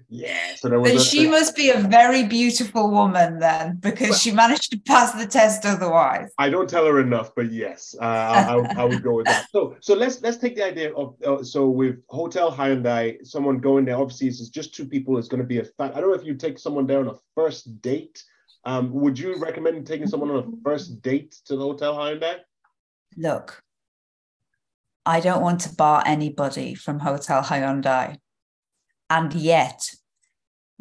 yeah. 0.10 0.56
So 0.56 0.70
there 0.70 0.80
was 0.80 0.92
then 0.92 0.98
a, 0.98 1.04
she 1.04 1.28
must 1.28 1.58
be 1.58 1.72
a 1.72 1.80
very 1.80 2.24
beautiful 2.24 2.90
woman 2.90 3.40
then, 3.40 3.78
because 3.82 4.12
well, 4.12 4.20
she 4.20 4.32
managed 4.32 4.72
to 4.72 4.80
pass 4.80 5.12
the 5.12 5.28
test 5.28 5.66
otherwise. 5.66 6.32
I 6.38 6.50
don't 6.50 6.70
tell 6.70 6.86
her 6.86 7.02
enough, 7.02 7.36
but 7.36 7.52
yes, 7.52 7.96
uh, 8.02 8.06
I, 8.06 8.56
I, 8.56 8.82
I, 8.82 8.84
would 8.86 9.04
go 9.04 9.16
with 9.16 9.26
that. 9.26 9.48
So 9.52 9.76
so 9.82 9.94
let's 9.94 10.22
let's 10.22 10.38
take 10.38 10.56
the 10.56 10.66
idea 10.66 10.94
of 10.94 11.16
uh, 11.26 11.44
so 11.44 11.68
with 11.68 11.98
Hotel 12.08 12.50
Hyundai, 12.50 13.26
someone 13.28 13.60
going 13.60 13.84
there. 13.84 13.98
Obviously, 13.98 14.28
it's 14.30 14.48
just 14.48 14.74
two 14.74 14.86
people. 14.86 15.18
It's 15.18 15.28
going 15.28 15.42
to 15.42 15.48
be 15.48 15.60
a 15.60 15.66
fact. 15.66 15.98
I 15.98 16.00
don't 16.00 16.12
know 16.12 16.16
if 16.16 16.26
you 16.26 16.36
take 16.36 16.58
someone 16.58 16.88
there 16.88 17.00
on 17.00 17.10
a 17.10 17.16
first 17.36 17.82
date 17.82 18.24
um, 18.66 18.92
would 18.94 19.18
you 19.18 19.38
recommend 19.38 19.88
taking 19.88 20.08
someone 20.08 20.32
on 20.32 20.38
a 20.38 20.64
first 20.64 21.02
date 21.02 21.38
to 21.46 21.56
the 21.56 21.62
Hotel 21.62 21.96
Hyundai? 21.96 22.40
Look, 23.18 23.64
I 25.06 25.20
don't 25.20 25.42
want 25.42 25.62
to 25.62 25.76
bar 25.76 26.04
anybody 26.06 26.76
from 26.76 27.00
Hotel 27.00 27.42
Hyundai. 27.42 28.18
And 29.10 29.34
yet, 29.34 29.90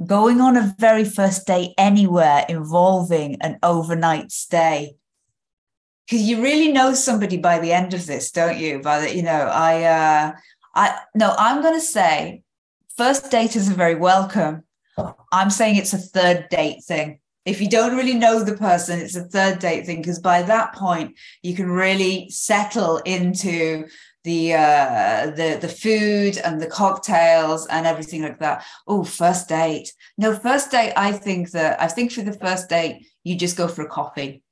going 0.05 0.41
on 0.41 0.57
a 0.57 0.74
very 0.79 1.05
first 1.05 1.47
date 1.47 1.72
anywhere 1.79 2.45
involving 2.49 3.41
an 3.41 3.59
overnight 3.62 4.33
stay, 4.33 4.97
because 6.05 6.22
you 6.22 6.43
really 6.43 6.72
know 6.72 6.95
somebody 6.95 7.37
by 7.37 7.59
the 7.59 7.72
end 7.72 7.95
of 7.95 8.07
this, 8.07 8.31
don't 8.31 8.59
you? 8.59 8.81
By 8.81 9.01
the, 9.01 9.14
you 9.14 9.22
know, 9.22 9.51
I, 9.53 9.85
uh, 9.85 10.33
I, 10.74 10.99
no, 11.14 11.35
I'm 11.39 11.62
going 11.62 11.74
to 11.74 11.85
say 11.85 12.43
first 12.97 13.31
date 13.31 13.57
is 13.57 13.68
very 13.68 13.95
welcome. 13.95 14.64
I'm 15.33 15.51
saying 15.51 15.76
it's 15.76 15.93
a 15.93 15.99
third 15.99 16.49
date 16.51 16.83
thing 16.85 17.20
if 17.49 17.62
you 17.62 17.68
don't 17.68 17.96
really 17.96 18.14
know 18.14 18.44
the 18.44 18.57
person, 18.57 18.99
it's 18.99 19.16
a 19.16 19.24
third 19.24 19.59
date 19.59 19.86
thing 19.86 20.03
because 20.03 20.18
by 20.18 20.42
that 20.42 20.74
point 20.74 21.16
you 21.42 21.55
can 21.55 21.70
really 21.70 22.28
settle 22.28 22.99
into 22.99 23.86
the 24.24 24.53
uh 24.53 25.30
the 25.34 25.59
the 25.61 25.68
food 25.68 26.36
and 26.44 26.61
the 26.61 26.66
cocktails 26.66 27.66
and 27.68 27.86
everything 27.86 28.22
like 28.22 28.38
that. 28.40 28.64
Oh 28.86 29.03
first 29.03 29.49
date. 29.49 29.92
No 30.18 30.36
first 30.36 30.70
date 30.70 30.92
i 30.96 31.12
think 31.12 31.53
that 31.53 31.80
i 31.80 31.88
think 31.88 32.12
for 32.12 32.22
the 32.22 32.34
first 32.34 32.68
date 32.68 33.07
you 33.24 33.36
just 33.36 33.57
go 33.57 33.66
for 33.66 33.82
a 33.82 33.88
coffee. 33.88 34.42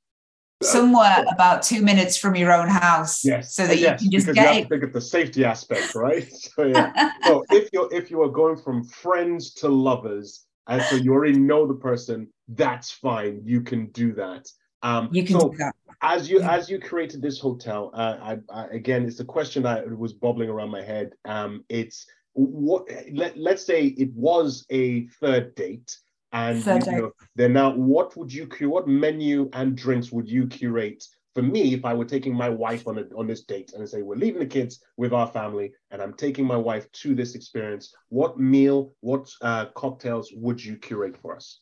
Somewhere 0.63 1.23
about 1.31 1.61
two 1.61 1.83
minutes 1.83 2.17
from 2.17 2.35
your 2.35 2.51
own 2.51 2.67
house 2.67 3.23
yes. 3.23 3.53
so 3.53 3.67
that 3.67 3.77
yes, 3.77 4.01
you 4.01 4.09
can 4.09 4.19
just 4.19 4.33
get 4.33 4.35
you 4.35 4.41
have 4.41 4.63
to 4.63 4.69
think 4.69 4.83
of 4.83 4.93
the 4.93 5.01
safety 5.01 5.45
aspect 5.45 5.93
right? 5.93 6.27
So 6.55 6.63
yeah. 6.63 7.11
So 7.25 7.43
if 7.51 7.69
you're 7.71 7.93
if 7.93 8.09
you 8.09 8.23
are 8.23 8.29
going 8.29 8.57
from 8.57 8.83
friends 8.83 9.53
to 9.55 9.67
lovers 9.67 10.47
and 10.67 10.81
so 10.83 10.95
you 10.95 11.13
already 11.13 11.37
know 11.37 11.67
the 11.67 11.75
person, 11.75 12.27
that's 12.47 12.91
fine. 12.91 13.41
You 13.43 13.61
can 13.61 13.87
do 13.87 14.13
that. 14.13 14.47
Um, 14.83 15.09
you 15.11 15.23
can 15.23 15.39
so 15.39 15.49
do 15.49 15.57
that. 15.57 15.75
as 16.01 16.29
you 16.29 16.41
as 16.41 16.69
you 16.69 16.79
created 16.79 17.21
this 17.21 17.39
hotel, 17.39 17.91
uh, 17.93 18.17
I, 18.21 18.37
I, 18.49 18.67
again, 18.67 19.05
it's 19.05 19.19
a 19.19 19.25
question 19.25 19.63
that 19.63 19.97
was 19.97 20.13
bubbling 20.13 20.49
around 20.49 20.69
my 20.69 20.83
head. 20.83 21.13
Um, 21.25 21.63
it's 21.69 22.05
what 22.33 22.87
let, 23.11 23.37
let's 23.37 23.65
say 23.65 23.85
it 23.85 24.13
was 24.13 24.65
a 24.69 25.07
third 25.19 25.55
date, 25.55 25.97
and 26.31 26.63
Third 26.63 26.85
you 26.85 26.91
date. 26.91 26.97
know, 26.97 27.11
then 27.35 27.53
now 27.53 27.73
what 27.75 28.15
would 28.15 28.31
you 28.31 28.47
what 28.61 28.87
menu 28.87 29.49
and 29.53 29.75
drinks 29.75 30.11
would 30.11 30.29
you 30.29 30.47
curate 30.47 31.03
for 31.33 31.41
me 31.43 31.73
if 31.73 31.85
I 31.85 31.93
were 31.93 32.05
taking 32.05 32.33
my 32.33 32.49
wife 32.49 32.87
on 32.87 32.97
a, 32.97 33.03
on 33.15 33.27
this 33.27 33.43
date 33.43 33.73
and 33.73 33.83
I 33.83 33.85
say 33.85 34.01
we're 34.01 34.15
leaving 34.15 34.39
the 34.39 34.45
kids 34.47 34.83
with 34.97 35.13
our 35.13 35.27
family 35.27 35.71
and 35.91 36.01
I'm 36.01 36.13
taking 36.13 36.45
my 36.45 36.57
wife 36.57 36.91
to 36.93 37.13
this 37.13 37.35
experience? 37.35 37.93
What 38.09 38.39
meal, 38.39 38.93
what 39.01 39.29
uh, 39.41 39.65
cocktails 39.75 40.31
would 40.35 40.63
you 40.63 40.77
curate 40.77 41.17
for 41.17 41.35
us? 41.35 41.59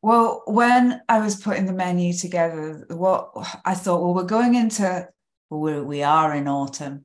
Well, 0.00 0.42
when 0.46 1.00
I 1.08 1.18
was 1.18 1.36
putting 1.36 1.66
the 1.66 1.72
menu 1.72 2.12
together, 2.12 2.84
what 2.88 3.30
I 3.64 3.74
thought, 3.74 4.02
well, 4.02 4.14
we're 4.14 4.24
going 4.24 4.54
into, 4.54 5.08
well, 5.50 5.82
we're, 5.84 6.34
in 6.34 6.46
autumn. 6.46 7.04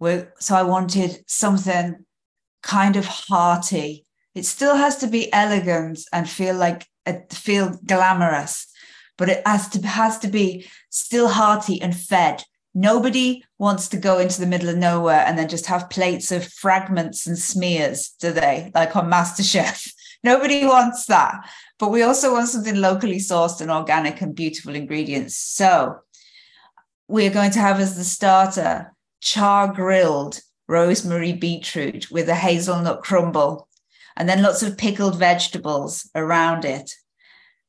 We're, 0.00 0.32
so 0.38 0.56
I 0.56 0.62
wanted 0.62 1.24
something 1.28 2.04
kind 2.62 2.96
of 2.96 3.06
hearty. 3.06 4.04
It 4.34 4.44
still 4.44 4.76
has 4.76 4.96
to 4.96 5.06
be 5.06 5.32
elegant 5.32 6.00
and 6.12 6.28
feel 6.28 6.56
like 6.56 6.86
it 7.06 7.32
feel 7.32 7.78
glamorous, 7.86 8.66
but 9.16 9.28
it 9.28 9.46
has 9.46 9.68
to 9.70 9.86
has 9.86 10.18
to 10.18 10.28
be 10.28 10.68
still 10.90 11.28
hearty 11.28 11.80
and 11.80 11.96
fed. 11.96 12.44
Nobody 12.74 13.44
wants 13.58 13.88
to 13.88 13.96
go 13.96 14.18
into 14.18 14.40
the 14.40 14.46
middle 14.46 14.68
of 14.68 14.76
nowhere 14.76 15.24
and 15.26 15.38
then 15.38 15.48
just 15.48 15.66
have 15.66 15.90
plates 15.90 16.30
of 16.30 16.46
fragments 16.46 17.26
and 17.26 17.38
smears, 17.38 18.10
do 18.20 18.32
they? 18.32 18.70
Like 18.74 18.94
on 18.94 19.10
MasterChef. 19.10 19.90
Nobody 20.24 20.66
wants 20.66 21.06
that. 21.06 21.48
But 21.78 21.90
we 21.90 22.02
also 22.02 22.32
want 22.32 22.48
something 22.48 22.76
locally 22.76 23.18
sourced 23.18 23.60
and 23.60 23.70
organic 23.70 24.20
and 24.20 24.34
beautiful 24.34 24.74
ingredients. 24.74 25.36
So 25.36 26.00
we're 27.06 27.30
going 27.30 27.52
to 27.52 27.60
have 27.60 27.80
as 27.80 27.96
the 27.96 28.04
starter 28.04 28.92
char 29.20 29.72
grilled 29.72 30.40
rosemary 30.66 31.32
beetroot 31.32 32.10
with 32.10 32.28
a 32.28 32.34
hazelnut 32.34 33.02
crumble, 33.02 33.68
and 34.16 34.28
then 34.28 34.42
lots 34.42 34.62
of 34.62 34.76
pickled 34.76 35.18
vegetables 35.18 36.08
around 36.14 36.64
it. 36.64 36.92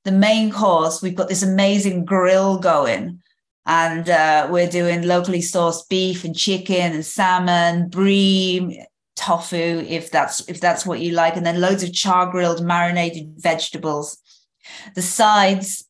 The 0.03 0.11
main 0.11 0.51
course, 0.51 1.01
we've 1.01 1.15
got 1.15 1.29
this 1.29 1.43
amazing 1.43 2.05
grill 2.05 2.57
going, 2.57 3.21
and 3.65 4.09
uh, 4.09 4.47
we're 4.49 4.69
doing 4.69 5.03
locally 5.03 5.39
sourced 5.39 5.87
beef 5.87 6.23
and 6.25 6.35
chicken 6.35 6.93
and 6.93 7.05
salmon, 7.05 7.89
brie, 7.89 8.85
tofu, 9.19 9.85
if 9.87 10.09
that's 10.09 10.47
if 10.47 10.61
that's 10.61 10.85
what 10.85 11.01
you 11.01 11.11
like, 11.11 11.35
and 11.35 11.45
then 11.45 11.59
loads 11.59 11.83
of 11.83 11.93
char 11.93 12.31
grilled 12.31 12.65
marinated 12.65 13.33
vegetables. 13.37 14.17
The 14.95 15.01
sides, 15.01 15.85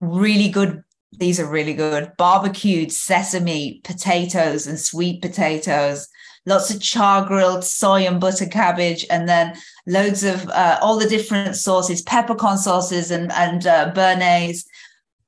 really 0.00 0.48
good. 0.48 0.84
These 1.18 1.40
are 1.40 1.50
really 1.50 1.74
good. 1.74 2.12
Barbecued 2.16 2.92
sesame 2.92 3.80
potatoes 3.84 4.66
and 4.66 4.78
sweet 4.78 5.20
potatoes. 5.20 6.08
Lots 6.46 6.72
of 6.72 6.80
char 6.80 7.24
grilled 7.24 7.64
soy 7.64 8.06
and 8.06 8.20
butter 8.20 8.46
cabbage 8.46 9.04
and 9.10 9.28
then 9.28 9.56
loads 9.86 10.22
of 10.22 10.48
uh, 10.50 10.78
all 10.80 10.98
the 10.98 11.08
different 11.08 11.56
sauces 11.56 12.02
peppercorn 12.02 12.58
sauces 12.58 13.10
and 13.10 13.32
and 13.32 13.66
uh, 13.66 13.92
béarnaise 13.92 14.64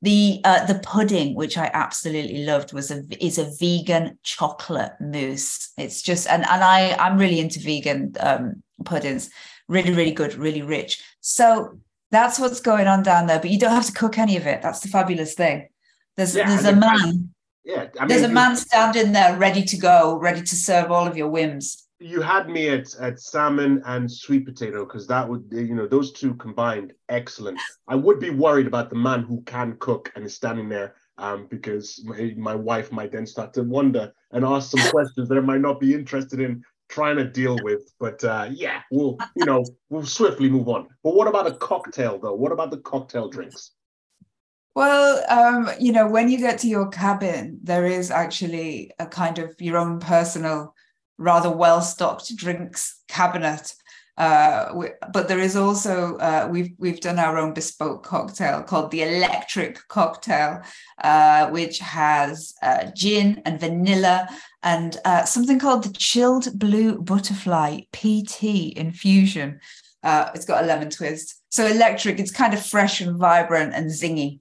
the 0.03 0.41
uh, 0.45 0.65
the 0.67 0.79
pudding 0.81 1.35
which 1.35 1.57
i 1.57 1.71
absolutely 1.73 2.45
loved 2.45 2.73
was 2.73 2.91
a 2.91 3.03
is 3.25 3.39
a 3.39 3.51
vegan 3.59 4.19
chocolate 4.23 4.93
mousse. 5.01 5.73
It's 5.79 6.03
just 6.03 6.27
and 6.29 6.45
and 6.45 6.63
i 6.63 6.93
i'm 6.99 7.17
really 7.19 7.41
into 7.41 7.61
vegan 7.61 8.15
um, 8.21 8.63
puddings. 8.85 9.31
Really 9.69 9.93
really 9.93 10.13
good 10.13 10.35
really 10.35 10.63
rich. 10.63 11.03
So 11.21 11.79
that's 12.11 12.39
what's 12.39 12.61
going 12.61 12.87
on 12.87 13.03
down 13.03 13.27
there 13.27 13.41
but 13.41 13.51
you 13.51 13.59
don't 13.59 13.73
have 13.73 13.87
to 13.87 13.93
cook 13.93 14.19
any 14.19 14.37
of 14.37 14.47
it. 14.47 14.61
That's 14.63 14.81
the 14.81 14.89
fabulous 14.89 15.35
thing. 15.35 15.69
There's 16.17 16.37
Yeah, 16.37 16.49
there's 16.49 16.67
I 16.67 16.71
a 16.71 16.75
mean, 16.75 16.85
I- 16.85 16.97
man 16.97 17.35
Yeah, 17.65 17.87
I 17.99 18.01
mean, 18.01 18.09
there's 18.09 18.23
a 18.23 18.29
man 18.29 18.57
standing 18.57 19.13
there 19.13 19.37
ready 19.39 19.65
to 19.65 19.77
go 19.77 20.19
ready 20.19 20.43
to 20.43 20.55
serve 20.57 20.91
all 20.91 21.07
of 21.07 21.17
your 21.17 21.29
whims 21.29 21.86
you 21.99 22.21
had 22.21 22.49
me 22.49 22.69
at, 22.69 22.95
at 23.01 23.21
salmon 23.21 23.83
and 23.87 24.11
sweet 24.11 24.45
potato 24.45 24.85
because 24.85 25.07
that 25.07 25.27
would 25.29 25.47
you 25.51 25.75
know 25.75 25.87
those 25.87 26.13
two 26.13 26.35
combined 26.35 26.93
excellent. 27.09 27.59
I 27.89 27.95
would 27.95 28.21
be 28.21 28.31
worried 28.31 28.67
about 28.67 28.91
the 28.91 28.97
man 28.97 29.23
who 29.23 29.43
can 29.43 29.77
cook 29.79 30.13
and 30.15 30.25
is 30.25 30.35
standing 30.35 30.69
there 30.69 30.95
um, 31.19 31.47
because 31.47 32.03
my, 32.05 32.35
my 32.37 32.55
wife 32.55 32.93
might 32.93 33.13
then 33.13 33.27
start 33.27 33.55
to 33.55 33.63
wonder 33.63 34.13
and 34.33 34.45
ask 34.45 34.71
some 34.71 34.91
questions 34.91 35.29
that 35.29 35.39
i 35.39 35.41
might 35.41 35.61
not 35.61 35.81
be 35.81 35.95
interested 35.95 36.41
in 36.41 36.63
trying 36.89 37.17
to 37.17 37.25
deal 37.25 37.59
with. 37.63 37.93
But 37.99 38.23
uh, 38.23 38.49
yeah 38.53 38.83
we'll 38.91 39.19
you 39.35 39.47
know 39.47 39.65
we'll 39.89 40.05
swiftly 40.05 40.51
move 40.51 40.69
on. 40.69 40.89
But 41.03 41.15
what 41.15 41.29
about 41.29 41.47
a 41.47 41.55
cocktail 41.55 42.19
though? 42.19 42.35
What 42.35 42.53
about 42.53 42.71
the 42.71 42.79
cocktail 42.79 43.29
drinks? 43.29 43.73
Well, 44.75 45.25
um, 45.31 45.71
you 45.81 45.91
know, 45.91 46.07
when 46.07 46.29
you 46.29 46.37
get 46.37 46.59
to 46.59 46.69
your 46.69 46.91
cabin, 46.91 47.59
there 47.63 47.87
is 47.87 48.11
actually 48.11 48.91
a 48.99 49.07
kind 49.07 49.39
of 49.39 49.59
your 49.59 49.79
own 49.79 50.01
personal, 50.01 50.75
rather 51.19 51.51
well-stocked 51.51 52.35
drinks 52.37 53.03
cabinet. 53.09 53.75
Uh, 54.19 54.69
wi- 54.69 54.95
but 55.13 55.29
there 55.29 55.41
is 55.41 55.57
also 55.57 56.17
uh, 56.17 56.49
we've 56.51 56.71
we've 56.79 57.01
done 57.01 57.19
our 57.19 57.37
own 57.37 57.53
bespoke 57.53 58.03
cocktail 58.03 58.63
called 58.63 58.91
the 58.91 59.03
Electric 59.03 59.79
Cocktail, 59.89 60.63
uh, 61.05 61.51
which 61.51 61.79
has 61.81 62.55
uh, 62.63 62.91
gin 62.95 63.43
and 63.45 63.61
vanilla 63.61 64.27
and 64.63 64.97
uh, 65.05 65.25
something 65.25 65.59
called 65.59 65.85
the 65.85 65.93
Chilled 65.93 66.59
Blue 66.59 66.99
Butterfly 66.99 67.81
PT 67.93 68.73
infusion. 68.77 69.61
Uh, 70.03 70.31
it's 70.35 70.47
got 70.47 70.65
a 70.65 70.67
lemon 70.67 70.89
twist. 70.89 71.43
So 71.51 71.67
electric, 71.67 72.19
it's 72.19 72.31
kind 72.31 72.55
of 72.55 72.65
fresh 72.65 73.01
and 73.01 73.19
vibrant 73.19 73.75
and 73.75 73.91
zingy. 73.91 74.41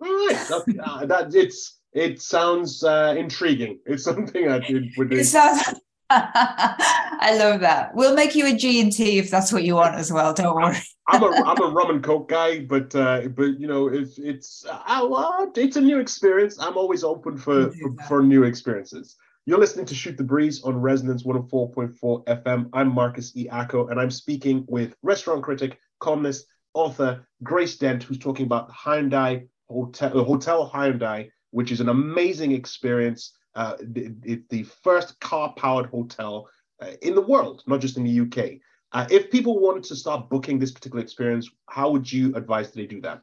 right 0.00 0.36
that, 0.48 1.06
that 1.08 1.34
it's 1.34 1.78
it 1.94 2.20
sounds 2.20 2.84
uh, 2.84 3.14
intriguing 3.16 3.78
it's 3.86 4.04
something 4.10 4.48
i 4.48 4.58
did 4.58 4.84
would 4.96 5.12
It 5.12 5.24
sounds. 5.24 5.80
I 6.10 7.36
love 7.38 7.60
that. 7.60 7.94
We'll 7.94 8.14
make 8.14 8.34
you 8.34 8.46
a 8.46 8.52
G 8.54 8.80
and 8.80 8.92
T 8.92 9.18
if 9.18 9.30
that's 9.30 9.52
what 9.52 9.64
you 9.64 9.74
want 9.74 9.94
as 9.94 10.12
well. 10.12 10.34
Don't 10.34 10.54
worry. 10.54 10.76
I'm 11.08 11.22
a 11.22 11.26
I'm 11.26 11.62
a 11.62 11.68
rum 11.68 11.90
and 11.90 12.04
coke 12.04 12.28
guy, 12.28 12.60
but 12.60 12.94
uh, 12.94 13.28
but 13.28 13.58
you 13.58 13.66
know 13.66 13.88
if 13.88 14.18
it's 14.18 14.66
uh, 14.70 15.46
it's 15.56 15.76
a 15.76 15.80
new 15.80 15.98
experience. 15.98 16.60
I'm 16.60 16.76
always 16.76 17.04
open 17.04 17.36
for, 17.36 17.70
for 17.70 17.96
for 18.06 18.22
new 18.22 18.44
experiences. 18.44 19.16
You're 19.46 19.58
listening 19.58 19.86
to 19.86 19.94
Shoot 19.94 20.16
the 20.16 20.24
Breeze 20.24 20.62
on 20.62 20.80
Resonance 20.80 21.24
104.4 21.24 22.24
FM. 22.24 22.70
I'm 22.72 22.94
Marcus 22.94 23.36
E. 23.36 23.46
Acko, 23.50 23.88
and 23.88 24.00
I'm 24.00 24.10
speaking 24.10 24.64
with 24.68 24.94
restaurant 25.02 25.42
critic, 25.42 25.78
columnist, 26.00 26.46
author 26.72 27.26
Grace 27.42 27.76
Dent, 27.76 28.02
who's 28.02 28.18
talking 28.18 28.46
about 28.46 28.70
Hyundai 28.72 29.46
Hotel, 29.68 30.18
uh, 30.18 30.24
Hotel 30.24 30.70
Hyundai, 30.72 31.28
which 31.54 31.70
is 31.70 31.80
an 31.80 31.88
amazing 31.88 32.50
experience. 32.50 33.32
Uh, 33.54 33.76
the, 33.80 34.42
the 34.50 34.64
first 34.82 35.18
car-powered 35.20 35.86
hotel 35.86 36.48
uh, 36.82 36.90
in 37.02 37.14
the 37.14 37.20
world, 37.20 37.62
not 37.68 37.80
just 37.80 37.96
in 37.96 38.02
the 38.02 38.20
UK. 38.24 38.58
Uh, 38.90 39.06
if 39.08 39.30
people 39.30 39.60
wanted 39.60 39.84
to 39.84 39.94
start 39.94 40.28
booking 40.28 40.58
this 40.58 40.72
particular 40.72 41.00
experience, 41.00 41.48
how 41.68 41.90
would 41.90 42.12
you 42.12 42.34
advise 42.34 42.72
they 42.72 42.86
do 42.86 43.00
that? 43.00 43.20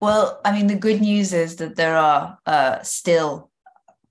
Well, 0.00 0.40
I 0.44 0.50
mean, 0.50 0.66
the 0.66 0.74
good 0.74 1.00
news 1.00 1.32
is 1.32 1.54
that 1.56 1.76
there 1.76 1.96
are 1.96 2.36
uh, 2.44 2.82
still 2.82 3.52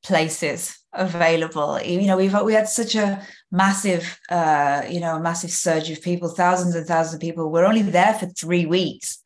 places 0.01 0.79
available. 0.93 1.81
You 1.81 2.07
know, 2.07 2.15
we've 2.15 2.41
we 2.43 2.53
had 2.53 2.69
such 2.69 2.95
a 2.95 3.21
massive, 3.51 4.17
uh, 4.29 4.83
you 4.89 5.01
know, 5.01 5.19
massive 5.19 5.51
surge 5.51 5.89
of 5.89 6.01
people, 6.01 6.29
thousands 6.29 6.75
and 6.75 6.87
thousands 6.87 7.15
of 7.15 7.19
people. 7.19 7.51
We're 7.51 7.65
only 7.65 7.81
there 7.81 8.13
for 8.13 8.27
three 8.27 8.65
weeks, 8.65 9.21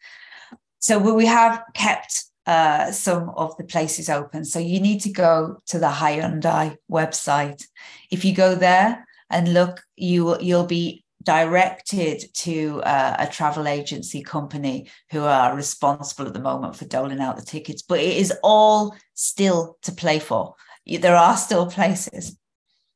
so 0.80 0.98
we 0.98 1.28
have 1.28 1.62
kept 1.76 2.26
uh, 2.46 2.92
some 2.92 3.30
of 3.30 3.56
the 3.58 3.64
places 3.64 4.10
open. 4.10 4.46
So 4.46 4.60
you 4.60 4.80
need 4.80 5.02
to 5.02 5.12
go 5.12 5.62
to 5.68 5.80
the 5.80 5.88
Hyundai 5.88 6.78
website. 6.90 7.64
If 8.12 8.24
you 8.24 8.36
go 8.36 8.56
there 8.56 9.08
and 9.30 9.54
look, 9.54 9.82
you 9.96 10.40
you'll 10.40 10.66
be 10.66 11.06
directed 11.24 12.24
to 12.34 12.82
uh, 12.84 13.16
a 13.20 13.28
travel 13.28 13.68
agency 13.68 14.22
company 14.22 14.88
who 15.12 15.24
are 15.24 15.56
responsible 15.56 16.28
at 16.28 16.34
the 16.34 16.40
moment 16.40 16.76
for 16.76 16.86
doling 16.86 17.20
out 17.20 17.36
the 17.36 17.42
tickets. 17.42 17.82
But 17.82 18.00
it 18.00 18.18
is 18.18 18.32
all 18.44 18.96
still 19.16 19.78
to 19.82 19.92
play 19.92 20.20
for. 20.20 20.54
There 20.86 21.16
are 21.16 21.36
still 21.36 21.66
places. 21.70 22.38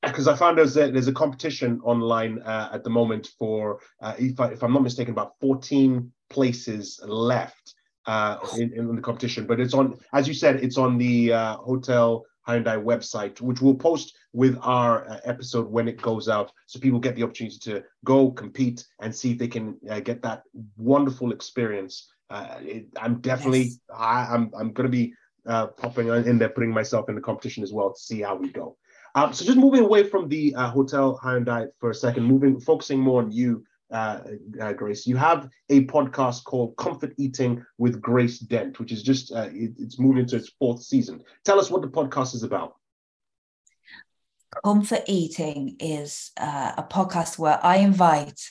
Because 0.03 0.27
I 0.27 0.35
found 0.35 0.57
there's 0.57 0.77
a, 0.77 0.91
there's 0.91 1.07
a 1.07 1.13
competition 1.13 1.81
online 1.83 2.39
uh, 2.43 2.69
at 2.71 2.83
the 2.83 2.89
moment 2.89 3.31
for, 3.37 3.79
uh, 3.99 4.13
if, 4.17 4.39
I, 4.39 4.49
if 4.51 4.63
I'm 4.63 4.71
not 4.71 4.83
mistaken, 4.83 5.11
about 5.11 5.33
14 5.41 6.09
places 6.29 7.01
left 7.03 7.73
uh, 8.11 8.35
in, 8.61 8.67
in 8.77 8.95
the 8.95 9.05
competition. 9.09 9.43
But 9.49 9.57
it's 9.63 9.75
on, 9.79 9.85
as 10.19 10.23
you 10.29 10.35
said, 10.43 10.53
it's 10.65 10.79
on 10.85 10.91
the 10.97 11.15
uh, 11.41 11.55
Hotel 11.71 12.07
Hyundai 12.47 12.77
website, 12.91 13.35
which 13.47 13.61
we'll 13.61 13.75
post 13.89 14.07
with 14.33 14.55
our 14.61 14.93
uh, 15.07 15.19
episode 15.33 15.67
when 15.75 15.87
it 15.87 16.01
goes 16.09 16.25
out, 16.35 16.51
so 16.65 16.79
people 16.79 16.99
get 17.07 17.15
the 17.15 17.23
opportunity 17.23 17.59
to 17.67 17.83
go 18.11 18.31
compete 18.43 18.79
and 19.01 19.15
see 19.19 19.29
if 19.33 19.37
they 19.37 19.51
can 19.55 19.65
uh, 19.91 20.01
get 20.09 20.21
that 20.27 20.39
wonderful 20.77 21.31
experience. 21.31 21.93
Uh, 22.35 22.57
it, 22.75 22.85
I'm 23.03 23.15
definitely, 23.21 23.65
I, 23.95 24.17
I'm 24.33 24.43
I'm 24.59 24.71
going 24.73 24.89
to 24.91 24.97
be 25.01 25.05
uh, 25.53 25.67
popping 25.81 26.07
in 26.29 26.37
there, 26.39 26.53
putting 26.57 26.73
myself 26.81 27.09
in 27.09 27.15
the 27.15 27.25
competition 27.29 27.61
as 27.63 27.71
well 27.71 27.89
to 27.93 27.99
see 27.99 28.21
how 28.21 28.35
we 28.35 28.49
go. 28.61 28.67
Um, 29.15 29.33
so 29.33 29.45
just 29.49 29.57
moving 29.65 29.83
away 29.89 30.03
from 30.11 30.29
the 30.29 30.43
uh, 30.55 30.69
hotel 30.77 31.19
Hyundai 31.23 31.61
for 31.79 31.89
a 31.89 31.95
second, 32.05 32.23
moving, 32.33 32.59
focusing 32.59 32.99
more 32.99 33.21
on 33.23 33.31
you, 33.39 33.63
uh, 33.91 34.19
uh, 34.61 34.73
Grace, 34.73 35.07
you 35.07 35.17
have 35.17 35.49
a 35.69 35.85
podcast 35.85 36.43
called 36.43 36.75
Comfort 36.77 37.13
Eating 37.17 37.65
with 37.77 38.01
Grace 38.01 38.39
Dent, 38.39 38.79
which 38.79 38.91
is 38.91 39.03
just 39.03 39.31
uh, 39.31 39.49
it, 39.51 39.71
it's 39.77 39.99
moved 39.99 40.19
into 40.19 40.35
its 40.35 40.49
fourth 40.59 40.81
season. 40.81 41.23
Tell 41.43 41.59
us 41.59 41.71
what 41.71 41.81
the 41.81 41.87
podcast 41.87 42.35
is 42.35 42.43
about. 42.43 42.75
Comfort 44.63 45.03
Eating 45.07 45.75
is 45.79 46.31
uh, 46.37 46.73
a 46.77 46.83
podcast 46.83 47.37
where 47.37 47.59
I 47.63 47.77
invite 47.77 48.41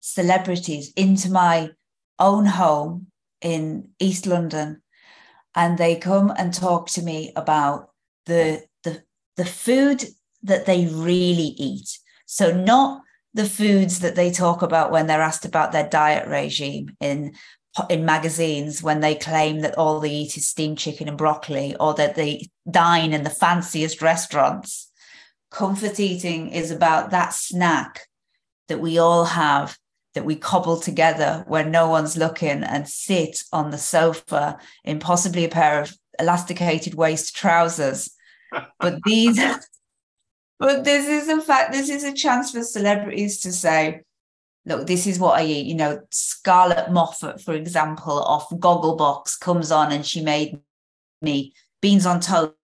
celebrities 0.00 0.92
into 0.96 1.30
my 1.30 1.70
own 2.18 2.46
home 2.46 3.08
in 3.40 3.90
East 3.98 4.26
London, 4.26 4.82
and 5.54 5.78
they 5.78 5.96
come 5.96 6.32
and 6.36 6.52
talk 6.52 6.88
to 6.90 7.02
me 7.02 7.32
about 7.36 7.90
the 8.26 8.64
the 8.84 9.02
the 9.36 9.44
food 9.44 10.04
that 10.42 10.66
they 10.66 10.86
really 10.86 11.54
eat. 11.56 11.98
So 12.26 12.52
not 12.52 13.02
the 13.34 13.44
foods 13.44 14.00
that 14.00 14.16
they 14.16 14.30
talk 14.30 14.62
about 14.62 14.90
when 14.90 15.06
they're 15.06 15.20
asked 15.20 15.44
about 15.44 15.72
their 15.72 15.88
diet 15.88 16.28
regime 16.28 16.96
in 17.00 17.34
in 17.88 18.04
magazines 18.04 18.82
when 18.82 19.00
they 19.00 19.14
claim 19.14 19.60
that 19.60 19.76
all 19.78 20.00
they 20.00 20.10
eat 20.10 20.36
is 20.36 20.48
steamed 20.48 20.78
chicken 20.78 21.08
and 21.08 21.18
broccoli 21.18 21.76
or 21.78 21.94
that 21.94 22.16
they 22.16 22.48
dine 22.68 23.12
in 23.12 23.22
the 23.22 23.30
fanciest 23.30 24.02
restaurants. 24.02 24.90
Comfort 25.50 26.00
eating 26.00 26.50
is 26.50 26.70
about 26.70 27.10
that 27.10 27.32
snack 27.32 28.08
that 28.68 28.80
we 28.80 28.98
all 28.98 29.24
have 29.24 29.76
that 30.14 30.24
we 30.24 30.34
cobble 30.34 30.78
together 30.80 31.44
when 31.46 31.70
no 31.70 31.88
one's 31.88 32.16
looking 32.16 32.64
and 32.64 32.88
sit 32.88 33.44
on 33.52 33.70
the 33.70 33.78
sofa 33.78 34.58
in 34.84 34.98
possibly 34.98 35.44
a 35.44 35.48
pair 35.48 35.80
of 35.80 35.96
elasticated 36.18 36.94
waist 36.94 37.36
trousers. 37.36 38.10
But 38.80 39.02
these 39.04 39.38
but 40.58 40.84
this 40.84 41.06
is 41.06 41.28
a 41.28 41.40
fact 41.40 41.72
this 41.72 41.88
is 41.88 42.04
a 42.04 42.12
chance 42.12 42.50
for 42.50 42.62
celebrities 42.62 43.40
to 43.40 43.52
say 43.52 44.02
look 44.66 44.86
this 44.86 45.06
is 45.06 45.18
what 45.18 45.38
i 45.38 45.44
eat. 45.44 45.66
You 45.66 45.74
know 45.74 46.00
scarlett 46.10 46.90
moffatt 46.90 47.40
for 47.40 47.54
example 47.54 48.22
off 48.22 48.50
gogglebox 48.50 49.38
comes 49.40 49.70
on 49.70 49.92
and 49.92 50.04
she 50.04 50.22
made 50.22 50.58
me 51.22 51.54
beans 51.80 52.06
on 52.06 52.20
toast 52.20 52.54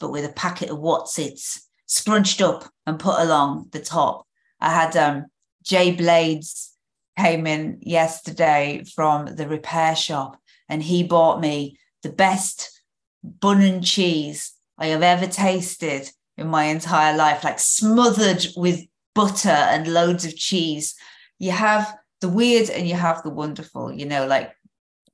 but 0.00 0.10
with 0.12 0.24
a 0.24 0.32
packet 0.32 0.70
of 0.70 0.78
Wotsits 0.78 1.60
scrunched 1.86 2.42
up 2.42 2.68
and 2.86 2.98
put 2.98 3.18
along 3.18 3.68
the 3.72 3.80
top. 3.80 4.26
I 4.60 4.70
had 4.72 4.96
um 4.96 5.26
jay 5.62 5.92
blades 5.92 6.74
came 7.18 7.46
in 7.46 7.78
yesterday 7.82 8.82
from 8.94 9.34
the 9.34 9.46
repair 9.46 9.96
shop 9.96 10.38
and 10.68 10.82
he 10.82 11.02
bought 11.02 11.40
me 11.40 11.78
the 12.02 12.10
best 12.10 12.82
bun 13.22 13.60
and 13.60 13.84
cheese 13.84 14.52
i 14.78 14.86
have 14.86 15.02
ever 15.02 15.26
tasted 15.26 16.10
in 16.40 16.48
my 16.48 16.64
entire 16.64 17.16
life, 17.16 17.44
like 17.44 17.60
smothered 17.60 18.46
with 18.56 18.80
butter 19.14 19.48
and 19.48 19.86
loads 19.86 20.24
of 20.24 20.34
cheese. 20.34 20.94
You 21.38 21.52
have 21.52 21.94
the 22.20 22.28
weird 22.28 22.70
and 22.70 22.88
you 22.88 22.94
have 22.94 23.22
the 23.22 23.30
wonderful, 23.30 23.92
you 23.92 24.06
know, 24.06 24.26
like 24.26 24.52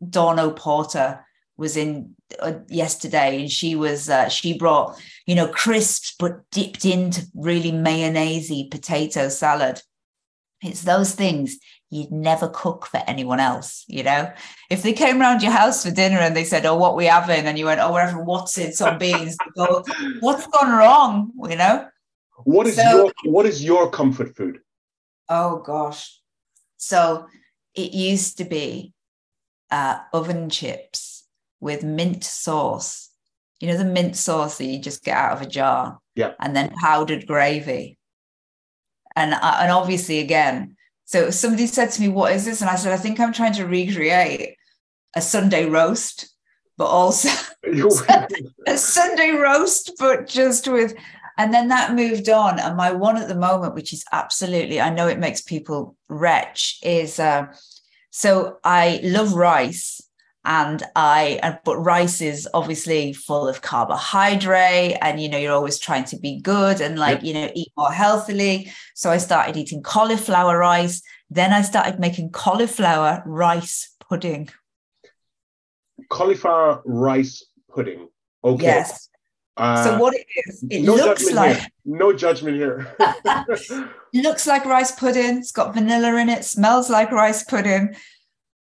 Dawn 0.09 0.39
Porter 0.55 1.27
was 1.57 1.77
in 1.77 2.15
uh, 2.41 2.55
yesterday 2.69 3.41
and 3.41 3.51
she 3.51 3.75
was 3.75 4.09
uh, 4.09 4.29
she 4.29 4.59
brought 4.59 5.01
you 5.27 5.35
know 5.35 5.49
crisps 5.49 6.15
but 6.19 6.41
dipped 6.51 6.85
into 6.85 7.25
really 7.35 7.73
mayonnaisey 7.73 8.71
potato 8.71 9.29
salad 9.29 9.81
it's 10.63 10.83
those 10.83 11.15
things 11.15 11.57
you'd 11.91 12.11
never 12.11 12.49
cook 12.49 12.87
for 12.87 13.03
anyone 13.07 13.41
else, 13.41 13.85
you 13.87 14.03
know? 14.03 14.33
If 14.71 14.83
they 14.83 14.93
came 14.93 15.21
around 15.21 15.43
your 15.43 15.53
house 15.53 15.85
for 15.85 15.91
dinner 15.91 16.19
and 16.19 16.37
they 16.37 16.45
said, 16.45 16.67
Oh, 16.67 16.77
what 16.77 16.97
we 16.97 17.07
having? 17.07 17.47
And 17.47 17.59
you 17.59 17.67
went, 17.67 17.81
Oh, 17.81 17.93
we're 17.93 18.07
having 18.07 18.25
Wotsits 18.25 18.85
on 18.85 18.99
beans. 18.99 19.37
go, 19.57 19.85
What's 20.21 20.47
gone 20.49 20.77
wrong? 20.77 21.31
You 21.49 21.57
know? 21.57 21.87
What 22.45 22.67
is 22.67 22.77
so, 22.77 22.83
your 22.83 23.13
what 23.25 23.47
is 23.47 23.65
your 23.65 23.91
comfort 23.91 24.37
food? 24.37 24.61
Oh 25.29 25.63
gosh. 25.65 26.21
So 26.77 27.27
it 27.75 27.93
used 27.93 28.39
to 28.39 28.45
be 28.45 28.93
uh, 29.71 29.99
oven 30.13 30.51
chips 30.51 31.25
with 31.61 31.83
mint 31.83 32.25
sauce. 32.25 33.11
You 33.61 33.69
know 33.69 33.79
the 33.79 33.85
mint 33.85 34.17
sauce 34.17 34.59
that 34.59 34.67
you 34.67 34.79
just 34.79 35.03
get 35.03 35.17
out 35.17 35.33
of 35.33 35.43
a 35.43 35.47
jar. 35.49 35.99
Yeah. 36.15 36.35
And 36.39 36.55
then 36.55 36.75
powdered 36.81 37.27
gravy. 37.27 37.99
And 39.15 39.33
uh, 39.33 39.59
and 39.61 39.73
obviously 39.73 40.19
again, 40.19 40.76
so 41.07 41.31
somebody 41.31 41.67
said 41.67 41.93
to 41.93 42.01
me, 42.01 42.09
What 42.09 42.33
is 42.33 42.45
this? 42.45 42.61
And 42.61 42.69
I 42.69 42.75
said, 42.75 42.93
I 42.93 42.97
think 42.97 43.19
I'm 43.19 43.33
trying 43.33 43.55
to 43.55 43.67
recreate 43.67 44.57
a 45.15 45.23
Sunday 45.23 45.67
roast, 45.67 46.35
but 46.77 46.87
also 46.87 47.29
a 48.67 48.77
Sunday 48.77 49.31
roast, 49.31 49.93
but 49.99 50.27
just 50.27 50.69
with. 50.69 50.95
And 51.39 51.53
then 51.53 51.69
that 51.69 51.95
moved 51.95 52.31
on. 52.31 52.59
And 52.59 52.77
my 52.77 52.93
one 52.93 53.19
at 53.19 53.29
the 53.29 53.35
moment, 53.35 53.75
which 53.75 53.93
is 53.93 54.05
absolutely, 54.11 54.81
I 54.81 54.91
know 54.91 55.07
it 55.07 55.19
makes 55.19 55.43
people 55.43 55.95
retch, 56.09 56.79
is 56.83 57.21
uh, 57.21 57.49
so 58.11 58.57
I 58.65 59.01
love 59.03 59.35
rice 59.35 60.01
and 60.47 60.85
I 60.95 61.59
but 61.65 61.77
rice 61.77 62.21
is 62.21 62.49
obviously 62.55 63.13
full 63.13 63.49
of 63.49 63.63
carbohydrate 63.63 64.97
and 65.03 65.21
you 65.21 65.29
know 65.29 65.39
you're 65.39 65.53
always 65.53 65.79
trying 65.79 66.05
to 66.05 66.17
be 66.17 66.41
good 66.41 66.81
and 66.81 66.99
like 66.99 67.17
yep. 67.17 67.25
you 67.25 67.35
know 67.35 67.51
eat 67.55 67.73
more 67.77 67.93
healthily. 67.93 68.73
So 68.95 69.11
I 69.11 69.19
started 69.19 69.57
eating 69.57 69.83
cauliflower 69.83 70.57
rice. 70.57 71.03
Then 71.29 71.53
I 71.53 71.63
started 71.63 71.99
making 71.99 72.31
cauliflower 72.31 73.25
rice 73.27 73.95
pudding. 74.09 74.49
Cauliflower 76.09 76.81
rice 76.85 77.45
pudding. 77.69 78.09
Okay. 78.45 78.65
Yes. 78.65 79.09
Uh, 79.57 79.83
so 79.83 79.99
what 79.99 80.15
it 80.15 80.27
is 80.47 80.65
it 80.71 80.83
no 80.83 80.95
looks 80.95 81.33
like 81.33 81.57
here. 81.57 81.69
no 81.85 82.13
judgment 82.13 82.57
here. 82.57 82.95
Looks 84.15 84.47
like 84.47 84.65
rice 84.65 84.93
pudding. 84.93 85.39
It's 85.39 85.51
got 85.51 85.75
vanilla 85.75 86.15
in 86.17 86.29
it. 86.29 86.45
Smells 86.45 86.89
like 86.89 87.11
rice 87.11 87.43
pudding. 87.43 87.97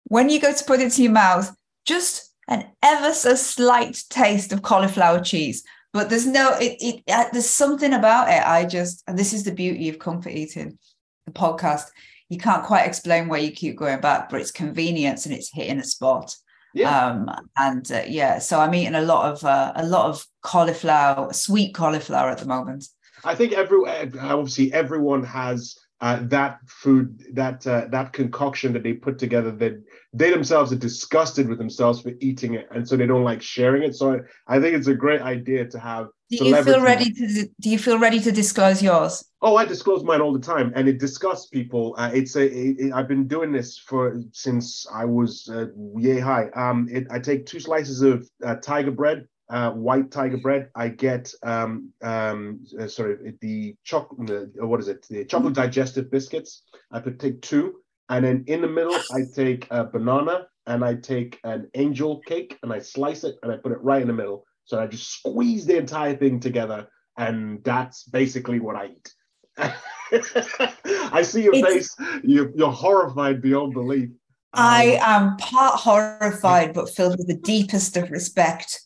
When 0.06 0.30
you 0.30 0.40
go 0.40 0.54
to 0.54 0.64
put 0.64 0.80
it 0.80 0.94
to 0.94 1.04
your 1.04 1.12
mouth 1.12 1.56
just 1.86 2.34
an 2.48 2.66
ever 2.84 3.14
so 3.14 3.36
slight 3.36 4.04
taste 4.10 4.52
of 4.52 4.62
cauliflower 4.62 5.22
cheese. 5.22 5.64
But 5.94 6.10
there's 6.10 6.28
no, 6.28 6.58
it, 6.60 6.78
it, 6.82 7.04
uh, 7.08 7.26
there's 7.32 7.50
something 7.50 7.94
about 7.94 8.28
it. 8.28 8.46
I 8.46 8.66
just, 8.66 9.04
and 9.08 9.18
this 9.18 9.32
is 9.32 9.44
the 9.44 9.54
beauty 9.54 9.88
of 9.88 9.98
comfort 9.98 10.32
eating, 10.32 10.78
the 11.26 11.32
podcast. 11.32 11.86
You 12.28 12.38
can't 12.38 12.66
quite 12.66 12.86
explain 12.86 13.30
why 13.30 13.38
you 13.38 13.52
keep 13.52 13.78
going 13.78 14.02
back, 14.02 14.30
but 14.30 14.42
it's 14.42 14.52
convenience 14.52 15.26
and 15.26 15.34
it's 15.34 15.54
hitting 15.54 15.80
a 15.80 15.84
spot. 15.84 16.36
Yeah. 16.74 17.08
Um, 17.08 17.32
and 17.56 17.90
uh, 17.90 18.04
yeah, 18.08 18.40
so 18.40 18.60
I'm 18.60 18.74
eating 18.74 18.96
a 18.96 19.02
lot 19.02 19.32
of 19.32 19.46
uh, 19.46 19.72
a 19.76 19.86
lot 19.86 20.10
of 20.10 20.26
cauliflower, 20.42 21.32
sweet 21.32 21.74
cauliflower 21.74 22.30
at 22.30 22.40
the 22.40 22.46
moment. 22.46 22.86
I 23.24 23.34
think 23.34 23.54
every 23.54 23.80
obviously 24.20 24.74
everyone 24.74 25.24
has 25.24 25.78
uh, 26.02 26.20
that 26.24 26.60
food, 26.68 27.24
that 27.34 27.66
uh, 27.66 27.88
that 27.90 28.12
concoction 28.14 28.74
that 28.74 28.84
they 28.84 28.94
put 28.94 29.18
together, 29.18 29.52
that 29.52 29.82
they 30.14 30.30
themselves 30.30 30.72
are 30.74 30.78
disgusted 30.78 31.48
with 31.48 31.58
themselves 31.58 32.02
for 32.02 32.12
eating 32.20 32.56
it, 32.56 32.68
and 32.72 32.88
so 32.88 32.98
they 32.98 33.08
don't 33.08 33.24
like 33.24 33.42
sharing 33.42 33.84
it. 33.84 33.96
So 33.96 34.16
I, 34.48 34.58
I 34.58 34.60
think 34.60 34.76
it's 34.76 34.88
a 34.88 34.94
great 34.94 35.22
idea 35.22 35.66
to 35.66 35.80
have. 35.80 36.08
Do 36.30 36.44
you 36.44 36.64
feel 36.64 36.82
ready 36.82 37.14
to? 37.14 37.48
Do 37.62 37.70
you 37.70 37.80
feel 37.80 37.98
ready 37.98 38.20
to 38.20 38.32
disclose 38.32 38.84
yours? 38.84 39.24
Oh, 39.42 39.56
I 39.56 39.66
disclose 39.66 40.04
mine 40.04 40.22
all 40.22 40.34
the 40.34 40.40
time, 40.40 40.74
and 40.76 40.88
it 40.88 41.00
disgusts 41.00 41.48
people. 41.48 41.96
Uh, 41.98 42.12
it's 42.14 42.36
a. 42.36 42.46
It, 42.46 42.80
it, 42.80 42.94
I've 42.94 43.08
been 43.08 43.28
doing 43.28 43.52
this 43.52 43.78
for 43.78 44.22
since 44.34 44.86
I 44.94 45.06
was 45.06 45.50
uh, 45.50 45.68
yay 45.98 46.20
high. 46.20 46.50
Um, 46.56 46.90
it, 46.92 47.08
I 47.10 47.20
take 47.20 47.46
two 47.46 47.60
slices 47.60 48.02
of 48.02 48.28
uh, 48.44 48.56
tiger 48.56 48.92
bread, 48.92 49.28
uh, 49.50 49.72
white 49.72 50.12
tiger 50.12 50.38
bread. 50.38 50.70
I 50.76 50.90
get 50.90 51.32
um, 51.44 51.92
um, 52.02 52.66
uh, 52.80 52.88
sorry 52.88 53.36
the 53.42 53.76
chocolate. 53.84 54.52
Uh, 54.62 54.68
what 54.68 54.80
is 54.80 54.88
it? 54.88 55.06
The 55.10 55.26
chocolate 55.26 55.54
digestive 55.54 56.10
biscuits. 56.10 56.64
I 56.92 57.00
could 57.00 57.20
take 57.20 57.42
two, 57.42 57.76
and 58.10 58.26
then 58.26 58.44
in 58.48 58.62
the 58.62 58.68
middle 58.68 58.96
I 58.96 59.22
take 59.34 59.68
a 59.72 59.84
banana 59.84 60.48
and 60.68 60.84
I 60.84 60.96
take 60.96 61.40
an 61.44 61.70
angel 61.76 62.22
cake 62.22 62.58
and 62.64 62.74
I 62.74 62.80
slice 62.80 63.24
it 63.24 63.36
and 63.44 63.52
I 63.52 63.58
put 63.58 63.72
it 63.72 63.82
right 63.82 64.02
in 64.02 64.08
the 64.08 64.14
middle. 64.14 64.46
So 64.66 64.80
I 64.80 64.88
just 64.88 65.12
squeeze 65.12 65.66
the 65.68 65.78
entire 65.78 66.16
thing 66.16 66.40
together, 66.40 66.88
and 67.18 67.64
that's 67.64 68.04
basically 68.06 68.60
what 68.60 68.76
I 68.76 68.88
eat. 68.88 69.14
I 69.58 71.22
see 71.22 71.44
your 71.44 71.54
it's, 71.56 71.68
face. 71.68 71.96
You, 72.24 72.52
you're 72.56 72.72
horrified 72.72 73.42
beyond 73.42 73.74
belief. 73.74 74.10
I 74.54 74.96
um, 74.96 75.32
am 75.32 75.38
part 75.38 75.80
horrified, 75.80 76.74
but 76.74 76.90
filled 76.90 77.18
with 77.18 77.28
the 77.28 77.38
deepest 77.38 77.96
of 77.96 78.10
respect 78.10 78.85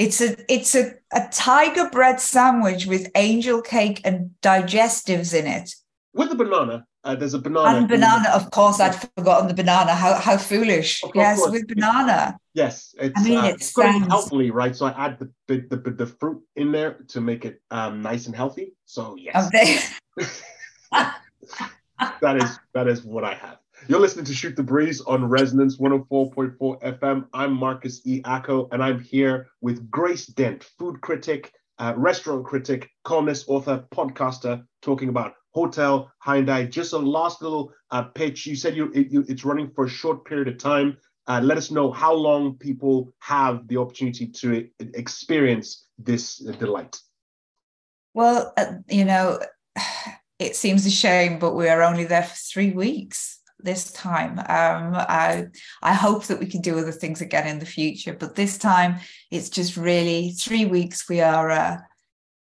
it's 0.00 0.22
a 0.22 0.34
it's 0.52 0.74
a, 0.74 0.94
a 1.12 1.28
tiger 1.30 1.90
bread 1.90 2.20
sandwich 2.20 2.86
with 2.86 3.10
angel 3.14 3.60
cake 3.60 4.00
and 4.02 4.30
digestives 4.40 5.38
in 5.38 5.46
it. 5.46 5.74
With 6.14 6.32
a 6.32 6.34
banana. 6.34 6.86
Uh, 7.04 7.14
there's 7.14 7.34
a 7.34 7.38
banana. 7.38 7.78
And 7.78 7.88
banana, 7.88 8.28
of 8.34 8.50
course, 8.50 8.80
I'd 8.80 8.94
forgotten 8.94 9.48
the 9.48 9.54
banana. 9.54 9.94
How 9.94 10.14
how 10.14 10.38
foolish! 10.38 11.02
yes, 11.14 11.40
with 11.50 11.68
banana. 11.68 12.38
Yes, 12.54 12.94
it's. 12.98 13.18
I 13.18 13.24
mean, 13.24 13.38
uh, 13.38 13.44
it 13.44 13.62
sounds 13.62 14.06
healthily, 14.06 14.50
right? 14.50 14.74
So 14.74 14.86
I 14.86 14.92
add 14.92 15.18
the 15.18 15.30
the, 15.48 15.76
the 15.76 15.90
the, 15.90 16.06
fruit 16.06 16.42
in 16.56 16.72
there 16.72 17.04
to 17.08 17.20
make 17.20 17.44
it 17.44 17.62
um, 17.70 18.02
nice 18.02 18.26
and 18.26 18.34
healthy. 18.34 18.72
So 18.86 19.16
yes, 19.18 19.48
Okay. 19.48 19.78
that 22.20 22.36
is 22.36 22.58
that 22.74 22.88
is 22.88 23.02
what 23.02 23.24
I 23.24 23.34
have. 23.34 23.59
You're 23.88 24.00
listening 24.00 24.26
to 24.26 24.34
Shoot 24.34 24.56
the 24.56 24.62
Breeze 24.62 25.00
on 25.00 25.24
Resonance 25.24 25.78
104.4 25.78 26.82
FM. 26.98 27.24
I'm 27.32 27.52
Marcus 27.52 28.02
E. 28.04 28.20
Acko, 28.24 28.68
and 28.72 28.82
I'm 28.82 29.00
here 29.00 29.48
with 29.62 29.90
Grace 29.90 30.26
Dent, 30.26 30.64
food 30.78 31.00
critic, 31.00 31.52
uh, 31.78 31.94
restaurant 31.96 32.44
critic, 32.44 32.90
columnist, 33.04 33.48
author, 33.48 33.84
podcaster, 33.90 34.64
talking 34.82 35.08
about 35.08 35.34
Hotel 35.52 36.12
Hyundai. 36.24 36.70
Just 36.70 36.92
a 36.92 36.98
last 36.98 37.40
little 37.40 37.72
uh, 37.90 38.02
pitch. 38.02 38.46
You 38.46 38.54
said 38.54 38.76
you, 38.76 38.92
you, 38.92 39.24
it's 39.28 39.44
running 39.44 39.70
for 39.70 39.86
a 39.86 39.90
short 39.90 40.26
period 40.26 40.48
of 40.48 40.58
time. 40.58 40.98
Uh, 41.26 41.40
let 41.42 41.56
us 41.56 41.70
know 41.70 41.90
how 41.90 42.12
long 42.12 42.56
people 42.58 43.12
have 43.20 43.66
the 43.66 43.78
opportunity 43.78 44.26
to 44.26 44.68
experience 44.94 45.86
this 45.98 46.36
delight. 46.36 46.98
Well, 48.12 48.52
uh, 48.56 48.74
you 48.88 49.06
know, 49.06 49.40
it 50.38 50.54
seems 50.54 50.84
a 50.84 50.90
shame, 50.90 51.38
but 51.38 51.54
we 51.54 51.68
are 51.68 51.82
only 51.82 52.04
there 52.04 52.24
for 52.24 52.36
three 52.36 52.72
weeks 52.72 53.39
this 53.62 53.92
time. 53.92 54.38
Um, 54.38 54.94
I 54.94 55.46
I 55.82 55.94
hope 55.94 56.26
that 56.26 56.38
we 56.38 56.46
can 56.46 56.60
do 56.60 56.78
other 56.78 56.92
things 56.92 57.20
again 57.20 57.46
in 57.46 57.58
the 57.58 57.66
future, 57.66 58.14
but 58.14 58.34
this 58.34 58.58
time 58.58 58.96
it's 59.30 59.50
just 59.50 59.76
really 59.76 60.32
three 60.32 60.64
weeks. 60.64 61.08
We 61.08 61.20
are 61.20 61.50
uh, 61.50 61.78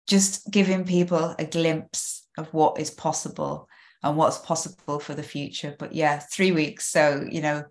just 0.08 0.50
giving 0.52 0.86
people 0.86 1.36
a 1.38 1.46
glimpse 1.46 2.28
of 2.38 2.54
what 2.54 2.80
is 2.80 2.92
possible 2.92 3.68
and 4.04 4.16
what's 4.18 4.38
possible 4.38 5.00
for 5.00 5.14
the 5.14 5.24
future. 5.24 5.76
But 5.78 5.94
yeah, 5.94 6.20
three 6.20 6.52
weeks. 6.52 6.86
So 6.86 7.26
you 7.30 7.42
know, 7.42 7.66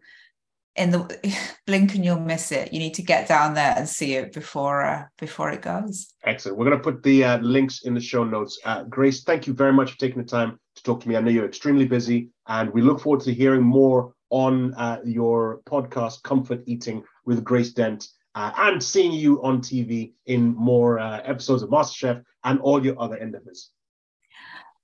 in 0.78 0.90
the 0.90 1.18
blink 1.66 1.94
and 1.94 2.04
you'll 2.04 2.20
miss 2.20 2.52
it. 2.52 2.72
You 2.72 2.78
need 2.78 2.94
to 2.94 3.02
get 3.02 3.28
down 3.28 3.54
there 3.54 3.74
and 3.76 3.86
see 3.88 4.14
it 4.14 4.32
before 4.32 4.82
uh, 4.84 5.04
before 5.18 5.50
it 5.50 5.60
goes. 5.60 6.14
Excellent. 6.24 6.56
We're 6.56 6.66
going 6.66 6.78
to 6.78 6.82
put 6.82 7.02
the 7.02 7.24
uh, 7.24 7.38
links 7.38 7.82
in 7.82 7.94
the 7.94 8.00
show 8.00 8.24
notes. 8.24 8.58
Uh, 8.64 8.84
Grace, 8.84 9.24
thank 9.24 9.46
you 9.46 9.52
very 9.52 9.72
much 9.72 9.92
for 9.92 9.98
taking 9.98 10.22
the 10.22 10.28
time 10.28 10.58
to 10.76 10.82
talk 10.82 11.00
to 11.00 11.08
me. 11.08 11.16
I 11.16 11.20
know 11.20 11.30
you're 11.30 11.46
extremely 11.46 11.86
busy, 11.86 12.28
and 12.48 12.72
we 12.72 12.80
look 12.82 13.00
forward 13.00 13.20
to 13.22 13.32
hearing 13.32 13.62
more 13.62 14.14
on 14.30 14.74
uh, 14.74 15.00
your 15.04 15.60
podcast, 15.66 16.22
Comfort 16.22 16.62
Eating 16.66 17.04
with 17.24 17.44
Grace 17.44 17.72
Dent. 17.72 18.08
Uh, 18.34 18.52
and 18.56 18.82
seeing 18.82 19.10
you 19.10 19.42
on 19.42 19.60
TV 19.60 20.12
in 20.26 20.54
more 20.54 20.98
uh, 20.98 21.20
episodes 21.24 21.62
of 21.62 21.70
MasterChef 21.70 22.22
and 22.44 22.60
all 22.60 22.84
your 22.84 23.00
other 23.00 23.16
endeavors. 23.16 23.70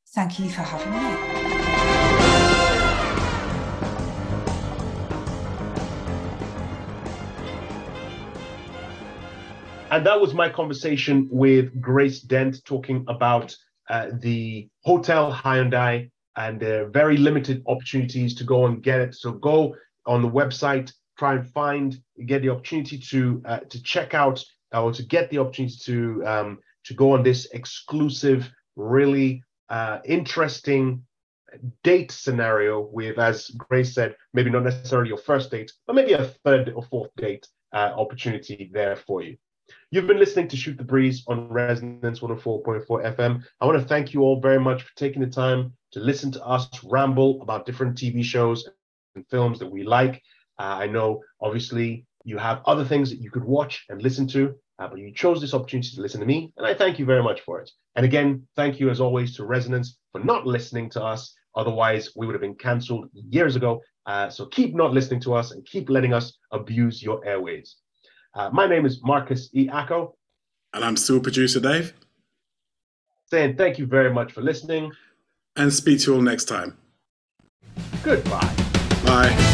Thank 0.09 0.39
you 0.41 0.51
for 0.51 0.62
having 0.62 0.93
me. 0.93 1.35
And 9.91 10.05
that 10.07 10.21
was 10.21 10.35
my 10.35 10.49
conversation 10.49 11.29
with 11.31 11.81
Grace 11.81 12.21
Dent 12.21 12.65
talking 12.65 13.05
about 13.07 13.57
uh, 13.89 14.09
the 14.21 14.69
Hotel 14.83 15.33
Hyundai 15.33 16.11
and 16.37 16.61
the 16.61 16.91
very 16.93 17.16
limited 17.16 17.62
opportunities 17.66 18.35
to 18.37 18.45
go 18.45 18.66
and 18.66 18.82
get 18.82 19.01
it. 19.01 19.14
So 19.14 19.32
go 19.32 19.76
on 20.07 20.22
the 20.22 20.30
website, 20.30 20.93
try 21.18 21.35
and 21.35 21.47
find, 21.53 21.97
get 22.26 22.43
the 22.43 22.51
opportunity 22.51 22.99
to 22.99 23.43
uh, 23.45 23.61
to 23.61 23.82
check 23.82 24.14
out 24.14 24.43
or 24.72 24.93
to 24.93 25.03
get 25.05 25.30
the 25.30 25.39
opportunity 25.39 25.76
to 25.85 26.22
um, 26.26 26.59
to 26.85 26.95
go 26.95 27.12
on 27.12 27.22
this 27.22 27.47
exclusive, 27.53 28.51
really 28.76 29.43
uh, 29.68 29.99
interesting 30.05 31.05
date 31.82 32.11
scenario 32.11 32.80
with, 32.80 33.18
as 33.18 33.49
Grace 33.51 33.95
said, 33.95 34.16
maybe 34.32 34.51
not 34.51 34.64
necessarily 34.64 35.09
your 35.09 35.18
first 35.18 35.51
date, 35.51 35.72
but 35.87 35.95
maybe 35.95 36.12
a 36.12 36.24
third 36.45 36.72
or 36.74 36.82
fourth 36.82 37.11
date 37.16 37.47
uh, 37.72 37.93
opportunity 37.97 38.70
there 38.72 38.97
for 38.97 39.22
you. 39.22 39.37
You've 39.91 40.07
been 40.09 40.19
listening 40.19 40.49
to 40.49 40.57
Shoot 40.57 40.77
the 40.77 40.85
Breeze 40.85 41.23
on 41.29 41.49
Resonance 41.49 42.19
104.4 42.19 42.87
FM. 42.87 43.45
I 43.61 43.65
want 43.65 43.81
to 43.81 43.87
thank 43.87 44.12
you 44.12 44.23
all 44.23 44.41
very 44.41 44.59
much 44.59 44.83
for 44.83 44.95
taking 44.97 45.23
the 45.23 45.29
time 45.29 45.73
to 45.93 46.01
listen 46.01 46.33
to 46.33 46.45
us 46.45 46.69
ramble 46.83 47.41
about 47.41 47.65
different 47.65 47.97
TV 47.97 48.25
shows 48.25 48.69
and 49.15 49.25
films 49.29 49.61
that 49.61 49.71
we 49.71 49.85
like. 49.85 50.21
Uh, 50.59 50.79
I 50.81 50.87
know, 50.89 51.23
obviously, 51.41 52.07
you 52.25 52.39
have 52.39 52.61
other 52.67 52.85
things 52.85 53.09
that 53.11 53.21
you 53.21 53.31
could 53.31 53.45
watch 53.45 53.85
and 53.89 54.03
listen 54.03 54.27
to, 54.29 54.55
uh, 54.81 54.89
but 54.89 54.99
you 54.99 55.12
chose 55.15 55.41
this 55.41 55.55
opportunity 55.55 55.95
to 55.95 56.03
listen 56.03 56.19
to 56.19 56.27
me, 56.27 56.53
and 56.57 56.67
I 56.67 56.75
thank 56.75 56.99
you 56.99 57.05
very 57.05 57.23
much 57.23 57.43
for 57.43 57.61
it. 57.61 57.71
And 57.95 58.05
again, 58.05 58.47
thank 58.57 58.81
you 58.81 58.91
as 58.91 59.01
always 59.01 59.37
to 59.37 59.45
Resonance 59.45 59.99
for 60.11 60.19
not 60.25 60.47
listening 60.47 60.91
to 60.91 61.05
us. 61.05 61.35
Otherwise, 61.55 62.11
we 62.17 62.27
would 62.27 62.35
have 62.35 62.43
been 62.43 62.57
cancelled 62.57 63.09
years 63.15 63.55
ago. 63.55 63.81
Uh, 64.07 64.29
so 64.29 64.47
keep 64.47 64.75
not 64.75 64.93
listening 64.93 65.21
to 65.21 65.35
us 65.35 65.53
and 65.53 65.65
keep 65.65 65.89
letting 65.89 66.12
us 66.12 66.37
abuse 66.51 67.01
your 67.01 67.25
airways. 67.25 67.77
Uh, 68.35 68.51
my 68.53 68.66
name 68.66 68.85
is 68.85 69.03
Marcus 69.03 69.49
E. 69.53 69.68
Acko. 69.68 70.14
And 70.72 70.85
I'm 70.85 70.97
still 70.97 71.20
producer 71.20 71.61
Dave. 71.61 71.95
Saying 73.30 73.57
thank 73.57 73.78
you 73.78 73.87
very 73.87 74.12
much 74.12 74.32
for 74.32 74.43
listening. 74.43 74.93
And 75.57 75.72
speak 75.72 76.01
to 76.01 76.11
you 76.11 76.16
all 76.16 76.22
next 76.22 76.47
time. 76.47 76.76
Goodbye. 78.03 78.55
Bye. 79.05 79.51